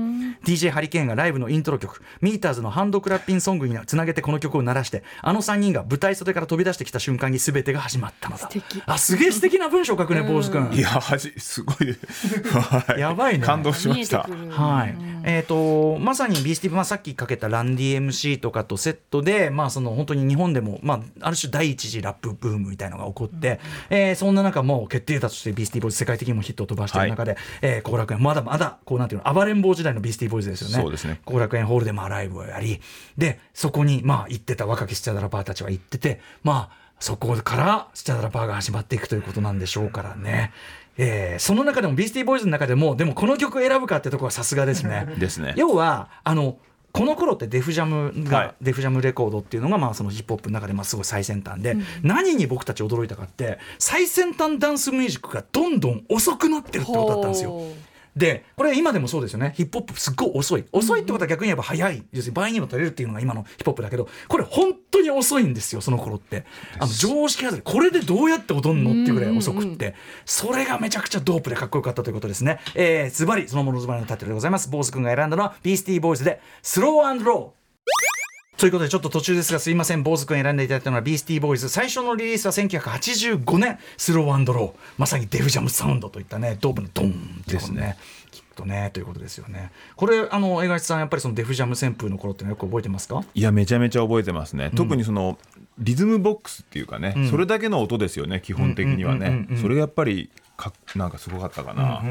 [0.44, 8.46] DJ ハリケーンがライブのイントロ曲ミーターズのハンドクラッピンソングにつなげてこの曲を鳴らしてあの3人が舞台袖から飛び出してきた瞬間に全てが始まったのだ。
[8.46, 8.82] 敵。
[8.86, 11.98] あすげえ素敵な文章書くね坊主君いやはじすごい。
[12.46, 13.00] はい。
[13.00, 13.44] やばいね。
[13.44, 14.28] 感動しました。
[14.50, 14.94] はい、
[15.24, 23.60] えー、とまさにビースティーブ、まあ、さっきかけたランディ MC とかとセットで、まあ、その本当に日本でも、まあ、ある種第一次ラップブームみたいなのが起こって、
[23.90, 32.80] えーそんな中もう決定打としてビースティーボーイズ世界的にもヒットを飛ばしている中で後、えー後楽園まだまだこうなんていうの暴れん坊時代のビースティーボーイズですよねそうですね後楽園ホールでまあライブをやり
[33.16, 40.52] でそこにまあ行ってた若きスチャダラパーたちは行っててまあそこからスチャダラパーが始まっていくということなんでしょうからね。
[41.00, 45.06] えーその中でもビースティーボーイズの中でもでもこの曲を選ぶかってところはさすがですね。
[45.18, 46.58] ですね要はあの
[46.92, 48.54] この頃ってデフジャムが、はい。
[48.60, 57.62] デフジャムレコードっていうのがまあそのヒップホップの中でまあすごい最先端で、何に僕たち驚いたかって最先端ダンスミュージックがどんどん遅くなってるってことだったんですよ。
[58.18, 59.54] ほでこれ今でもそうですよね。
[59.56, 60.64] ヒップホップすっごい遅い。
[60.72, 66.44] 遅いってことは逆に言えば早い要するに倍にも取れるっていうのが今のヒップホップだけどこれ本当に遅いんですよその頃って。
[66.78, 67.62] あの常識外れ。
[67.62, 69.94] これでどうやって踊るのっていうぐらい遅くって。
[70.24, 72.58] それがめちゃくちゃドープでかっこよかったということですね。
[72.74, 74.68] えーズバリそのものズバリのタイトルでございます。
[74.68, 77.57] 坊主君が選んだのはビースティーボーイズでスローロー
[78.58, 87.96] ということでちょっと途中ですがすいません坊主君選んでいただいたのはビースティーボーイズ最初のリリースは1985年スローローまさにデフジャムサウンドといったねドープのドーンってことね。
[88.32, 89.70] きっとねということですよね。
[89.94, 93.22] これあの江頭さんやっぱりそのデフジャム旋風の頃ってのはよく覚えてますか？
[93.32, 95.38] いやめちゃめちゃ覚えてますね、特にその
[95.78, 102.02] リズムボックスっていうかね、それだけの音ですよね基本的にはうんうんうんうんねそれがやっぱりかなんかすごかったかな、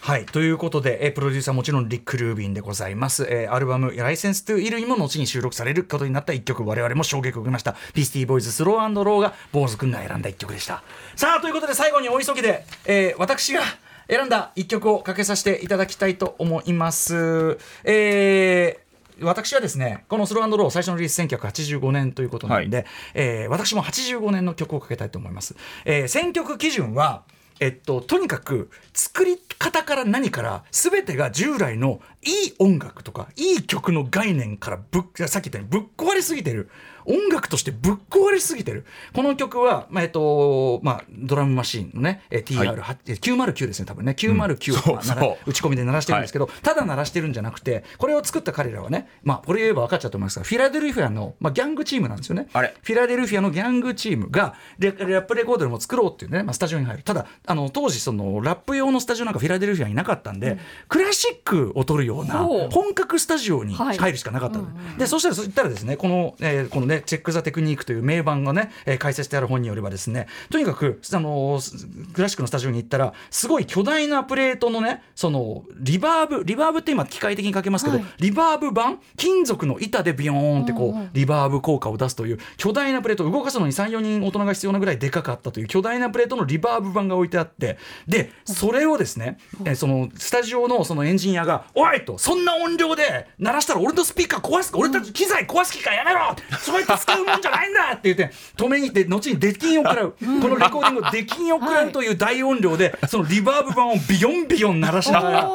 [0.00, 0.24] はい。
[0.24, 7.74] ということで、えープロデューサーもちろんリック・ルービンでございます、えーアルバム「ライセンス・トゥ・イル」にも後に収録されることになった一曲我々も衝撃を受けました。
[7.92, 10.82] ピースティーボーイズスローローが坊主くんが選んだ一曲でした。
[11.16, 13.60] さあということで最後にお急ぎで、えー私が
[14.08, 17.58] 選んだ一曲をかけさせていただきたいと思います。
[17.84, 18.90] えー
[19.22, 22.86] 私はですねこのスローロー最初のリリース1985年ということなんで、はい。
[23.12, 25.54] えー私も85年の曲をかけたいと思います、
[25.84, 27.24] えー選曲基準は
[27.60, 36.70] えっと、とにかく作り方から何から全てが従来のいい音楽とかいい曲の概念からぶっさっき言ったようにぶっ壊れすぎてる。
[37.04, 38.84] 音楽としてぶっ壊れすぎてる。
[39.12, 44.12] この曲は、まあえっとまあ、ドラムマシーンのね、えー TR909 ですね多分ね。
[44.18, 45.16] 909を、まあそうそう。
[45.16, 52.48] なら打ち込みで鳴らしてるんですけど、ただ鳴らしてるんじゃなくてこれを作った彼らはね、まあ、これ言えば分かっちゃうと思いますがフィラデルフィアの、まあ、ギャングチームなんですよね。
[52.52, 52.74] あれ。
[52.82, 57.02] フィラデルフィアのギャングチームがレラップレコードでも作ろうっていうね、まあ、スタジオに入る。
[57.02, 60.58] ただあの当時そのラップ用のスタジオなんかフィラデルフィアになかったんで、
[60.88, 63.98] クラシックを撮るような本格スタジオにはい。
[63.98, 64.66] 入るしかなかったの。
[64.94, 100.14] で,、でそしたらそう言ったらですねこの,、えーこのねチェック・ザ・テクニックという名盤がね、えー解説してある本によればですねとにかくあのークラシックのスタジオに行ったらすごい巨大なプレートのねそのリバーブリバーブって今機械的にかけますけど、はいリバーブ板金属の板でビヨーンってこう、リバーブ効果を出すという巨大なプレート動かすのに34人大人が必要なぐらいでかかったという巨大なプレートのリバーブ板が置いてあってでそれをですね、えーそのスタジオのそのエンジニアが「おい!」と「そんな音量で鳴らしたら俺のスピーカー壊す俺たち機材壊す気かやめろそうやって使うもんじゃないんだ!」って言って止めに行って後に出禁を食らう。
[100.20, 105.46] このレコーディングを出禁を食らうという大音量でそのリバーブ板をビヨンビヨン鳴らしながら。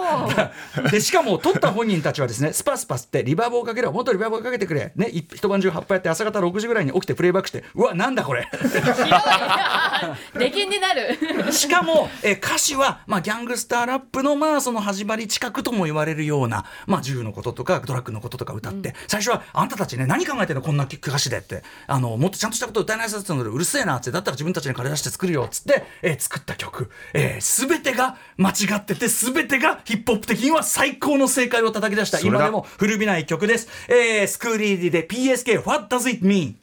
[0.91, 3.91] でしかも撮った本人たちはですねスパスパスってリバーブをかけろ。
[3.91, 7.64] もっとリバーブをかけてくれ、ね、い一晩中葉っぱやって朝方6時ぐらいに起きてプレイバックして。
[7.76, 8.47] うわなんだこれ。
[10.38, 11.18] 出禁になる。
[11.52, 20.61] しかも、えー歌詞は、まあ、ギャングスターラップのまあその始まり近くとも言われるような、まあ、銃のこととかドラッグのこととか歌って、最初はあんたたちね何考えてんの？
[20.61, 20.85] こんな
[21.15, 36.55] 歌詞でってあのもっとちゃんとしたこと歌えないやつだったのでうるせえなってだったら自分たちに金出して作るよっつって、えー作った曲、えー、全てが間違ってて全てがヒップホップ的には最高の正解を叩き出した今でも古びない曲です、えースクーリーディで PSK What does it mean?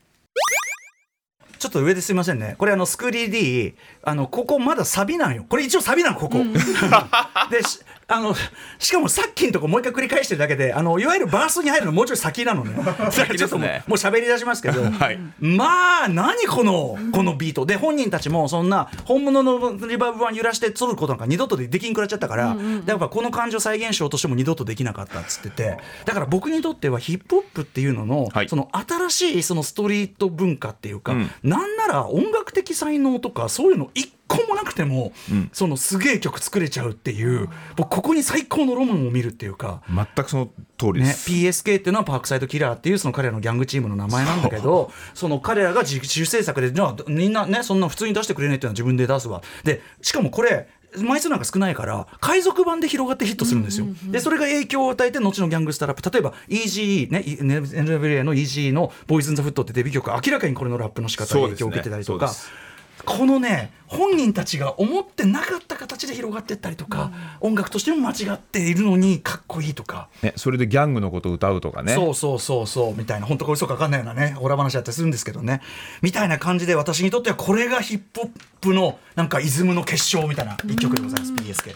[1.62, 2.56] ちょっと上ですいませんね。
[2.58, 5.46] これあのスクリー D あのここまだサビなんよ。
[5.48, 6.38] これ一応サビなのここ。
[7.52, 8.34] でしあの
[8.78, 12.72] しかもさっきのとこもう一回繰り返してるだけであのいわゆるバースに入るのもうちょい先なのね。
[13.10, 15.18] ちょっともう喋り出しますけど、はい。
[15.40, 17.66] まあ何このこのビート。
[17.66, 25.78] で本人たちもそんな本物のリバーブ版揺らして撮ることなんか二度とできんくらっちゃったから、だからこの感情再現しようとしても二度とできなかったっつってて。
[26.04, 28.48] だから僕にとってはヒップホップっていうのの、はい。
[28.48, 31.30] その新しいそのストリート文化っていうか、うん。
[31.42, 35.50] なんなら音楽的才能とかそういうの一個もなくても、ん。
[35.52, 39.82] そのすげえ曲作れちゃうっていう僕ここに最高のロマンを見るっていうか。
[39.88, 49.42] 全くその通りでね、す、PSK っていうのはパークサイドキラーっていうその彼らのギャングチームの名前なんだけどその彼らが自主制作でじゃあみんなねそんな普通に出してくれないっていうのは自分で出すわ。
[49.64, 50.68] でしかもこれ
[51.00, 56.10] 枚数なんか少ないから海賊版で広がってヒットするんですよ、でそれが影響を与えて後のギャングスターラップ。
[56.10, 62.71] 例えば EGE ね NWA の EGE の「ボーイズ・ン・ザ・フット」ってデビュー曲明らかにこれのラップの仕方に影響を受けてたりとか、そうですね
[63.04, 67.10] このね本人たちが思ってなかった形で広がっていったりとか、
[67.40, 70.08] 音楽としても間違っているのにかっこいいとか。
[70.22, 71.94] ね、それでギャングのことを歌うとかね。
[71.94, 75.60] そうそうそうそうみたいな本当これ嘘か分かんないようなねオラ話だったりするんですけどね。
[76.00, 78.30] みたいな感じで私にとってはこれがヒップホッ
[78.62, 81.74] プのなんかイズムの結晶みたいな一曲でございます PSK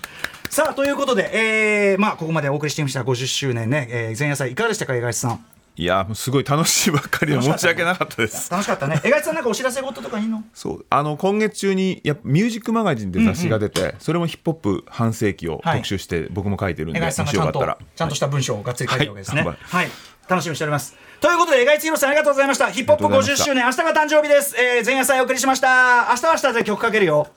[0.48, 5.44] さあということで、えーまあここまでお送りしてみました50周年ね、えー前夜祭いかがでしたか江頭さん？
[5.78, 8.50] いやもうすごい楽しいばっかりで申し訳なかったです。
[8.50, 8.98] 楽しかったね。
[9.04, 10.42] 江頭さんなんかお知らせ事とかいいの？
[10.54, 10.86] そう。
[10.88, 17.78] あの今月中にやっぱミュージックマガジンで雑誌が出て、それもヒップホップ半世紀をはい特集して、僕も書いてるんで、江も頭さんがちゃんとしよかったら。
[17.94, 19.42] ちゃんとした文章をがっつり書いてるわけですね。
[19.42, 19.56] はい。
[19.60, 19.88] はい、
[20.28, 20.96] 楽しみにしております。
[21.20, 22.70] ということで江頭宏さんありがとうございました。
[22.70, 23.44] ヒップホップ50ありがとうございました。
[23.44, 26.08] 周年明日が誕生日です、えー前夜祭お送りしました。
[26.10, 27.28] 明日は明日で曲かけるよ。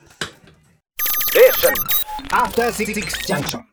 [2.31, 2.93] After Six
[3.27, 3.68] Junction.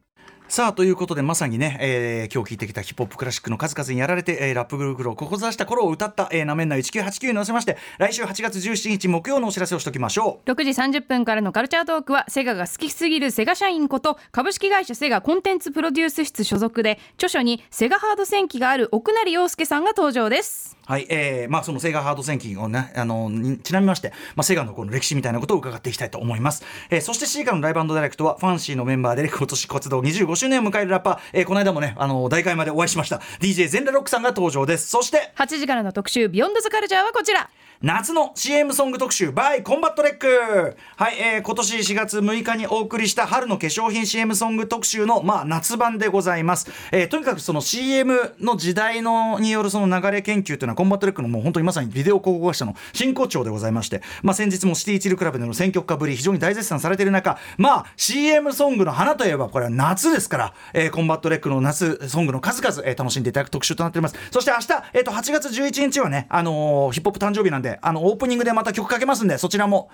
[0.48, 10.50] さあということでまさにね、えー今日聴いてきたヒップホップクラシックの数々にやられて、えーラップグループを志した頃を歌った、えー、なめんな1989に乗せまして来週8月17日木曜のお知らせをしておきましょう。
[10.50, 20.75] 6時30分からのカルチャートークはセガが好きすぎるセガ社員こと株式会社セガコンテンツプロデュース室所属で著書にセガハード戦記がある奥成洋介さんが登場です。
[20.86, 23.28] はい、えー、まあそのセガハード戦記をね、あの、
[23.64, 26.64] ちなみまして、まあセガのこの歴史みたいなことを伺っていきたいと思います。
[26.90, 34.86] えー、そしてシーガのライブダイレクトは、ファンシーのメンバーで今年活動25周年を迎えるラッパー、えー、この間もね、あの、大会までお会いしました、DJ ゼンラロックさんが登場です。
[34.86, 37.50] そして、8時からの特集ビヨンドズカルチャーはこちら
[37.82, 40.76] 夏の CM ソング特集 by コンバットレック。
[40.96, 64.16] はい、えー今年4月6日にお送りした春の化粧品 CM ソング特集の、まあ、夏版でございます、えーとにかくその CM の時代のによるその流れ研究というのはコンバットレックのもう本当にまさにビデオ考古学者の真骨頂でございまして、まあ、先日もシティチルクラブでの選曲家ぶり非常に大絶賛されている中まあ CM ソングの花といえばこれは夏ですから、えーコンバットレックの夏ソングの数々、えー楽しんでいただく特集となっております。
[64.30, 69.90] そして明日、えー、と8月11日はね、あのーヒップホップ誕生日なんであのオープニングでまた曲かけますんでそちらも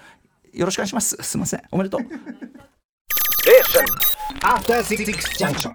[0.53, 1.17] よろしくお願いします。
[1.23, 1.63] すいません。
[1.71, 2.01] おめでとう。
[4.43, 5.05] After Six
[5.39, 5.73] Junction.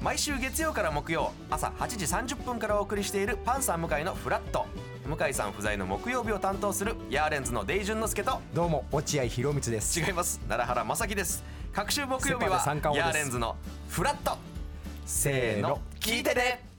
[0.00, 1.88] 毎週月曜から木曜朝8
[2.24, 4.66] 時30分からお送りしているパンサー向井のフラット。
[5.06, 10.00] 向井さん不在の木曜日を担当するヤーレンズのデイジュンの之介とどうも落合博満です。
[10.00, 10.40] 違います。
[10.48, 11.44] 奈良原正樹です。
[11.72, 12.62] 各週木曜日は
[12.94, 13.56] ヤーレンズの
[13.88, 14.36] フラット。
[15.06, 16.71] せーの聞いてね